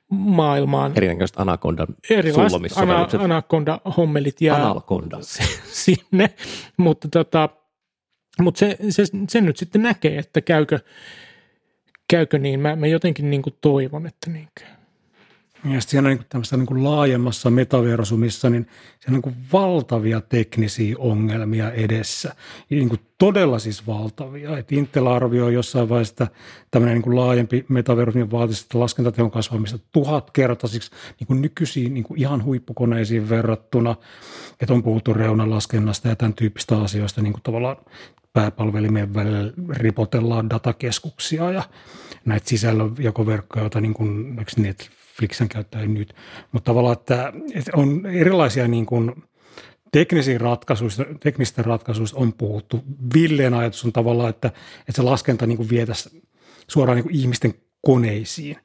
maailmaan. 0.10 0.92
Erinäköiset 0.96 1.40
anakondan 1.40 1.88
Erilaiset 2.10 2.78
ana, 2.78 3.08
anakonda-hommelit 3.18 4.42
jää 4.42 4.66
Analkonda. 4.66 5.18
sinne, 5.86 6.30
mutta 6.78 7.08
tota, 7.08 7.50
mutta 8.42 8.60
se, 8.60 8.78
se, 8.90 9.04
sen 9.30 9.46
nyt 9.46 9.58
sitten 9.58 9.82
näkee, 9.82 10.18
että 10.18 10.42
käykö, 10.42 10.80
käykö 12.10 12.40
niin. 12.40 12.60
Mä, 12.60 12.76
mä 12.76 12.88
jotenkin 12.88 13.30
niin 13.30 13.42
kuin 13.42 13.56
toivon, 13.62 14.08
että 14.08 14.30
niin 14.30 14.48
käy. 14.60 14.77
Ja 15.74 15.82
sitten 15.82 15.92
siinä 15.92 16.10
niin 16.10 16.26
tämmöistä 16.30 16.58
niin 16.58 16.84
laajemmassa 16.84 17.50
metaversumissa, 17.50 18.50
niin 18.50 18.68
siellä 19.00 19.18
on 19.18 19.34
niin 19.34 19.46
valtavia 19.54 20.22
teknisiä 20.22 20.96
ongelmia 21.00 21.72
edessä. 21.72 22.36
Niin 22.70 22.90
kuin 22.90 23.02
todella 23.18 23.60
siis 23.60 23.88
valtavia. 23.88 24.58
Et 24.58 24.72
Intel 24.72 25.08
arvioi 25.08 25.54
jossain 25.54 25.90
vaiheessa, 25.90 26.12
että 26.12 26.28
tämmöinen 26.72 27.02
niin 27.02 27.16
laajempi 27.16 27.66
metaversumi 27.70 28.32
vaatisi 28.32 28.66
laskentatehon 28.74 29.32
kasvamista 29.32 29.80
tuhatkertaisiksi 29.92 30.92
niin 31.20 31.28
kuin 31.28 31.42
nykyisiin 31.42 31.94
niin 31.94 32.04
kuin 32.04 32.20
ihan 32.20 32.44
huippukoneisiin 32.44 33.30
verrattuna. 33.30 33.96
Että 34.62 34.74
on 34.74 34.84
puhuttu 34.84 35.14
reunalaskennasta 35.14 36.08
ja 36.08 36.16
tämän 36.16 36.34
tyyppistä 36.34 36.82
asioista, 36.82 37.22
niin 37.22 37.34
kuin 37.34 37.44
tavallaan 37.44 37.78
pääpalvelimien 38.34 39.14
välillä 39.14 39.54
ripotellaan 39.70 40.50
datakeskuksia 40.50 41.52
ja 41.52 41.64
näitä 42.26 42.50
sisällönjakoverkkoja, 42.50 43.64
joita 43.64 43.82
niin 43.82 43.94
kuin, 43.94 44.36
Netflixen 45.18 45.50
käyttää 45.50 45.86
nyt. 45.86 46.16
Mutta 46.52 46.66
tavallaan, 46.66 46.98
että, 46.98 47.34
on 47.74 48.06
erilaisia 48.06 48.68
niin 48.68 48.86
kuin 48.86 49.24
teknisiä 49.92 50.38
ratkaisuista, 50.38 51.06
teknistä 51.20 51.62
ratkaisuista 51.64 52.20
on 52.20 52.34
puhuttu. 52.34 52.84
Villeen 53.14 53.54
ajatus 53.54 53.86
on 53.86 53.94
tavallaan, 53.94 54.30
että, 54.30 54.48
että 54.80 54.92
se 54.96 55.02
laskenta 55.02 55.46
niin 55.46 55.58
kuin 55.58 55.70
vietäisi 55.70 56.24
suoraan 56.68 56.96
niin 56.96 57.04
kuin 57.04 57.16
ihmisten 57.16 57.54
koneisiin. 57.82 58.58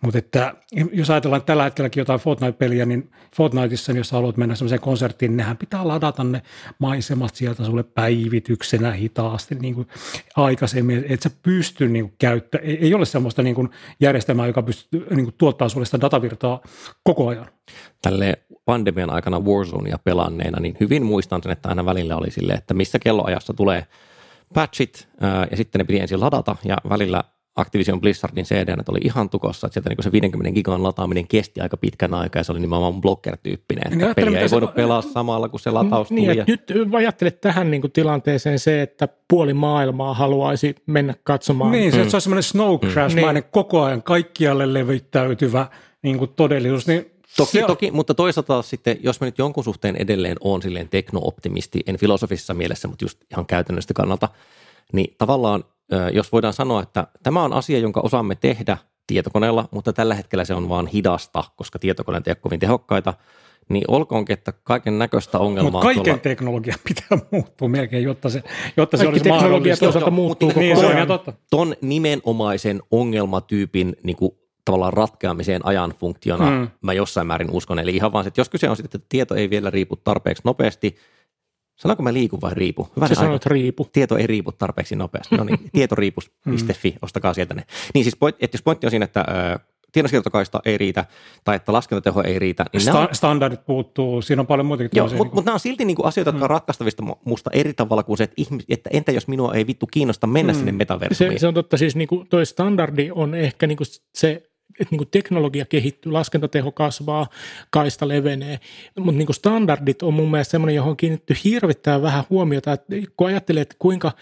Mutta 0.00 0.18
että 0.18 0.54
jos 0.92 1.10
ajatellaan 1.10 1.42
tällä 1.42 1.64
hetkelläkin 1.64 2.00
jotain 2.00 2.20
Fortnite-peliä, 2.20 2.86
niin 2.86 3.10
Fortniteissa, 3.36 3.92
niin 3.92 3.98
jos 3.98 4.12
haluat 4.12 4.36
mennä 4.36 4.54
semmoiseen 4.54 4.80
konserttiin, 4.80 5.30
niin 5.30 5.36
nehän 5.36 5.56
pitää 5.56 5.88
ladata 5.88 6.24
ne 6.24 6.42
maisemat 6.78 7.34
sieltä 7.34 7.64
sulle 7.64 7.82
päivityksenä 7.82 8.92
hitaasti 8.92 9.54
niin 9.54 9.74
kuin 9.74 9.88
aikaisemmin, 10.36 11.04
että 11.08 11.28
sä 11.28 11.36
pysty 11.42 11.88
niin 11.88 12.14
käyttämään. 12.18 12.70
Ei, 12.70 12.78
ei 12.80 12.94
ole 12.94 13.06
semmoista 13.06 13.42
niin 13.42 13.54
kuin 13.54 13.68
järjestelmää, 14.00 14.46
joka 14.46 14.62
pystyy 14.62 15.06
niin 15.10 15.24
kuin 15.24 15.34
tuottaa 15.38 15.68
sulle 15.68 15.86
sitä 15.86 16.00
datavirtaa 16.00 16.60
koko 17.02 17.28
ajan. 17.28 17.46
Tälle 18.02 18.38
pandemian 18.64 19.10
aikana 19.10 19.40
Warzonea 19.40 19.98
pelanneena, 20.04 20.60
niin 20.60 20.76
hyvin 20.80 21.02
muistan 21.06 21.42
sen, 21.42 21.52
että 21.52 21.68
aina 21.68 21.84
välillä 21.84 22.16
oli 22.16 22.30
sille, 22.30 22.52
että 22.52 22.74
missä 22.74 22.98
kelloajassa 22.98 23.54
tulee 23.54 23.86
patchit, 24.54 25.08
ja 25.50 25.56
sitten 25.56 25.78
ne 25.78 25.84
piti 25.84 26.00
ensin 26.00 26.20
ladata, 26.20 26.56
ja 26.64 26.76
välillä 26.88 27.24
Activision 27.58 28.00
Blizzardin 28.00 28.44
CD 28.44 28.74
oli 28.88 28.98
ihan 29.02 29.30
tukossa, 29.30 29.66
että 29.66 29.74
sieltä 29.74 29.88
niin 29.90 30.04
se 30.04 30.12
50 30.12 30.54
gigan 30.54 30.82
lataaminen 30.82 31.28
kesti 31.28 31.60
aika 31.60 31.76
pitkän 31.76 32.14
aikaa 32.14 32.40
ja 32.40 32.44
se 32.44 32.52
oli 32.52 32.60
nimenomaan 32.60 33.00
blocker-tyyppinen, 33.00 33.82
että 33.84 33.96
niin 33.96 34.14
peliä 34.14 34.40
ei 34.40 34.50
voinut 34.50 34.70
se, 34.70 34.76
pelaa 34.76 35.02
samalla, 35.02 35.48
kun 35.48 35.60
se 35.60 35.70
lataus 35.70 36.10
niin, 36.10 36.24
tuli. 36.24 36.38
Ja... 36.38 36.44
Nyt 36.48 36.72
ajattelet 36.96 37.40
tähän 37.40 37.70
niin 37.70 37.80
kuin 37.80 37.92
tilanteeseen 37.92 38.58
se, 38.58 38.82
että 38.82 39.08
puoli 39.28 39.54
maailmaa 39.54 40.14
haluaisi 40.14 40.74
mennä 40.86 41.14
katsomaan. 41.22 41.72
Niin, 41.72 41.92
se, 41.92 42.04
mm. 42.04 42.10
se 42.10 42.16
on 42.16 42.20
semmoinen 42.20 42.42
snow 42.42 42.78
crash-mainen 42.78 43.42
mm. 43.42 43.48
koko 43.50 43.82
ajan 43.82 44.02
kaikkialle 44.02 44.74
levittäytyvä 44.74 45.66
niin 46.02 46.18
kuin 46.18 46.30
todellisuus, 46.36 46.86
niin 46.86 47.10
Toki, 47.36 47.62
toki, 47.66 47.90
mutta 47.90 48.14
toisaalta 48.14 48.62
sitten, 48.62 48.96
jos 49.02 49.20
mä 49.20 49.26
nyt 49.26 49.38
jonkun 49.38 49.64
suhteen 49.64 49.96
edelleen 49.96 50.36
on 50.40 50.62
silleen 50.62 50.88
tekno-optimisti, 50.88 51.80
en 51.86 51.96
filosofisessa 51.96 52.54
mielessä, 52.54 52.88
mutta 52.88 53.04
just 53.04 53.18
ihan 53.30 53.46
käytännöstä 53.46 53.94
kannalta, 53.94 54.28
niin 54.92 55.14
tavallaan 55.18 55.64
jos 56.12 56.32
voidaan 56.32 56.52
sanoa, 56.52 56.82
että 56.82 57.06
tämä 57.22 57.42
on 57.42 57.52
asia, 57.52 57.78
jonka 57.78 58.00
osaamme 58.00 58.34
tehdä 58.34 58.78
tietokoneella, 59.06 59.68
mutta 59.70 59.92
tällä 59.92 60.14
hetkellä 60.14 60.44
se 60.44 60.54
on 60.54 60.68
vaan 60.68 60.86
hidasta, 60.86 61.44
koska 61.56 61.78
tietokoneet 61.78 62.28
eivät 62.28 62.38
ole 62.38 62.42
kovin 62.42 62.60
tehokkaita, 62.60 63.14
niin 63.68 63.84
olkoonkin, 63.88 64.34
että 64.34 64.52
kaiken 64.52 64.98
näköistä 64.98 65.38
ongelmaa. 65.38 65.70
Mutta 65.70 65.84
kaiken 65.84 66.04
tuolla... 66.04 66.18
teknologia 66.18 66.74
pitää 66.88 67.18
muuttua 67.30 67.68
melkein, 67.68 68.04
jotta 68.04 68.30
se, 68.30 68.42
jotta 68.76 68.96
se 68.96 69.08
olisi 69.08 69.28
mahdollista. 69.28 69.84
toisaalta 69.84 70.10
muuttuu 70.10 70.48
koko 70.48 70.60
niin, 70.60 70.84
ajan. 70.84 71.08
totta. 71.08 71.32
Ton 71.50 71.74
nimenomaisen 71.80 72.82
ongelmatyypin 72.90 73.96
niin 74.02 74.16
kuin, 74.16 74.32
tavallaan 74.64 74.92
ratkeamiseen 74.92 75.66
ajan 75.66 75.94
funktiona 76.00 76.46
hmm. 76.46 76.68
mä 76.82 76.92
jossain 76.92 77.26
määrin 77.26 77.50
uskon. 77.50 77.78
Eli 77.78 77.96
ihan 77.96 78.12
vaan, 78.12 78.26
että 78.26 78.40
jos 78.40 78.48
kyse 78.48 78.70
on 78.70 78.76
sitten, 78.76 78.98
että 78.98 79.06
tieto 79.08 79.34
ei 79.34 79.50
vielä 79.50 79.70
riipu 79.70 79.96
tarpeeksi 79.96 80.42
nopeasti, 80.44 80.96
Sanonko 81.78 82.02
mä 82.02 82.12
liiku 82.12 82.40
vai 82.40 82.54
riipu? 82.54 82.88
Hyvä 82.96 83.08
Sä 83.08 83.14
sanoit 83.14 83.46
riipu. 83.46 83.88
Tieto 83.92 84.16
ei 84.16 84.26
riipu 84.26 84.52
tarpeeksi 84.52 84.96
nopeasti. 84.96 85.36
No 85.36 85.44
niin, 85.44 85.58
tietoriipus.fi, 85.72 86.96
ostakaa 87.02 87.34
sieltä 87.34 87.54
ne. 87.54 87.64
Niin 87.94 88.04
siis, 88.04 88.16
että 88.40 88.54
jos 88.54 88.62
pointti 88.62 88.86
on 88.86 88.90
siinä, 88.90 89.04
että 89.04 89.24
tiedonsiirtokaista 89.92 90.60
ei 90.64 90.78
riitä 90.78 91.04
tai 91.44 91.56
että 91.56 91.72
laskentateho 91.72 92.22
ei 92.22 92.38
riitä. 92.38 92.64
Niin 92.72 92.82
Sta- 92.82 92.96
on, 92.96 93.08
standardit 93.12 93.66
puuttuu, 93.66 94.22
siinä 94.22 94.40
on 94.40 94.46
paljon 94.46 94.66
muutakin. 94.66 94.90
Joo, 94.94 95.06
mutta 95.06 95.24
niin 95.24 95.34
mut 95.34 95.44
nämä 95.44 95.54
on 95.54 95.60
silti 95.60 95.84
niinku 95.84 96.02
asioita, 96.02 96.28
jotka 96.28 96.44
on 96.44 96.50
mm. 96.50 96.54
ratkaistavista 96.54 97.02
musta 97.24 97.50
eri 97.52 97.74
tavalla 97.74 98.02
kuin 98.02 98.18
se, 98.18 98.24
että, 98.24 98.34
ihmis, 98.36 98.64
että 98.68 98.90
entä 98.92 99.12
jos 99.12 99.28
minua 99.28 99.54
ei 99.54 99.66
vittu 99.66 99.86
kiinnosta 99.86 100.26
mennä 100.26 100.52
mm. 100.52 100.56
sinne 100.56 100.72
metaversumiin. 100.72 101.38
Se, 101.38 101.40
se 101.40 101.46
on 101.46 101.54
totta, 101.54 101.76
siis 101.76 101.96
niinku 101.96 102.26
toi 102.30 102.46
standardi 102.46 103.10
on 103.14 103.34
ehkä 103.34 103.66
niinku 103.66 103.84
se 104.14 104.47
että 104.80 104.90
niin 104.90 104.98
kuin 104.98 105.08
teknologia 105.10 105.64
kehittyy, 105.64 106.12
laskentateho 106.12 106.72
kasvaa, 106.72 107.26
kaista 107.70 108.08
levenee, 108.08 108.60
mutta 108.98 109.18
niin 109.18 109.26
kuin 109.26 109.36
standardit 109.36 110.02
on 110.02 110.14
mun 110.14 110.30
mielestä 110.30 110.50
semmoinen, 110.50 110.76
johon 110.76 110.96
kiinnitty 110.96 111.34
hirvittävän 111.44 112.02
vähän 112.02 112.24
huomiota, 112.30 112.72
että 112.72 112.96
kun 113.16 113.26
ajattelee, 113.26 113.60
että 113.60 113.76
kuinka 113.78 114.12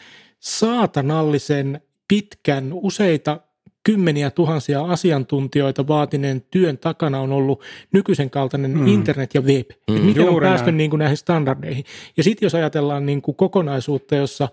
saatanallisen 0.41 1.81
pitkän, 2.09 2.71
useita 2.73 3.41
kymmeniä 3.87 4.31
tuhansia 4.31 4.81
asiantuntijoita 4.81 5.89
vaatineen 5.89 6.43
työn 6.51 6.79
takana 6.79 7.21
on 7.21 7.33
ollut 7.33 7.63
nykyisen 7.93 8.31
kaltainen 8.31 8.79
mm. 8.79 8.87
internet 8.87 9.35
ja 9.35 9.41
web. 9.41 9.71
Mm. 9.91 9.95
Miten 9.95 10.29
on 10.29 10.41
päästy 10.41 10.73
niin 10.73 10.91
kuin 10.91 10.99
näihin 10.99 11.17
standardeihin. 11.17 11.85
Ja 12.17 12.25
sitten 12.25 12.47
jos 12.47 12.55
ajatellaan 12.55 13.07
niin 13.07 13.23
kuin 13.23 13.35
kokonaisuutta, 13.35 14.17
jossa 14.17 14.49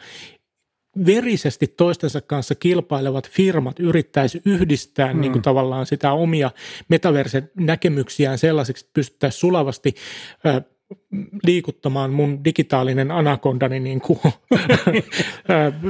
verisesti 1.05 1.67
toistensa 1.67 2.21
kanssa 2.21 2.55
kilpailevat 2.55 3.29
firmat 3.29 3.79
yrittäisi 3.79 4.41
yhdistää 4.45 5.13
mm. 5.13 5.21
niin 5.21 5.31
kuin 5.31 5.41
tavallaan 5.41 5.85
sitä 5.85 6.11
omia 6.11 6.51
metaversen 6.87 7.51
näkemyksiään 7.59 8.37
sellaisiksi, 8.37 8.85
että 8.85 8.93
pystyttäisiin 8.93 9.39
sulavasti 9.39 9.95
ö, 10.45 10.61
liikuttamaan 11.43 12.11
mun 12.11 12.43
digitaalinen 12.43 13.11
anakondani 13.11 13.79
niin 13.89 14.01
kuin, 14.01 14.19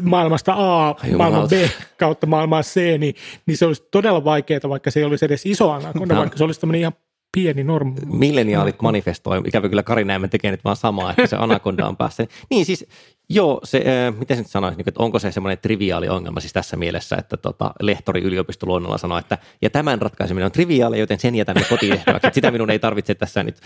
maailmasta 0.01 0.53
A, 0.57 0.95
maailman 1.17 1.49
B 1.49 1.51
kautta 1.97 2.27
maailmaan 2.27 2.63
C, 2.63 2.75
niin, 2.97 3.15
niin 3.45 3.57
se 3.57 3.65
olisi 3.65 3.87
todella 3.91 4.23
vaikeaa, 4.23 4.69
vaikka 4.69 4.91
se 4.91 4.99
ei 4.99 5.03
olisi 5.03 5.25
edes 5.25 5.45
iso 5.45 5.71
anakonda, 5.71 6.13
no. 6.13 6.19
vaikka 6.19 6.37
se 6.37 6.43
olisi 6.43 6.59
tämmöinen 6.59 6.81
ihan 6.81 6.93
pieni 7.37 7.63
normi. 7.63 7.93
Milleniaalit 8.05 8.81
manifestoi, 8.81 9.41
ikävä 9.45 9.69
kyllä 9.69 9.83
Kari 9.83 10.03
Näimen 10.03 10.29
tekee 10.29 10.51
nyt 10.51 10.63
vaan 10.63 10.75
samaa, 10.75 11.11
että 11.11 11.27
se 11.27 11.35
anakonda 11.35 11.87
on 11.87 11.97
päässä. 11.97 12.27
Niin 12.49 12.65
siis 12.65 12.85
Joo, 13.29 13.59
se, 13.63 13.77
äh, 13.77 14.19
miten 14.19 14.37
nyt 14.37 14.47
sanoisin, 14.47 14.77
niin 14.77 14.89
että 14.89 15.03
onko 15.03 15.19
se 15.19 15.31
semmoinen 15.31 15.57
triviaali 15.57 16.09
ongelma 16.09 16.39
siis 16.39 16.53
tässä 16.53 16.77
mielessä, 16.77 17.15
että 17.15 17.37
tota, 17.37 17.73
lehtori 17.81 18.21
yliopistoluonnolla 18.21 18.97
sanoo, 18.97 19.17
että 19.17 19.37
ja 19.61 19.69
tämän 19.69 20.01
ratkaiseminen 20.01 20.45
on 20.45 20.51
triviaali, 20.51 20.99
joten 20.99 21.19
sen 21.19 21.35
jätämme 21.35 21.65
kotitehtäväksi. 21.69 22.29
Sitä 22.33 22.51
minun 22.51 22.69
ei 22.69 22.79
tarvitse 22.79 23.15
tässä 23.15 23.43
nyt 23.43 23.59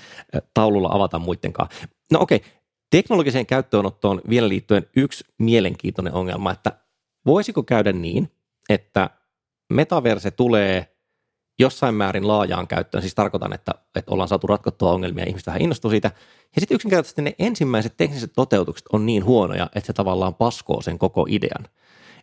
taululla 0.53 0.89
avata 0.91 1.19
muidenkaan. 1.19 1.69
No 2.11 2.19
okei, 2.19 2.35
okay. 2.35 2.49
teknologiseen 2.91 3.45
käyttöönottoon 3.45 4.21
vielä 4.29 4.49
liittyen 4.49 4.85
yksi 4.95 5.25
mielenkiintoinen 5.37 6.13
ongelma, 6.13 6.51
että 6.51 6.71
voisiko 7.25 7.63
käydä 7.63 7.91
niin, 7.91 8.31
että 8.69 9.09
metaverse 9.73 10.31
tulee 10.31 10.96
jossain 11.59 11.95
määrin 11.95 12.27
laajaan 12.27 12.67
käyttöön, 12.67 13.01
siis 13.01 13.15
tarkoitan, 13.15 13.53
että, 13.53 13.71
että 13.95 14.11
ollaan 14.11 14.29
saatu 14.29 14.47
ratkottua 14.47 14.91
ongelmia 14.91 15.25
ihmiset 15.27 15.47
vähän 15.47 15.61
innostuu 15.61 15.91
siitä, 15.91 16.11
ja 16.55 16.61
sitten 16.61 16.75
yksinkertaisesti 16.75 17.21
ne 17.21 17.35
ensimmäiset 17.39 17.93
tekniset 17.97 18.31
toteutukset 18.35 18.85
on 18.93 19.05
niin 19.05 19.25
huonoja, 19.25 19.69
että 19.75 19.87
se 19.87 19.93
tavallaan 19.93 20.35
paskoo 20.35 20.81
sen 20.81 20.99
koko 20.99 21.25
idean. 21.29 21.67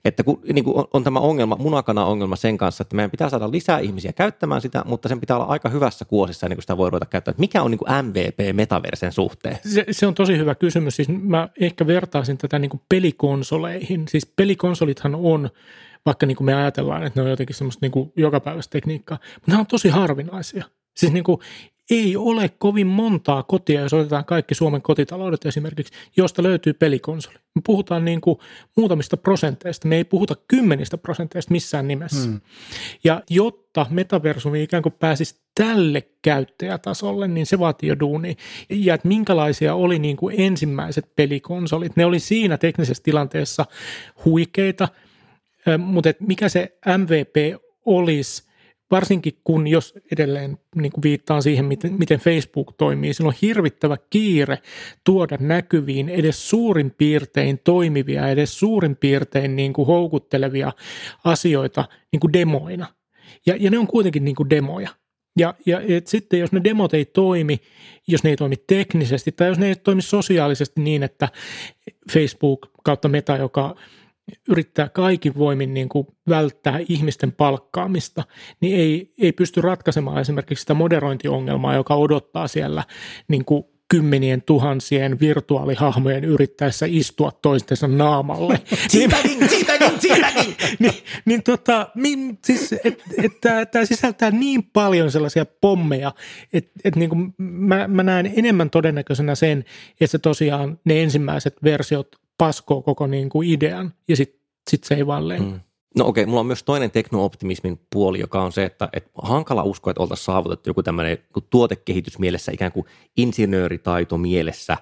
Että 0.04 0.24
kun, 0.24 0.40
niin 0.52 0.64
kuin 0.64 0.86
on, 0.92 1.04
tämä 1.04 1.18
ongelma, 1.20 1.56
munakana-ongelma 1.56 2.36
sen 2.36 2.58
kanssa, 2.58 2.82
että 2.82 2.96
meidän 2.96 3.10
pitää 3.10 3.28
saada 3.28 3.50
lisää 3.50 3.78
ihmisiä 3.78 4.12
käyttämään 4.12 4.60
sitä, 4.60 4.82
mutta 4.86 5.08
sen 5.08 5.20
pitää 5.20 5.36
olla 5.36 5.46
aika 5.46 5.68
hyvässä 5.68 6.04
kuosissa 6.04 6.46
ennen 6.46 6.56
kuin 6.56 6.62
sitä 6.62 6.76
voi 6.76 6.90
ruveta 6.90 7.06
käyttämään. 7.06 7.40
Mikä 7.40 7.62
on 7.62 7.70
niin 7.70 7.78
kuin 7.78 8.06
MVP 8.06 8.56
metaversen 8.56 9.12
suhteen? 9.12 9.58
Se, 9.66 9.84
se 9.90 10.06
on 10.06 10.14
tosi 10.14 10.38
hyvä 10.38 10.54
kysymys. 10.54 10.96
Siis 10.96 11.08
mä 11.08 11.48
ehkä 11.60 11.86
vertaisin 11.86 12.38
tätä 12.38 12.58
niin 12.58 12.70
kuin 12.70 12.80
pelikonsoleihin. 12.88 14.08
Siis 14.08 14.26
pelikonsolithan 14.36 15.14
on 15.14 15.50
vaikka 16.06 16.26
niin 16.26 16.36
kuin 16.36 16.46
me 16.46 16.54
ajatellaan, 16.54 17.02
että 17.02 17.20
ne 17.20 17.24
on 17.24 17.30
jotenkin 17.30 17.56
semmoista 17.56 17.78
niin 17.84 17.92
kuin 17.92 18.12
jokapäiväistä 18.16 18.72
tekniikkaa, 18.72 19.18
mutta 19.34 19.50
nämä 19.50 19.60
on 19.60 19.66
tosi 19.66 19.88
harvinaisia. 19.88 20.64
Siis 20.96 21.12
niin 21.12 21.24
kuin 21.24 21.38
ei 21.90 22.16
ole 22.16 22.48
kovin 22.48 22.86
montaa 22.86 23.42
kotia, 23.42 23.80
jos 23.80 23.92
otetaan 23.92 24.24
kaikki 24.24 24.54
Suomen 24.54 24.82
kotitaloudet 24.82 25.46
esimerkiksi, 25.46 25.92
josta 26.16 26.42
löytyy 26.42 26.72
pelikonsoli. 26.72 27.34
Me 27.34 27.62
puhutaan 27.66 28.04
niin 28.04 28.20
kuin 28.20 28.38
muutamista 28.76 29.16
prosenteista, 29.16 29.88
me 29.88 29.96
ei 29.96 30.04
puhuta 30.04 30.34
kymmenistä 30.48 30.98
prosenteista 30.98 31.52
missään 31.52 31.88
nimessä. 31.88 32.28
Hmm. 32.28 32.40
Ja 33.04 33.22
jotta 33.30 33.86
metaversumi 33.90 34.62
ikään 34.62 34.82
kuin 34.82 34.94
pääsisi 34.98 35.40
tälle 35.54 36.02
käyttäjätasolle, 36.22 37.28
niin 37.28 37.46
se 37.46 37.58
vaatii 37.58 37.88
jo 37.88 38.00
duuni. 38.00 38.36
Ja 38.70 38.94
että 38.94 39.08
minkälaisia 39.08 39.74
oli 39.74 39.98
niin 39.98 40.16
kuin 40.16 40.34
ensimmäiset 40.38 41.16
pelikonsolit. 41.16 41.96
Ne 41.96 42.04
oli 42.04 42.18
siinä 42.18 42.58
teknisessä 42.58 43.02
tilanteessa 43.02 43.66
huikeita, 44.24 44.88
mutta 45.78 46.10
mikä 46.20 46.48
se 46.48 46.78
MVP 46.98 47.62
olisi– 47.86 48.42
varsinkin 48.90 49.32
kun, 49.44 49.66
jos 49.66 49.94
edelleen 50.12 50.58
niin 50.76 50.92
kuin 50.92 51.02
viittaan 51.02 51.42
siihen, 51.42 51.64
miten, 51.64 51.92
miten 51.92 52.20
Facebook 52.20 52.74
toimii, 52.78 53.14
sillä 53.14 53.28
on 53.28 53.34
hirvittävä 53.42 53.96
kiire 54.10 54.58
tuoda 55.04 55.36
näkyviin 55.40 56.08
edes 56.08 56.50
suurin 56.50 56.90
piirtein 56.90 57.58
toimivia, 57.64 58.28
edes 58.28 58.58
suurin 58.58 58.96
piirtein 58.96 59.56
niin 59.56 59.72
kuin 59.72 59.86
houkuttelevia 59.86 60.72
asioita 61.24 61.84
niin 62.12 62.20
kuin 62.20 62.32
demoina. 62.32 62.86
Ja, 63.46 63.56
ja 63.60 63.70
ne 63.70 63.78
on 63.78 63.86
kuitenkin 63.86 64.24
niin 64.24 64.36
kuin 64.36 64.50
demoja. 64.50 64.88
Ja, 65.38 65.54
ja 65.66 65.80
et 65.88 66.06
sitten 66.06 66.40
jos 66.40 66.52
ne 66.52 66.60
demot 66.64 66.94
ei 66.94 67.04
toimi, 67.04 67.60
jos 68.06 68.24
ne 68.24 68.30
ei 68.30 68.36
toimi 68.36 68.56
teknisesti 68.56 69.32
tai 69.32 69.48
jos 69.48 69.58
ne 69.58 69.68
ei 69.68 69.76
toimi 69.76 70.02
sosiaalisesti 70.02 70.80
niin, 70.80 71.02
että 71.02 71.28
Facebook 72.12 72.70
kautta 72.84 73.08
Meta, 73.08 73.36
joka 73.36 73.76
yrittää 74.48 74.88
kaikin 74.88 75.34
voimin 75.38 75.74
niin 75.74 75.88
kuin 75.88 76.06
välttää 76.28 76.80
ihmisten 76.88 77.32
palkkaamista, 77.32 78.24
niin 78.60 78.76
ei, 78.76 79.12
ei 79.18 79.32
pysty 79.32 79.60
ratkaisemaan 79.60 80.20
esimerkiksi 80.20 80.62
sitä 80.62 80.74
moderointiongelmaa, 80.74 81.74
joka 81.74 81.94
odottaa 81.94 82.48
siellä 82.48 82.84
niin 83.28 83.44
kuin 83.44 83.64
kymmenien 83.88 84.42
tuhansien 84.42 85.20
virtuaalihahmojen 85.20 86.24
yrittäessä 86.24 86.86
istua 86.88 87.30
toistensa 87.42 87.88
naamalle. 87.88 88.60
Teabagging, 88.92 89.48
teabagging, 89.48 90.00
teabagging! 90.00 90.54
niin, 90.78 90.94
niin 91.24 91.42
tota, 91.42 91.88
siis, 92.44 92.72
et, 92.72 93.02
et, 93.22 93.40
tämä 93.70 93.84
sisältää 93.84 94.30
niin 94.30 94.62
paljon 94.72 95.10
sellaisia 95.10 95.46
pommeja, 95.46 96.12
että 96.52 96.70
et, 96.84 96.96
niin 96.96 97.34
mä, 97.38 97.88
mä 97.88 98.02
näen 98.02 98.32
enemmän 98.36 98.70
todennäköisenä 98.70 99.34
sen, 99.34 99.64
että 99.90 100.06
se 100.06 100.18
tosiaan 100.18 100.78
ne 100.84 101.02
ensimmäiset 101.02 101.56
versiot 101.64 102.23
paskoo 102.38 102.82
koko 102.82 103.06
niin 103.06 103.28
kuin 103.28 103.48
idean 103.48 103.94
ja 104.08 104.16
sitten 104.16 104.40
sit 104.70 104.84
se 104.84 104.94
ei 104.94 105.06
vaan 105.06 105.24
Mm. 105.28 105.60
No 105.98 106.06
okei, 106.06 106.26
mulla 106.26 106.40
on 106.40 106.46
myös 106.46 106.62
toinen 106.62 106.90
teknooptimismin 106.90 107.80
puoli, 107.92 108.20
joka 108.20 108.42
on 108.42 108.52
se, 108.52 108.64
että, 108.64 108.88
että 108.92 109.10
hankala 109.22 109.62
uskoa, 109.62 109.90
että 109.90 110.02
oltaisiin 110.02 110.24
saavutettu 110.24 110.70
joku 110.70 110.82
tämmöinen 110.82 111.18
tuotekehitys 111.50 112.18
mielessä, 112.18 112.52
ikään 112.52 112.72
kuin 112.72 112.86
insinööritaito 113.16 114.18
mielessä 114.18 114.76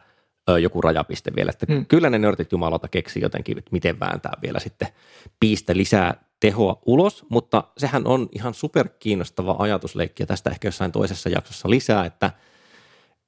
joku 0.61 0.81
rajapiste 0.81 1.33
vielä. 1.37 1.51
Että 1.51 1.67
mm. 1.69 1.87
Kyllä 1.87 2.11
ne 2.11 2.19
nörtit 2.19 2.53
jumalauta 2.53 2.89
keksi 2.89 3.21
jotenkin, 3.21 3.59
että 3.59 3.69
miten 3.73 4.01
vääntää 4.01 4.33
vielä 4.43 4.61
sitten 4.61 4.89
piistä 5.41 5.77
lisää 5.77 6.25
tehoa 6.41 6.83
ulos, 6.87 7.25
mutta 7.29 7.65
sehän 7.79 8.07
on 8.07 8.29
ihan 8.33 8.55
superkiinnostava 8.55 9.57
ajatusleikki 9.59 10.23
ja 10.23 10.27
tästä 10.27 10.51
ehkä 10.51 10.69
jossain 10.69 10.93
toisessa 10.93 11.29
jaksossa 11.29 11.71
lisää, 11.71 12.05
että, 12.05 12.31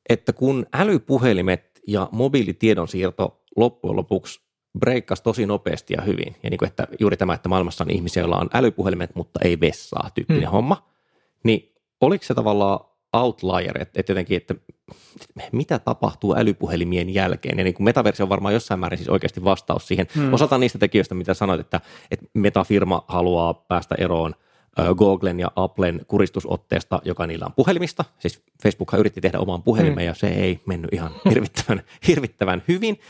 että 0.09 0.33
kun 0.33 0.67
älypuhelimet 0.73 1.81
ja 1.87 2.09
mobiilitiedonsiirto 2.13 3.45
loppujen 3.57 3.97
lopuksi 3.97 4.41
breikkasi 4.79 5.23
tosi 5.23 5.47
nopeasti 5.47 5.95
ja 5.95 6.03
hyvin. 6.03 6.37
Ja 6.43 6.51
niin 6.51 6.59
kuin, 6.59 6.69
että 6.69 6.89
juuri 7.01 7.17
tämä, 7.17 7.35
että 7.35 7.49
maailmassa 7.49 7.85
on 7.85 7.91
ihmisiä, 7.91 8.21
joilla 8.23 8.39
on 8.39 8.51
älypuhelimet, 8.55 9.15
mutta 9.15 9.41
ei 9.45 9.61
vessaa 9.61 10.11
tyyppinen 10.15 10.43
hmm. 10.43 10.51
homma. 10.51 10.91
Niin 11.45 11.73
oliko 12.01 12.25
se 12.25 12.35
tavallaan 12.35 12.81
outlier, 13.13 13.83
että, 13.83 14.01
että 14.01 14.13
jotenkin, 14.13 14.37
että 14.37 14.55
mitä 15.53 15.79
tapahtuu 15.79 16.35
älypuhelimien 16.37 17.15
jälkeen. 17.15 17.59
Ja 17.59 17.65
niin 17.65 17.75
kuin 17.75 17.85
metaversio 17.85 18.25
on 18.25 18.29
varmaan 18.29 18.55
jossain 18.55 18.81
määrin 18.81 18.99
siis 18.99 19.09
oikeasti 19.09 19.45
vastaus 19.45 19.89
siihen. 19.89 20.07
Hmm. 20.15 20.33
Osataan 20.33 20.61
niistä 20.61 20.79
tekijöistä, 20.79 21.15
mitä 21.15 21.35
sanoit, 21.35 21.61
että, 21.61 21.81
että 22.11 22.27
metafirma 22.35 23.05
haluaa 23.09 23.55
päästä 23.55 23.95
eroon 23.99 24.35
Googlen 24.97 25.41
ja 25.41 25.51
Applen 25.57 26.01
kuristusotteesta, 26.07 27.01
joka 27.05 27.27
niillä 27.27 27.47
on 27.47 27.53
puhelimista. 27.53 28.05
Siis 28.18 28.43
Facebookhan 28.62 29.01
yritti 29.01 29.20
tehdä 29.20 29.39
oman 29.39 29.62
puhelimen 29.62 29.99
hmm. 29.99 30.07
ja 30.07 30.14
se 30.14 30.29
ei 30.29 30.61
mennyt 30.66 30.93
ihan 30.93 31.11
hirvittävän, 31.31 31.83
hirvittävän 32.07 32.62
hyvin. 32.68 33.01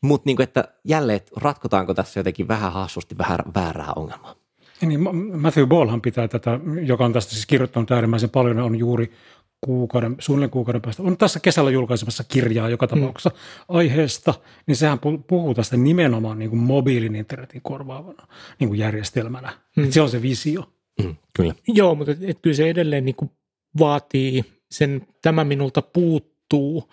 Mutta 0.00 0.26
niin 0.26 0.42
että 0.42 0.64
jälleen, 0.84 1.20
ratkotaanko 1.36 1.94
tässä 1.94 2.20
jotenkin 2.20 2.48
vähän 2.48 2.72
hassusti 2.72 3.18
vähän 3.18 3.38
väärää 3.54 3.92
ongelmaa? 3.96 4.34
Niin, 4.82 5.00
Matthew 5.40 5.66
Ballhan 5.66 6.00
pitää 6.00 6.28
tätä, 6.28 6.60
joka 6.82 7.04
on 7.04 7.12
tästä 7.12 7.32
siis 7.32 7.46
kirjoittanut 7.46 7.90
äärimmäisen 7.90 8.30
paljon, 8.30 8.58
on 8.58 8.78
juuri 8.78 9.12
kuukauden, 9.60 10.16
suunnilleen 10.18 10.50
kuukauden 10.50 10.82
päästä, 10.82 11.02
on 11.02 11.16
tässä 11.16 11.40
kesällä 11.40 11.70
julkaisemassa 11.70 12.24
kirjaa 12.24 12.68
joka 12.68 12.86
mm. 12.86 12.90
tapauksessa 12.90 13.30
mm. 13.30 13.76
aiheesta, 13.76 14.34
niin 14.66 14.76
sehän 14.76 14.98
puhuu 15.26 15.54
tästä 15.54 15.76
nimenomaan 15.76 16.38
niin 16.38 16.50
kuin 16.50 16.62
mobiilin 16.62 17.16
internetin 17.16 17.62
korvaavana 17.62 18.26
niin 18.58 18.68
kuin 18.68 18.80
järjestelmänä. 18.80 19.52
Mm. 19.76 19.90
se 19.90 20.00
on 20.00 20.10
se 20.10 20.22
visio. 20.22 20.64
Mm, 21.02 21.16
kyllä. 21.36 21.54
Joo, 21.68 21.94
mutta 21.94 22.12
et, 22.12 22.18
et 22.22 22.38
kyllä 22.42 22.56
se 22.56 22.70
edelleen 22.70 23.04
niin 23.04 23.16
kuin 23.16 23.30
vaatii 23.78 24.44
sen, 24.70 25.06
tämä 25.22 25.44
minulta 25.44 25.82
puuttuu 25.82 26.92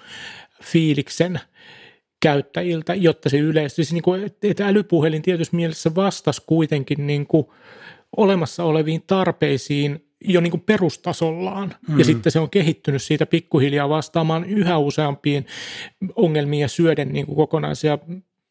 fiiliksen 0.64 1.39
käyttäjiltä, 2.22 2.95
jotta 2.95 3.30
se 3.30 3.38
yleistyisi. 3.38 3.93
Niin 3.93 4.03
kuin, 4.03 4.32
että 4.43 4.68
älypuhelin 4.68 5.22
tietysti 5.22 5.56
mielessä 5.56 5.95
vastasi 5.95 6.41
kuitenkin 6.45 7.08
niin 7.08 7.28
kuin 7.28 7.47
olemassa 8.18 8.64
oleviin 8.64 9.03
tarpeisiin 9.08 10.06
jo 10.28 10.41
niin 10.41 10.51
kuin 10.51 10.64
perustasollaan. 10.66 11.68
Mm-hmm. 11.68 11.99
Ja 11.99 12.06
sitten 12.06 12.32
se 12.32 12.39
on 12.39 12.49
kehittynyt 12.49 13.01
siitä 13.01 13.26
pikkuhiljaa 13.26 13.89
vastaamaan 13.89 14.45
yhä 14.45 14.78
useampiin 14.78 15.45
ongelmiin 16.16 16.62
ja 16.62 16.68
syöden 16.68 17.14
niin 17.14 17.26
kuin 17.26 17.36
kokonaisia 17.36 17.99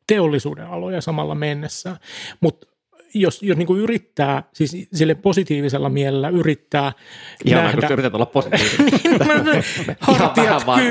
teollisuuden 0.06 0.66
aloja 0.66 1.00
samalla 1.00 1.34
mennessä. 1.34 1.96
Mutta 2.40 2.66
jos, 3.14 3.42
jos 3.42 3.58
niin 3.58 3.66
kuin 3.66 3.80
yrittää, 3.80 4.42
siis 4.52 4.88
sille 4.92 5.14
positiivisella 5.14 5.88
mielellä 5.88 6.28
yrittää 6.28 6.92
Ihan 7.44 7.64
nähdä. 7.64 7.78
Ihan 7.78 7.92
yrität 7.92 8.14
olla 8.14 8.26
positiivinen. 8.26 9.00
niin, 9.44 9.96
Ihan 10.08 10.32
vähän 10.36 10.60
vaan 10.66 10.82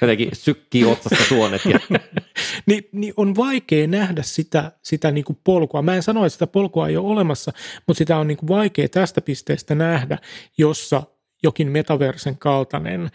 jotenkin 0.00 0.28
sykkii 0.32 0.84
otsasta 0.84 1.24
suonet. 1.24 1.64
Ja. 1.64 1.78
niin, 2.66 2.88
niin 2.92 3.14
on 3.16 3.36
vaikea 3.36 3.86
nähdä 3.86 4.22
sitä, 4.22 4.72
sitä 4.82 5.10
niin 5.10 5.24
kuin 5.24 5.38
polkua. 5.44 5.82
Mä 5.82 5.94
en 5.94 6.02
sano, 6.02 6.24
että 6.24 6.32
sitä 6.32 6.46
polkua 6.46 6.88
ei 6.88 6.96
ole 6.96 7.08
olemassa, 7.08 7.52
mutta 7.86 7.98
sitä 7.98 8.16
on 8.16 8.28
niin 8.28 8.38
kuin 8.38 8.48
vaikea 8.48 8.88
tästä 8.88 9.20
pisteestä 9.20 9.74
nähdä, 9.74 10.18
jossa 10.58 11.02
jokin 11.42 11.70
metaversen 11.70 12.38
kaltainen 12.38 13.10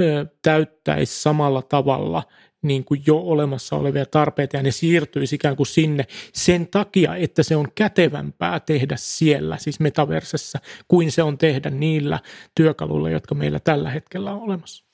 ö, 0.00 0.26
täyttäisi 0.42 1.22
samalla 1.22 1.62
tavalla 1.62 2.22
niin 2.64 2.84
kuin 2.84 3.02
jo 3.06 3.18
olemassa 3.18 3.76
olevia 3.76 4.06
tarpeita 4.06 4.56
ja 4.56 4.62
ne 4.62 4.70
siirtyisi 4.70 5.34
ikään 5.34 5.56
kuin 5.56 5.66
sinne 5.66 6.06
sen 6.32 6.66
takia, 6.66 7.16
että 7.16 7.42
se 7.42 7.56
on 7.56 7.68
kätevämpää 7.74 8.60
tehdä 8.60 8.96
siellä, 8.98 9.58
siis 9.58 9.80
metaversessä, 9.80 10.58
kuin 10.88 11.12
se 11.12 11.22
on 11.22 11.38
tehdä 11.38 11.70
niillä 11.70 12.20
työkaluilla, 12.54 13.10
jotka 13.10 13.34
meillä 13.34 13.60
tällä 13.60 13.90
hetkellä 13.90 14.32
on 14.32 14.42
olemassa. 14.42 14.84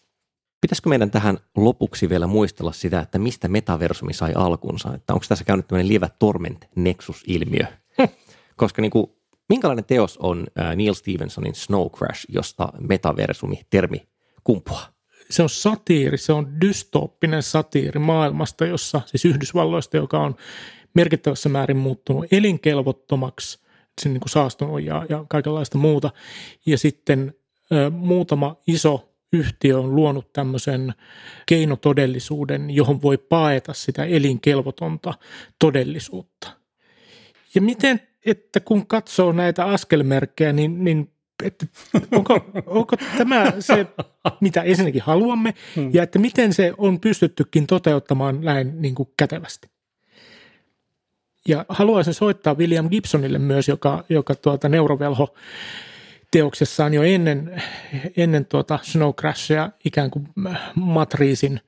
Pitäisikö 0.60 0.88
meidän 0.88 1.10
tähän 1.10 1.38
lopuksi 1.56 2.08
vielä 2.08 2.26
muistella 2.26 2.72
sitä, 2.72 3.00
että 3.00 3.18
mistä 3.18 3.48
metaversumi 3.48 4.12
sai 4.12 4.32
alkunsa? 4.34 4.94
Että 4.94 5.14
onko 5.14 5.26
tässä 5.28 5.44
käynyt 5.44 5.68
tämmöinen 5.68 5.88
lievä 5.88 6.08
torment 6.18 6.68
nexus-ilmiö? 6.76 7.66
Koska 8.56 8.82
niin 8.82 8.90
kuin, 8.90 9.06
minkälainen 9.48 9.84
teos 9.84 10.18
on 10.18 10.46
Neil 10.76 10.94
Stevensonin 10.94 11.54
Snow 11.54 11.86
Crash, 11.90 12.26
josta 12.28 12.68
metaversumi-termi 12.88 14.08
kumpuaa? 14.44 14.99
Se 15.31 15.43
on 15.43 15.49
satiiri, 15.49 16.18
se 16.18 16.33
on 16.33 16.61
dystooppinen 16.61 17.43
satiiri 17.43 17.99
maailmasta, 17.99 18.66
jossa 18.66 19.01
siis 19.07 19.24
Yhdysvalloista, 19.24 19.97
joka 19.97 20.18
on 20.18 20.37
merkittävässä 20.95 21.49
määrin 21.49 21.76
muuttunut 21.76 22.26
elinkelvottomaksi, 22.33 23.59
se 24.01 24.09
niin 24.09 24.20
kuin 24.20 24.31
saastunut 24.31 24.83
ja, 24.83 25.07
ja 25.09 25.24
kaikenlaista 25.28 25.78
muuta. 25.78 26.11
Ja 26.66 26.78
sitten 26.78 27.35
ö, 27.72 27.91
muutama 27.91 28.57
iso 28.66 29.11
yhtiö 29.33 29.78
on 29.78 29.95
luonut 29.97 30.33
tämmöisen 30.33 30.95
keinotodellisuuden, 31.47 32.70
johon 32.70 33.03
voi 33.03 33.18
paeta 33.18 33.74
sitä 33.74 34.05
elinkelvotonta 34.05 35.14
todellisuutta. 35.59 36.51
Ja 37.55 37.61
miten, 37.61 38.01
että 38.26 38.61
kun 38.61 38.87
katsoo 38.87 39.33
näitä 39.33 39.64
askelmerkkejä, 39.64 40.53
niin, 40.53 40.85
niin 40.85 41.12
että 41.45 41.66
onko, 42.12 42.51
onko 42.66 42.97
tämä 43.18 43.53
se, 43.61 43.86
mitä 44.41 44.62
ensinnäkin 44.62 45.03
haluamme, 45.03 45.55
hmm. 45.76 45.91
ja 45.95 46.03
että 46.03 46.18
miten 46.18 46.53
se 46.53 46.72
on 46.78 47.01
pystyttykin 47.01 47.66
toteuttamaan 47.66 48.41
näin 48.41 48.82
niin 48.82 48.95
kuin 48.95 49.09
kätevästi. 49.16 49.68
Ja 51.49 51.64
haluaisin 51.68 52.14
soittaa 52.14 52.55
William 52.55 52.88
Gibsonille 52.91 53.38
myös, 53.38 53.68
joka, 53.68 54.05
joka 54.09 54.34
tuota 54.34 54.68
neurovelho 54.68 55.34
teoksessaan 56.30 56.95
jo 56.95 57.03
ennen, 57.03 57.62
ennen 58.16 58.47
tuota 58.47 58.78
Snow 58.82 59.14
Crashia 59.14 59.70
ikään 59.84 60.11
kuin 60.11 60.28
matriisin 60.74 61.61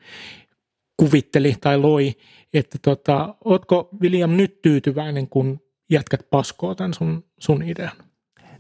kuvitteli 0.97 1.55
tai 1.61 1.79
loi, 1.79 2.15
että 2.55 2.79
tota, 2.83 3.35
ootko 3.45 3.89
William 4.01 4.31
nyt 4.31 4.63
tyytyväinen, 4.63 5.29
kun 5.29 5.61
jätkät 5.91 6.31
paskoa 6.31 6.75
tämän 6.75 6.95
sun, 6.95 7.25
sun 7.39 7.63
idean? 7.63 7.97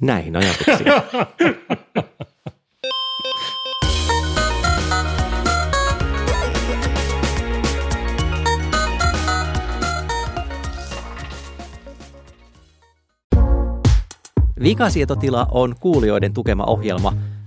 Näihin 0.00 0.36
ajatuksiin. 0.36 0.92
Vikasietotila 14.62 15.46
on 15.50 15.74
kuulijoiden 15.80 16.32
tukema 16.32 16.64
ohjelma– 16.64 17.12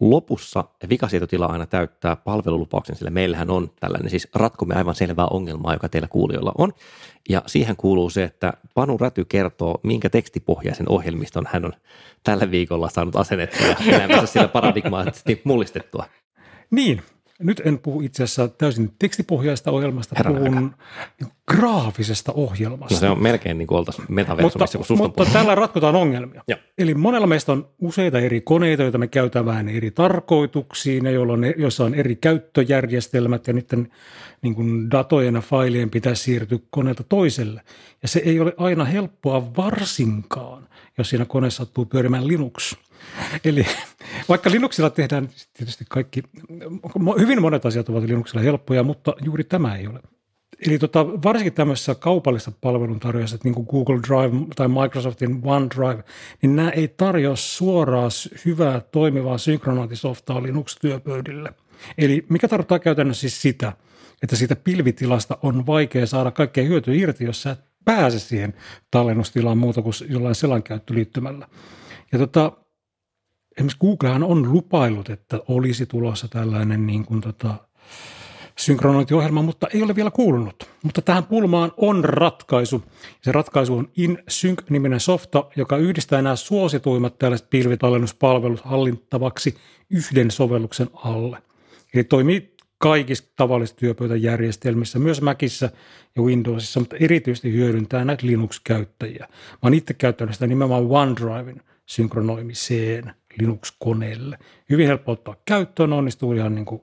lopussa 0.00 0.64
vikasietotila 0.88 1.46
aina 1.46 1.66
täyttää 1.66 2.16
palvelulupauksen, 2.16 2.96
sillä 2.96 3.10
meillähän 3.10 3.50
on 3.50 3.70
tällainen 3.80 4.10
siis 4.10 4.28
ratkomme 4.34 4.74
aivan 4.74 4.94
selvää 4.94 5.26
ongelmaa, 5.26 5.72
joka 5.72 5.88
teillä 5.88 6.08
kuulijoilla 6.08 6.52
on. 6.58 6.72
Ja 7.28 7.42
siihen 7.46 7.76
kuuluu 7.76 8.10
se, 8.10 8.22
että 8.22 8.52
Panu 8.74 8.98
Räty 8.98 9.24
kertoo, 9.24 9.80
minkä 9.82 10.10
tekstipohjaisen 10.10 10.88
ohjelmiston 10.88 11.48
hän 11.52 11.64
on 11.64 11.72
tällä 12.24 12.50
viikolla 12.50 12.88
saanut 12.88 13.16
asennettua 13.16 13.66
ja 13.66 13.76
elämänsä 13.96 14.26
sillä 14.26 14.48
paradigmaattisesti 14.48 15.40
mullistettua. 15.44 16.04
Niin, 16.70 17.02
nyt 17.38 17.62
en 17.64 17.78
puhu 17.78 18.00
itse 18.00 18.22
asiassa 18.24 18.48
täysin 18.48 18.94
tekstipohjaista 18.98 19.70
ohjelmasta, 19.70 20.14
Herran 20.18 20.36
puhun 20.36 20.74
niin 21.20 21.30
graafisesta 21.48 22.32
ohjelmasta. 22.32 22.94
No 22.94 23.00
se 23.00 23.08
on 23.08 23.22
melkein 23.22 23.58
niin 23.58 23.66
kuin 23.66 23.78
oltaisiin 23.78 24.06
metaversumissa, 24.08 24.78
mutta, 24.78 25.04
mutta 25.04 25.32
tällä 25.32 25.54
ratkotaan 25.54 25.96
ongelmia. 25.96 26.42
Ja. 26.48 26.56
Eli 26.78 26.94
monella 26.94 27.26
meistä 27.26 27.52
on 27.52 27.68
useita 27.78 28.18
eri 28.18 28.40
koneita, 28.40 28.82
joita 28.82 28.98
me 28.98 29.06
käytetään 29.06 29.46
vähän 29.46 29.68
eri 29.68 29.90
tarkoituksiin 29.90 31.04
ja 31.04 31.20
on, 31.20 31.44
joissa 31.56 31.84
on 31.84 31.94
eri 31.94 32.16
käyttöjärjestelmät 32.16 33.46
ja 33.46 33.52
niiden 33.52 33.92
niin 34.42 34.54
kuin 34.54 34.90
datojen 34.90 35.34
ja 35.34 35.40
failien 35.40 35.90
pitäisi 35.90 36.22
siirtyä 36.22 36.58
koneelta 36.70 37.02
toiselle. 37.02 37.62
Ja 38.02 38.08
se 38.08 38.22
ei 38.24 38.40
ole 38.40 38.54
aina 38.56 38.84
helppoa 38.84 39.56
varsinkaan, 39.56 40.68
jos 40.98 41.10
siinä 41.10 41.24
koneessa 41.24 41.64
sattuu 41.64 41.84
pyörimään 41.84 42.28
Linux. 42.28 42.76
Eli 43.44 43.66
vaikka 44.28 44.50
Linuxilla 44.50 44.90
tehdään 44.90 45.28
tietysti 45.54 45.84
kaikki, 45.88 46.22
hyvin 47.18 47.42
monet 47.42 47.66
asiat 47.66 47.88
ovat 47.88 48.04
Linuxilla 48.04 48.42
helppoja, 48.42 48.82
mutta 48.82 49.14
juuri 49.24 49.44
tämä 49.44 49.76
ei 49.76 49.86
ole. 49.86 50.00
Eli 50.66 50.78
tota, 50.78 51.06
varsinkin 51.06 51.52
tämmöisessä 51.52 51.94
kaupallisessa 51.94 52.52
palveluntarjoajassa, 52.60 53.38
niin 53.44 53.54
kuin 53.54 53.66
Google 53.70 54.00
Drive 54.08 54.46
tai 54.56 54.68
Microsoftin 54.68 55.40
OneDrive, 55.44 56.04
niin 56.42 56.56
nämä 56.56 56.70
ei 56.70 56.88
tarjoa 56.88 57.36
suoraan 57.36 58.10
hyvää 58.44 58.80
toimivaa 58.80 59.38
synkronointisoftaa 59.38 60.42
Linux-työpöydille. 60.42 61.52
Eli 61.98 62.26
mikä 62.28 62.48
tarkoittaa 62.48 62.78
käytännössä 62.78 63.20
siis 63.20 63.42
sitä, 63.42 63.72
että 64.22 64.36
siitä 64.36 64.56
pilvitilasta 64.56 65.38
on 65.42 65.66
vaikea 65.66 66.06
saada 66.06 66.30
kaikkea 66.30 66.64
hyötyä 66.64 66.94
irti, 66.94 67.24
jos 67.24 67.42
sä 67.42 67.50
et 67.50 67.60
pääse 67.84 68.18
siihen 68.18 68.54
tallennustilaan 68.90 69.58
muuta 69.58 69.82
kuin 69.82 69.94
jollain 70.08 70.34
selankäyttöliittymällä. 70.34 71.48
Ja 72.12 72.18
tota, 72.18 72.52
esimerkiksi 73.58 73.78
Googlehan 73.80 74.22
on 74.22 74.52
lupailut, 74.52 75.10
että 75.10 75.40
olisi 75.48 75.86
tulossa 75.86 76.28
tällainen 76.28 76.86
niin 76.86 77.04
kuin 77.04 77.20
tota, 77.20 77.54
synkronointiohjelma, 78.56 79.42
mutta 79.42 79.66
ei 79.74 79.82
ole 79.82 79.96
vielä 79.96 80.10
kuulunut. 80.10 80.70
Mutta 80.82 81.02
tähän 81.02 81.24
pulmaan 81.24 81.72
on 81.76 82.04
ratkaisu. 82.04 82.84
Se 83.22 83.32
ratkaisu 83.32 83.76
on 83.76 83.88
InSync-niminen 83.96 85.00
softa, 85.00 85.44
joka 85.56 85.76
yhdistää 85.76 86.22
nämä 86.22 86.36
suosituimmat 86.36 87.18
tällaiset 87.18 87.50
pilvitallennuspalvelut 87.50 88.60
hallittavaksi 88.60 89.54
yhden 89.90 90.30
sovelluksen 90.30 90.90
alle. 90.94 91.38
Eli 91.94 92.04
toimii 92.04 92.54
kaikissa 92.78 93.24
tavallisissa 93.36 93.76
työpöytäjärjestelmissä, 93.76 94.98
myös 94.98 95.22
Macissa 95.22 95.70
ja 96.16 96.22
Windowsissa, 96.22 96.80
mutta 96.80 96.96
erityisesti 97.00 97.52
hyödyntää 97.52 98.04
näitä 98.04 98.26
Linux-käyttäjiä. 98.26 99.26
Mä 99.28 99.58
oon 99.62 99.74
itse 99.74 99.94
käyttänyt 99.94 100.34
sitä 100.34 100.46
nimenomaan 100.46 100.86
OneDriven 100.88 101.62
synkronoimiseen 101.86 103.14
Linux-koneelle. 103.38 104.38
Hyvin 104.70 104.86
helppo 104.86 105.12
ottaa 105.12 105.36
käyttöön, 105.44 105.92
onnistuu 105.92 106.32
ihan 106.32 106.54
niin 106.54 106.64
kuin, 106.64 106.82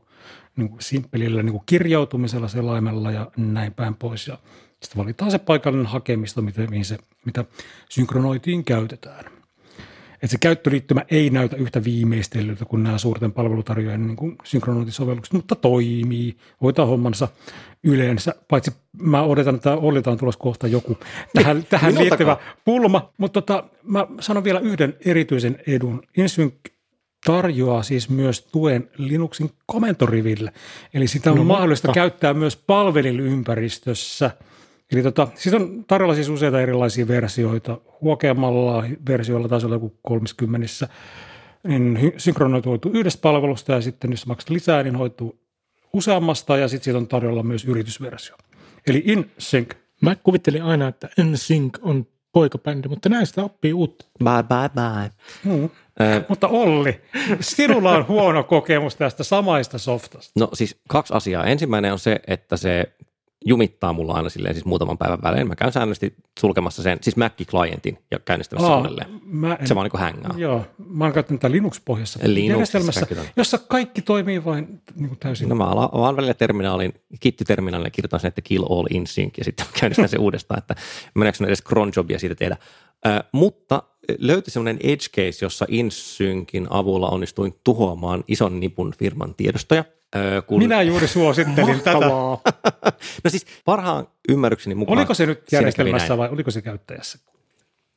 niin 0.56 0.70
kuin 0.70 0.82
simppelillä 0.82 1.44
niin 1.44 1.54
kuin 1.54 1.64
kirjautumisella 1.66 2.48
selaimella 2.48 3.12
ja 3.12 3.32
näin 3.38 3.74
päin 3.74 3.96
pois. 3.96 4.28
Ja 4.28 4.38
sitten 4.82 4.98
valitaan 4.98 5.32
se 5.32 5.40
paikallinen 5.40 5.86
hakemisto, 5.86 6.42
mitä, 6.42 6.62
mihin 6.68 6.86
se, 6.86 6.98
mitä 7.26 7.46
synkronoitiin 7.90 8.64
käytetään. 8.64 9.26
Et 10.24 10.30
se 10.30 10.38
käyttöliittymä 10.38 11.02
ei 11.12 11.30
näytä 11.30 11.56
yhtä 11.56 11.84
viimeistellyltä 11.84 12.66
kuin 12.66 12.84
nämä 12.84 12.98
suurten 12.98 13.32
palvelutarjoajien 13.32 14.08
niin 14.08 14.36
synkronointisovellukset, 14.44 15.34
mutta 15.34 15.56
toimii, 15.56 16.38
hoitaa 16.62 16.86
hommansa 16.86 17.28
yleensä, 17.84 18.36
paitsi 18.48 18.72
mä 19.02 19.24
odotan, 19.24 19.56
että 19.56 19.74
oletaan 19.74 20.18
tulossa 20.18 20.40
kohta 20.40 20.68
joku 20.68 20.98
tähän, 21.34 21.66
tähän 21.70 21.96
liittyvä 22.00 22.38
pulma, 22.66 23.14
mutta 23.18 23.42
tota, 23.42 23.64
mä 23.84 24.08
sanon 24.20 24.44
vielä 24.44 24.60
yhden 24.60 24.98
erityisen 25.06 25.60
edun. 25.68 26.04
InSync 26.18 26.54
tarjoaa 27.26 27.84
siis 27.84 28.10
myös 28.10 28.42
tuen 28.42 28.90
Linuxin 28.98 29.52
komentoriville, 29.66 30.54
eli 30.94 31.08
sitä 31.08 31.32
on 31.32 31.38
no, 31.38 31.44
mahdollista 31.44 31.88
mutta. 31.88 32.00
käyttää 32.00 32.34
myös 32.34 32.56
palvelinympäristössä– 32.56 34.32
Eli 34.92 35.04
tota, 35.04 35.28
siis 35.36 35.56
on 35.56 35.86
tarjolla 35.88 36.16
siis 36.16 36.30
useita 36.30 36.62
erilaisia 36.62 37.08
versioita. 37.08 37.78
Huokeammalla 38.02 38.84
versioilla 39.08 39.48
taisi 39.48 39.66
olla 39.66 39.76
joku 39.76 39.98
30, 40.02 40.68
niin 41.68 42.14
synkronoituu 42.18 42.80
yhdestä 42.94 43.22
palvelusta 43.22 43.72
ja 43.74 43.82
sitten 43.82 44.12
jos 44.12 44.26
maksat 44.26 44.50
lisää, 44.50 44.84
niin 44.84 44.96
hoituu 44.96 45.40
useammasta 45.94 46.58
ja 46.58 46.68
sitten 46.68 46.84
siitä 46.84 46.98
on 46.98 47.08
tarjolla 47.08 47.44
myös 47.44 47.66
yritysversio. 47.66 48.36
Eli 48.88 49.04
InSync. 49.06 49.74
Mä 50.02 50.16
kuvittelin 50.16 50.64
aina, 50.64 50.88
että 50.88 51.10
InSync 51.18 51.78
on 51.82 52.08
poikabändi, 52.32 52.88
mutta 52.88 53.10
näistä 53.10 53.44
oppii 53.44 53.74
uutta. 53.74 54.06
Bye, 54.24 54.44
bye, 54.44 54.70
bye. 54.70 55.12
Hmm. 55.44 55.70
Äh, 56.02 56.26
mutta 56.30 56.48
Olli, 56.48 57.02
sinulla 57.40 57.92
on 57.92 58.08
huono 58.08 58.44
kokemus 58.44 58.96
tästä 58.96 59.24
samaista 59.24 59.78
softasta. 59.78 60.32
No 60.40 60.50
siis 60.54 60.80
kaksi 60.88 61.14
asiaa. 61.14 61.46
Ensimmäinen 61.46 61.94
on 61.94 62.00
se, 62.00 62.20
että 62.28 62.58
se 62.58 62.96
jumittaa 63.46 63.94
mulla 63.94 64.14
aina 64.14 64.30
silleen 64.30 64.56
siis 64.56 64.66
muutaman 64.66 64.98
päivän 64.98 65.20
välein. 65.24 65.48
Mä 65.48 65.56
käyn 65.56 65.72
säännöllisesti 65.72 66.16
sulkemassa 66.40 66.84
sen, 66.84 66.98
siis 67.02 67.16
Mac-klientin 67.16 67.98
ja 68.12 68.20
käynnistämässä 68.20 68.72
Aa, 68.72 68.78
uudelleen. 68.78 69.08
Mä 69.24 69.56
en, 69.56 69.68
se 69.68 69.76
vaan 69.76 69.90
niin 69.94 70.02
hängää. 70.02 70.32
Joo, 70.38 70.66
mä 70.88 71.04
oon 71.04 71.14
käyttänyt 71.14 71.42
tätä 71.42 71.52
Linux-pohjassa 71.52 72.20
Linux, 72.24 72.50
järjestelmässä, 72.50 73.08
jossa 73.36 73.58
kaikki 73.58 74.02
toimii 74.02 74.46
vain 74.46 74.82
niin 74.96 75.08
kuin 75.08 75.20
täysin. 75.20 75.50
No 75.50 75.56
mä 75.56 75.70
avaan 75.70 76.16
välillä 76.16 76.34
terminaalin, 76.34 76.94
kittyterminaalin 77.20 77.88
ja 77.88 77.92
kirjoitan 77.92 78.20
sen, 78.20 78.28
että 78.28 78.42
kill 78.42 78.66
all 78.70 78.88
in 78.90 79.08
sync 79.08 79.38
ja 79.38 79.44
sitten 79.44 79.66
käynnistän 79.80 80.10
sen 80.10 80.20
uudestaan, 80.26 80.58
että 80.58 80.76
meneekö 81.16 81.46
edes 81.46 81.64
cron 81.64 81.92
jobia 81.96 82.20
siitä 82.20 82.36
tehdä. 82.36 82.58
Äh, 83.08 83.24
mutta 83.32 83.84
löytyi 84.20 84.52
semmoinen 84.52 84.80
edge 84.84 85.06
case, 85.16 85.46
jossa 85.46 85.66
InSyncin 85.70 86.68
avulla 86.70 87.10
onnistuin 87.10 87.56
tuhoamaan 87.64 88.24
ison 88.28 88.60
nipun 88.60 88.94
firman 89.00 89.36
tiedostoja. 89.36 89.86
kun... 90.48 90.60
Minä 90.60 90.82
juuri 90.82 91.08
suosittelin 91.08 91.82
tätä. 91.82 92.00
no 93.24 93.30
siis 93.30 93.46
parhaan 93.66 94.08
ymmärrykseni 94.30 94.76
mukaan... 94.76 94.98
Oliko 94.98 95.14
se 95.14 95.26
nyt 95.26 95.52
järjestelmässä 95.52 96.18
vai 96.18 96.30
oliko 96.30 96.52
se 96.52 96.62
käyttäjässä? 96.62 97.20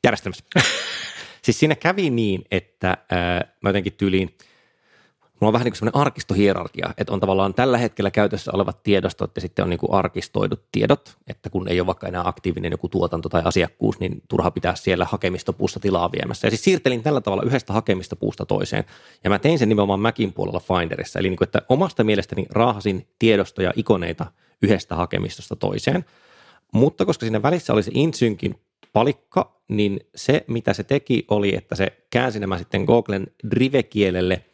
Järjestelmässä. 0.04 0.44
siis 1.44 1.58
siinä 1.58 1.74
kävi 1.74 2.10
niin, 2.10 2.44
että 2.50 2.90
äh, 2.90 3.52
mä 3.62 3.68
jotenkin 3.68 3.92
tyyliin– 3.92 4.34
mulla 5.40 5.48
on 5.48 5.52
vähän 5.52 5.64
niin 5.64 5.72
kuin 5.72 5.78
semmoinen 5.78 6.00
arkistohierarkia, 6.00 6.90
että 6.98 7.12
on 7.12 7.20
tavallaan 7.20 7.54
tällä 7.54 7.78
hetkellä 7.78 8.10
käytössä 8.10 8.50
olevat 8.54 8.82
tiedostot 8.82 9.30
ja 9.34 9.40
sitten 9.40 9.62
on 9.62 9.70
niin 9.70 9.78
kuin 9.78 9.92
arkistoidut 9.92 10.62
tiedot, 10.72 11.16
että 11.26 11.50
kun 11.50 11.68
ei 11.68 11.80
ole 11.80 11.86
vaikka 11.86 12.06
enää 12.08 12.28
aktiivinen 12.28 12.70
joku 12.70 12.88
tuotanto 12.88 13.28
tai 13.28 13.42
asiakkuus, 13.44 14.00
niin 14.00 14.22
turha 14.28 14.50
pitää 14.50 14.74
siellä 14.74 15.04
hakemistopuussa 15.04 15.80
tilaa 15.80 16.12
viemässä. 16.12 16.46
Ja 16.46 16.50
siis 16.50 16.64
siirtelin 16.64 17.02
tällä 17.02 17.20
tavalla 17.20 17.42
yhdestä 17.42 17.72
hakemistopuusta 17.72 18.46
toiseen. 18.46 18.84
Ja 19.24 19.30
mä 19.30 19.38
tein 19.38 19.58
sen 19.58 19.68
nimenomaan 19.68 20.00
Macin 20.00 20.32
puolella 20.32 20.60
Finderissa, 20.60 21.18
eli 21.18 21.28
niin 21.28 21.38
kuin, 21.38 21.46
että 21.46 21.62
omasta 21.68 22.04
mielestäni 22.04 22.46
raahasin 22.50 23.06
tiedostoja, 23.18 23.72
ikoneita 23.76 24.26
yhdestä 24.62 24.94
hakemistosta 24.96 25.56
toiseen, 25.56 26.04
mutta 26.72 27.04
koska 27.04 27.26
siinä 27.26 27.42
välissä 27.42 27.72
oli 27.72 27.82
se 27.82 27.90
InSyncin 27.94 28.54
palikka, 28.92 29.58
niin 29.68 30.00
se 30.14 30.44
mitä 30.46 30.72
se 30.72 30.84
teki 30.84 31.24
oli, 31.28 31.56
että 31.56 31.76
se 31.76 31.92
käänsi 32.10 32.40
nämä 32.40 32.58
sitten 32.58 32.84
Googlen 32.84 33.26
Drive-kielelle– 33.50 34.44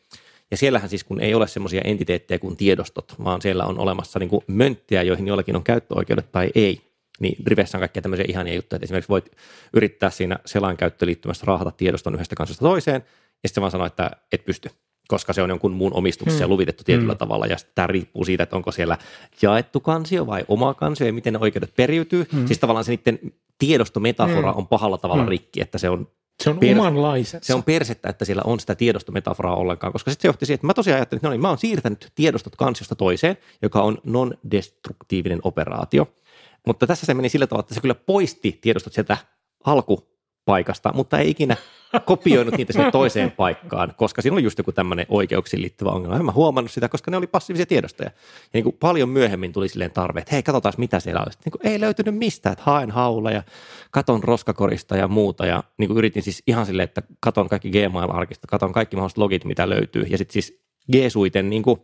ja 0.54 0.58
siellähän 0.58 0.88
siis, 0.88 1.04
kun 1.04 1.20
ei 1.20 1.34
ole 1.34 1.48
semmoisia 1.48 1.80
entiteettejä 1.84 2.38
kuin 2.38 2.56
tiedostot, 2.56 3.14
vaan 3.24 3.42
siellä 3.42 3.64
on 3.64 3.78
olemassa 3.78 4.18
niin 4.18 4.28
kuin 4.28 4.44
mönttiä, 4.46 5.02
joihin 5.02 5.28
jollakin 5.28 5.56
on 5.56 5.64
käyttöoikeudet 5.64 6.32
tai 6.32 6.50
ei, 6.54 6.80
niin 7.20 7.36
Rivessä 7.46 7.78
on 7.78 7.80
kaikkia 7.80 8.02
tämmöisiä 8.02 8.26
ihania 8.28 8.54
juttuja, 8.54 8.76
että 8.76 8.84
esimerkiksi 8.84 9.08
voit 9.08 9.30
yrittää 9.72 10.10
siinä 10.10 10.38
selain 10.46 10.76
käyttöliittymässä 10.76 11.44
raahata 11.46 11.70
tiedoston 11.70 12.14
yhdestä 12.14 12.36
kansasta 12.36 12.64
toiseen, 12.64 13.04
ja 13.42 13.48
sitten 13.48 13.60
vaan 13.60 13.70
sanoa, 13.70 13.86
että 13.86 14.10
et 14.32 14.44
pysty, 14.44 14.70
koska 15.08 15.32
se 15.32 15.42
on 15.42 15.50
jonkun 15.50 15.72
muun 15.72 15.94
omistuksessa 15.94 16.44
hmm. 16.44 16.50
ja 16.50 16.54
luvitettu 16.54 16.84
tietyllä 16.84 17.12
hmm. 17.12 17.18
tavalla, 17.18 17.46
ja 17.46 17.56
tämä 17.74 17.86
riippuu 17.86 18.24
siitä, 18.24 18.42
että 18.42 18.56
onko 18.56 18.72
siellä 18.72 18.98
jaettu 19.42 19.80
kansio 19.80 20.26
vai 20.26 20.44
oma 20.48 20.74
kansio, 20.74 21.06
ja 21.06 21.12
miten 21.12 21.32
ne 21.32 21.38
oikeudet 21.38 21.76
periytyy. 21.76 22.26
Hmm. 22.32 22.46
Siis 22.46 22.58
tavallaan 22.58 22.84
se 22.84 22.92
niiden 22.92 23.18
tiedostometafora 23.58 24.52
hmm. 24.52 24.58
on 24.58 24.66
pahalla 24.66 24.98
tavalla 24.98 25.22
hmm. 25.22 25.30
rikki, 25.30 25.60
että 25.60 25.78
se 25.78 25.90
on 25.90 26.08
se 26.42 26.50
on 26.50 26.58
per, 26.58 26.78
omanlaisensa. 26.78 27.46
Se 27.46 27.54
on 27.54 27.62
persettä, 27.62 28.08
että 28.08 28.24
siellä 28.24 28.42
on 28.46 28.60
sitä 28.60 28.74
tiedostometafraa 28.74 29.56
ollenkaan, 29.56 29.92
koska 29.92 30.10
sitten 30.10 30.22
se 30.22 30.28
johti 30.28 30.46
siihen, 30.46 30.54
että 30.54 30.66
mä 30.66 30.74
tosiaan 30.74 30.96
ajattelin, 30.96 31.18
että 31.18 31.28
no 31.28 31.32
niin, 31.32 31.40
mä 31.40 31.48
oon 31.48 31.58
siirtänyt 31.58 32.12
tiedostot 32.14 32.56
kansiosta 32.56 32.94
toiseen, 32.94 33.36
joka 33.62 33.82
on 33.82 33.98
non-destruktiivinen 34.04 35.40
operaatio. 35.42 36.14
Mutta 36.66 36.86
tässä 36.86 37.06
se 37.06 37.14
meni 37.14 37.28
sillä 37.28 37.46
tavalla, 37.46 37.60
että 37.60 37.74
se 37.74 37.80
kyllä 37.80 37.94
poisti 37.94 38.58
tiedostot 38.60 38.92
sieltä 38.92 39.16
alku 39.64 40.13
paikasta, 40.44 40.92
mutta 40.92 41.18
ei 41.18 41.30
ikinä 41.30 41.56
kopioinut 42.04 42.56
niitä 42.56 42.72
sinne 42.72 42.90
toiseen 42.90 43.30
paikkaan, 43.30 43.94
koska 43.96 44.22
siinä 44.22 44.34
oli 44.34 44.42
just 44.42 44.58
joku 44.58 44.72
tämmöinen 44.72 45.06
oikeuksiin 45.08 45.62
liittyvä 45.62 45.90
ongelma. 45.90 46.16
En 46.16 46.24
mä 46.24 46.32
huomannut 46.32 46.70
sitä, 46.70 46.88
koska 46.88 47.10
ne 47.10 47.16
oli 47.16 47.26
passiivisia 47.26 47.66
tiedostoja. 47.66 48.06
Ja 48.08 48.50
niin 48.52 48.64
kuin 48.64 48.76
paljon 48.80 49.08
myöhemmin 49.08 49.52
tuli 49.52 49.68
silleen 49.68 49.90
tarve, 49.90 50.20
että 50.20 50.34
hei, 50.34 50.42
katsotaan 50.42 50.74
mitä 50.78 51.00
siellä. 51.00 51.24
Sitten 51.30 51.42
niin 51.44 51.60
kuin, 51.60 51.72
ei 51.72 51.80
löytynyt 51.80 52.16
mistään, 52.16 52.52
että 52.52 52.64
haen 52.64 52.90
haulla 52.90 53.30
ja 53.30 53.42
katon 53.90 54.24
roskakorista 54.24 54.96
ja 54.96 55.08
muuta. 55.08 55.46
Ja 55.46 55.64
niin 55.78 55.88
kuin 55.88 55.98
yritin 55.98 56.22
siis 56.22 56.42
ihan 56.46 56.66
silleen, 56.66 56.84
että 56.84 57.02
katon 57.20 57.48
kaikki 57.48 57.70
Gmail-arkista, 57.70 58.46
katon 58.46 58.72
kaikki 58.72 58.96
mahdolliset 58.96 59.18
logit, 59.18 59.44
mitä 59.44 59.68
löytyy. 59.68 60.02
Ja 60.02 60.18
sitten 60.18 60.32
siis 60.32 60.64
G-suiten, 60.92 61.50
niin 61.50 61.62
kuin, 61.62 61.80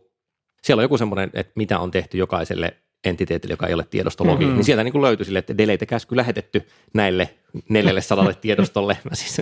siellä 0.63 0.81
on 0.81 0.85
joku 0.85 0.99
semmoinen, 0.99 1.31
että 1.35 1.53
mitä 1.57 1.79
on 1.79 1.91
tehty 1.91 2.19
jokaiselle 2.19 2.77
entiteetille, 3.05 3.53
joka 3.53 3.67
ei 3.67 3.75
ole 3.75 3.87
tiedostologi, 3.91 4.45
mm-hmm. 4.45 4.57
niin 4.57 4.65
sieltä 4.65 4.85
niin 4.85 4.93
kuin 4.93 5.03
löytyi 5.03 5.27
sille, 5.27 5.39
että 5.39 5.59
delete-käsky 5.59 6.17
lähetetty 6.17 6.67
näille 6.95 7.31
400 7.69 8.33
tiedostolle. 8.33 8.99
Mä 9.11 9.15
siis 9.15 9.41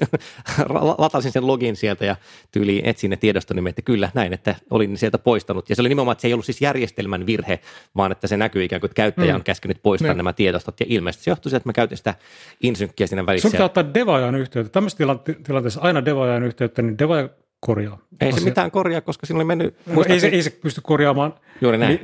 latasin 0.99 1.33
sen 1.33 1.47
login 1.47 1.77
sieltä 1.77 2.05
ja 2.05 2.17
tyyliin 2.51 2.87
etsin 2.87 3.11
ne 3.11 3.17
tiedostonimet, 3.17 3.71
että 3.71 3.83
kyllä 3.83 4.11
näin, 4.15 4.33
että 4.33 4.55
olin 4.71 4.99
sieltä 4.99 5.19
poistanut. 5.19 5.71
Ja 5.71 5.77
se 5.77 5.83
oli 5.83 5.89
nimenomaan, 5.89 6.13
että 6.13 6.23
se 6.23 6.29
ei 6.29 6.33
ollut 6.33 6.47
siis 6.47 6.61
järjestelmän 6.61 7.27
virhe, 7.27 7.61
vaan 7.97 8.13
että 8.13 8.27
se 8.27 8.37
näkyy 8.37 8.65
ikään 8.65 8.81
kuin, 8.81 8.89
että 8.89 8.97
käyttäjä 8.97 9.35
on 9.35 9.45
käskenyt 9.45 9.83
poistaa 9.83 10.13
mm. 10.13 10.17
nämä 10.17 10.33
tiedostot. 10.33 10.81
Ja 10.81 10.87
ilmeisesti 10.89 11.25
se 11.25 11.31
johtui 11.31 11.51
siitä, 11.51 11.57
että 11.57 11.69
mä 11.69 11.73
käytin 11.73 11.99
sitä 11.99 12.15
insynkkiä 12.63 13.07
siinä 13.07 13.27
välissä. 13.27 13.49
Sun 13.49 13.53
pitää 13.53 13.67
ottaa 13.67 13.95
devaajan 13.95 14.35
yhteyttä. 14.35 14.73
Tämmöisessä 14.73 15.05
tilanteessa 15.45 15.81
aina 15.81 16.05
devaajan 16.05 16.43
yhteyttä, 16.43 16.83
niin 16.83 16.99
devaaja 16.99 17.29
korjaa. 17.61 17.99
Ei 18.21 18.29
asia. 18.29 18.41
se 18.41 18.45
mitään 18.45 18.71
korjaa, 18.71 19.01
koska 19.01 19.27
siinä 19.27 19.39
oli 19.39 19.45
mennyt... 19.45 19.77
No, 19.87 20.05
ei, 20.09 20.21
se, 20.21 20.27
ei 20.27 20.43
se 20.43 20.51
pysty 20.51 20.81
korjaamaan 20.81 21.35
Juuri 21.61 21.79
näin. 21.79 22.01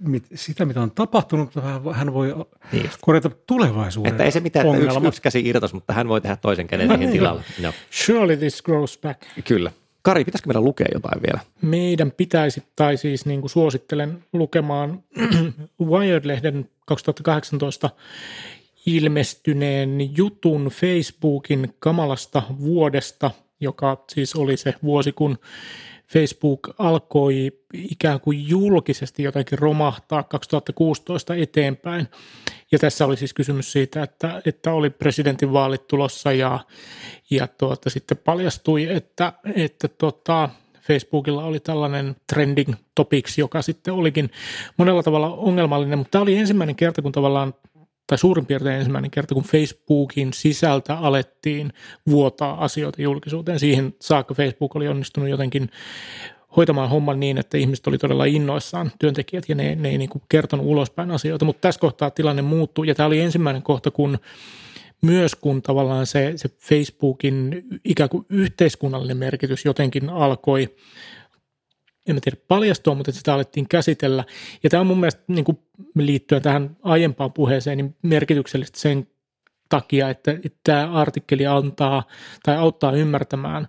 Mit, 0.00 0.26
sitä, 0.34 0.64
mitä 0.64 0.80
on 0.80 0.90
tapahtunut, 0.90 1.50
hän 1.92 2.14
voi 2.14 2.34
niin. 2.72 2.90
korjata 3.00 3.30
tulevaisuuden 3.46 4.12
Että 4.12 4.24
ei 4.24 4.32
se 4.32 4.40
mitään, 4.40 4.66
että 4.66 4.78
yksi, 4.78 5.06
yksi 5.06 5.22
käsi 5.22 5.48
irtos, 5.48 5.74
mutta 5.74 5.92
hän 5.92 6.08
voi 6.08 6.20
tehdä 6.20 6.36
toisen 6.36 6.66
käden 6.66 6.88
no, 6.88 6.96
niin, 6.96 7.10
tilalle. 7.10 7.42
No. 7.62 7.72
Surely 7.90 8.36
this 8.36 8.62
grows 8.62 8.98
back. 9.02 9.22
Kyllä. 9.44 9.72
Kari, 10.02 10.24
pitäisikö 10.24 10.48
meidän 10.48 10.64
lukea 10.64 10.86
jotain 10.92 11.22
vielä? 11.22 11.40
Meidän 11.62 12.12
pitäisi, 12.12 12.62
tai 12.76 12.96
siis 12.96 13.26
niin 13.26 13.40
kuin 13.40 13.50
suosittelen 13.50 14.24
lukemaan 14.32 15.02
Wired-lehden 15.90 16.70
2018 16.86 17.90
ilmestyneen 18.86 20.16
jutun 20.16 20.64
Facebookin 20.64 21.74
kamalasta 21.78 22.42
vuodesta– 22.58 23.30
joka 23.60 24.04
siis 24.08 24.34
oli 24.34 24.56
se 24.56 24.74
vuosi, 24.82 25.12
kun 25.12 25.38
Facebook 26.12 26.60
alkoi 26.78 27.52
ikään 27.74 28.20
kuin 28.20 28.48
julkisesti 28.48 29.22
jotenkin 29.22 29.58
romahtaa 29.58 30.22
2016 30.22 31.34
eteenpäin. 31.34 32.08
Ja 32.72 32.78
tässä 32.78 33.06
oli 33.06 33.16
siis 33.16 33.34
kysymys 33.34 33.72
siitä, 33.72 34.02
että, 34.02 34.42
että 34.46 34.72
oli 34.72 34.90
presidentinvaalit 34.90 35.86
tulossa 35.86 36.32
ja, 36.32 36.60
ja 37.30 37.46
tuota, 37.46 37.90
sitten 37.90 38.16
paljastui, 38.16 38.86
että, 38.90 39.32
että 39.54 39.88
tota, 39.88 40.48
Facebookilla 40.80 41.44
oli 41.44 41.60
tällainen 41.60 42.16
trending 42.32 42.74
topics, 42.94 43.38
joka 43.38 43.62
sitten 43.62 43.94
olikin 43.94 44.30
monella 44.76 45.02
tavalla 45.02 45.34
ongelmallinen, 45.34 45.98
mutta 45.98 46.10
tämä 46.10 46.22
oli 46.22 46.36
ensimmäinen 46.36 46.76
kerta, 46.76 47.02
kun 47.02 47.12
tavallaan 47.12 47.54
tai 48.10 48.18
suurin 48.18 48.46
piirtein 48.46 48.76
ensimmäinen 48.76 49.10
kerta, 49.10 49.34
kun 49.34 49.42
Facebookin 49.44 50.32
sisältä 50.32 50.98
alettiin 50.98 51.72
vuotaa 52.10 52.64
asioita 52.64 53.02
julkisuuteen. 53.02 53.58
Siihen 53.60 53.94
saakka 54.00 54.34
Facebook 54.34 54.76
oli 54.76 54.88
onnistunut 54.88 55.28
jotenkin 55.28 55.70
hoitamaan 56.56 56.90
homman 56.90 57.20
niin, 57.20 57.38
että 57.38 57.58
ihmiset 57.58 57.86
oli 57.86 57.98
todella 57.98 58.24
innoissaan, 58.24 58.92
työntekijät, 58.98 59.48
ja 59.48 59.54
ne, 59.54 59.74
ne 59.74 59.88
ei 59.88 59.98
niin 59.98 60.10
kuin 60.10 60.22
kertonut 60.28 60.66
ulospäin 60.66 61.10
asioita. 61.10 61.44
Mutta 61.44 61.60
tässä 61.60 61.80
kohtaa 61.80 62.10
tilanne 62.10 62.42
muuttuu, 62.42 62.84
ja 62.84 62.94
tämä 62.94 63.06
oli 63.06 63.20
ensimmäinen 63.20 63.62
kohta, 63.62 63.90
kun 63.90 64.18
myös 65.02 65.34
kun 65.34 65.62
tavallaan 65.62 66.06
se, 66.06 66.32
se 66.36 66.48
Facebookin 66.48 67.64
ikään 67.84 68.10
kuin 68.10 68.26
yhteiskunnallinen 68.28 69.16
merkitys 69.16 69.64
jotenkin 69.64 70.10
alkoi 70.10 70.68
en 72.10 72.20
tiedä 72.20 72.36
paljastua, 72.48 72.94
mutta 72.94 73.12
sitä 73.12 73.34
alettiin 73.34 73.68
käsitellä. 73.68 74.24
Ja 74.62 74.70
tämä 74.70 74.80
on 74.80 74.86
mun 74.86 75.00
mielestä 75.00 75.22
niin 75.28 75.44
kuin 75.44 75.58
liittyen 75.94 76.42
tähän 76.42 76.76
aiempaan 76.82 77.32
puheeseen 77.32 77.76
niin 77.76 77.96
merkityksellistä 78.02 78.78
sen 78.78 79.06
takia, 79.68 80.10
että, 80.10 80.30
että 80.30 80.58
tämä 80.64 80.92
artikkeli 80.92 81.46
antaa 81.46 82.02
tai 82.42 82.56
auttaa 82.56 82.92
ymmärtämään 82.92 83.68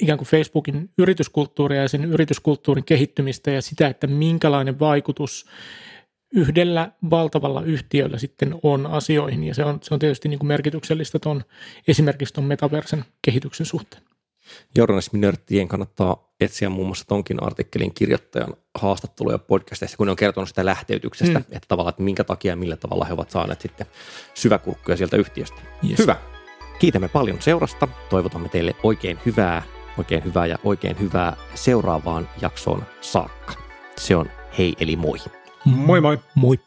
ikään 0.00 0.18
kuin 0.18 0.28
Facebookin 0.28 0.90
yrityskulttuuria 0.98 1.82
ja 1.82 1.88
sen 1.88 2.04
yrityskulttuurin 2.04 2.84
kehittymistä 2.84 3.50
ja 3.50 3.62
sitä, 3.62 3.88
että 3.88 4.06
minkälainen 4.06 4.78
vaikutus 4.78 5.46
yhdellä 6.34 6.92
valtavalla 7.10 7.62
yhtiöllä 7.62 8.18
sitten 8.18 8.54
on 8.62 8.86
asioihin. 8.86 9.44
Ja 9.44 9.54
se 9.54 9.64
on, 9.64 9.78
se 9.82 9.94
on 9.94 10.00
tietysti 10.00 10.28
niin 10.28 10.38
kuin 10.38 10.48
merkityksellistä 10.48 11.18
ton, 11.18 11.44
esimerkiksi 11.88 12.34
tuon 12.34 12.46
metaversen 12.46 13.04
kehityksen 13.22 13.66
suhteen 13.66 14.02
journalisminörttien 14.76 15.68
kannattaa 15.68 16.28
etsiä 16.40 16.68
muun 16.68 16.86
muassa 16.86 17.04
tonkin 17.06 17.42
artikkelin 17.42 17.94
kirjoittajan 17.94 18.54
haastatteluja 18.78 19.38
podcasteissa, 19.38 19.96
kun 19.96 20.06
ne 20.06 20.10
on 20.10 20.16
kertonut 20.16 20.48
sitä 20.48 20.64
lähteytyksestä, 20.64 21.38
mm. 21.38 21.44
että 21.50 21.68
tavallaan, 21.68 21.90
että 21.92 22.02
minkä 22.02 22.24
takia 22.24 22.52
ja 22.52 22.56
millä 22.56 22.76
tavalla 22.76 23.04
he 23.04 23.12
ovat 23.12 23.30
saaneet 23.30 23.60
sitten 23.60 23.86
syväkurkkuja 24.34 24.96
sieltä 24.96 25.16
yhtiöstä. 25.16 25.60
Yes. 25.88 25.98
Hyvä. 25.98 26.16
Kiitämme 26.78 27.08
paljon 27.08 27.42
seurasta. 27.42 27.88
Toivotamme 28.10 28.48
teille 28.48 28.76
oikein 28.82 29.18
hyvää, 29.26 29.62
oikein 29.98 30.24
hyvää 30.24 30.46
ja 30.46 30.58
oikein 30.64 31.00
hyvää 31.00 31.36
seuraavaan 31.54 32.28
jaksoon 32.42 32.82
saakka. 33.00 33.54
Se 33.96 34.16
on 34.16 34.30
hei 34.58 34.74
eli 34.80 34.96
moi. 34.96 35.18
Moi 35.64 36.00
moi. 36.00 36.18
Moi. 36.34 36.58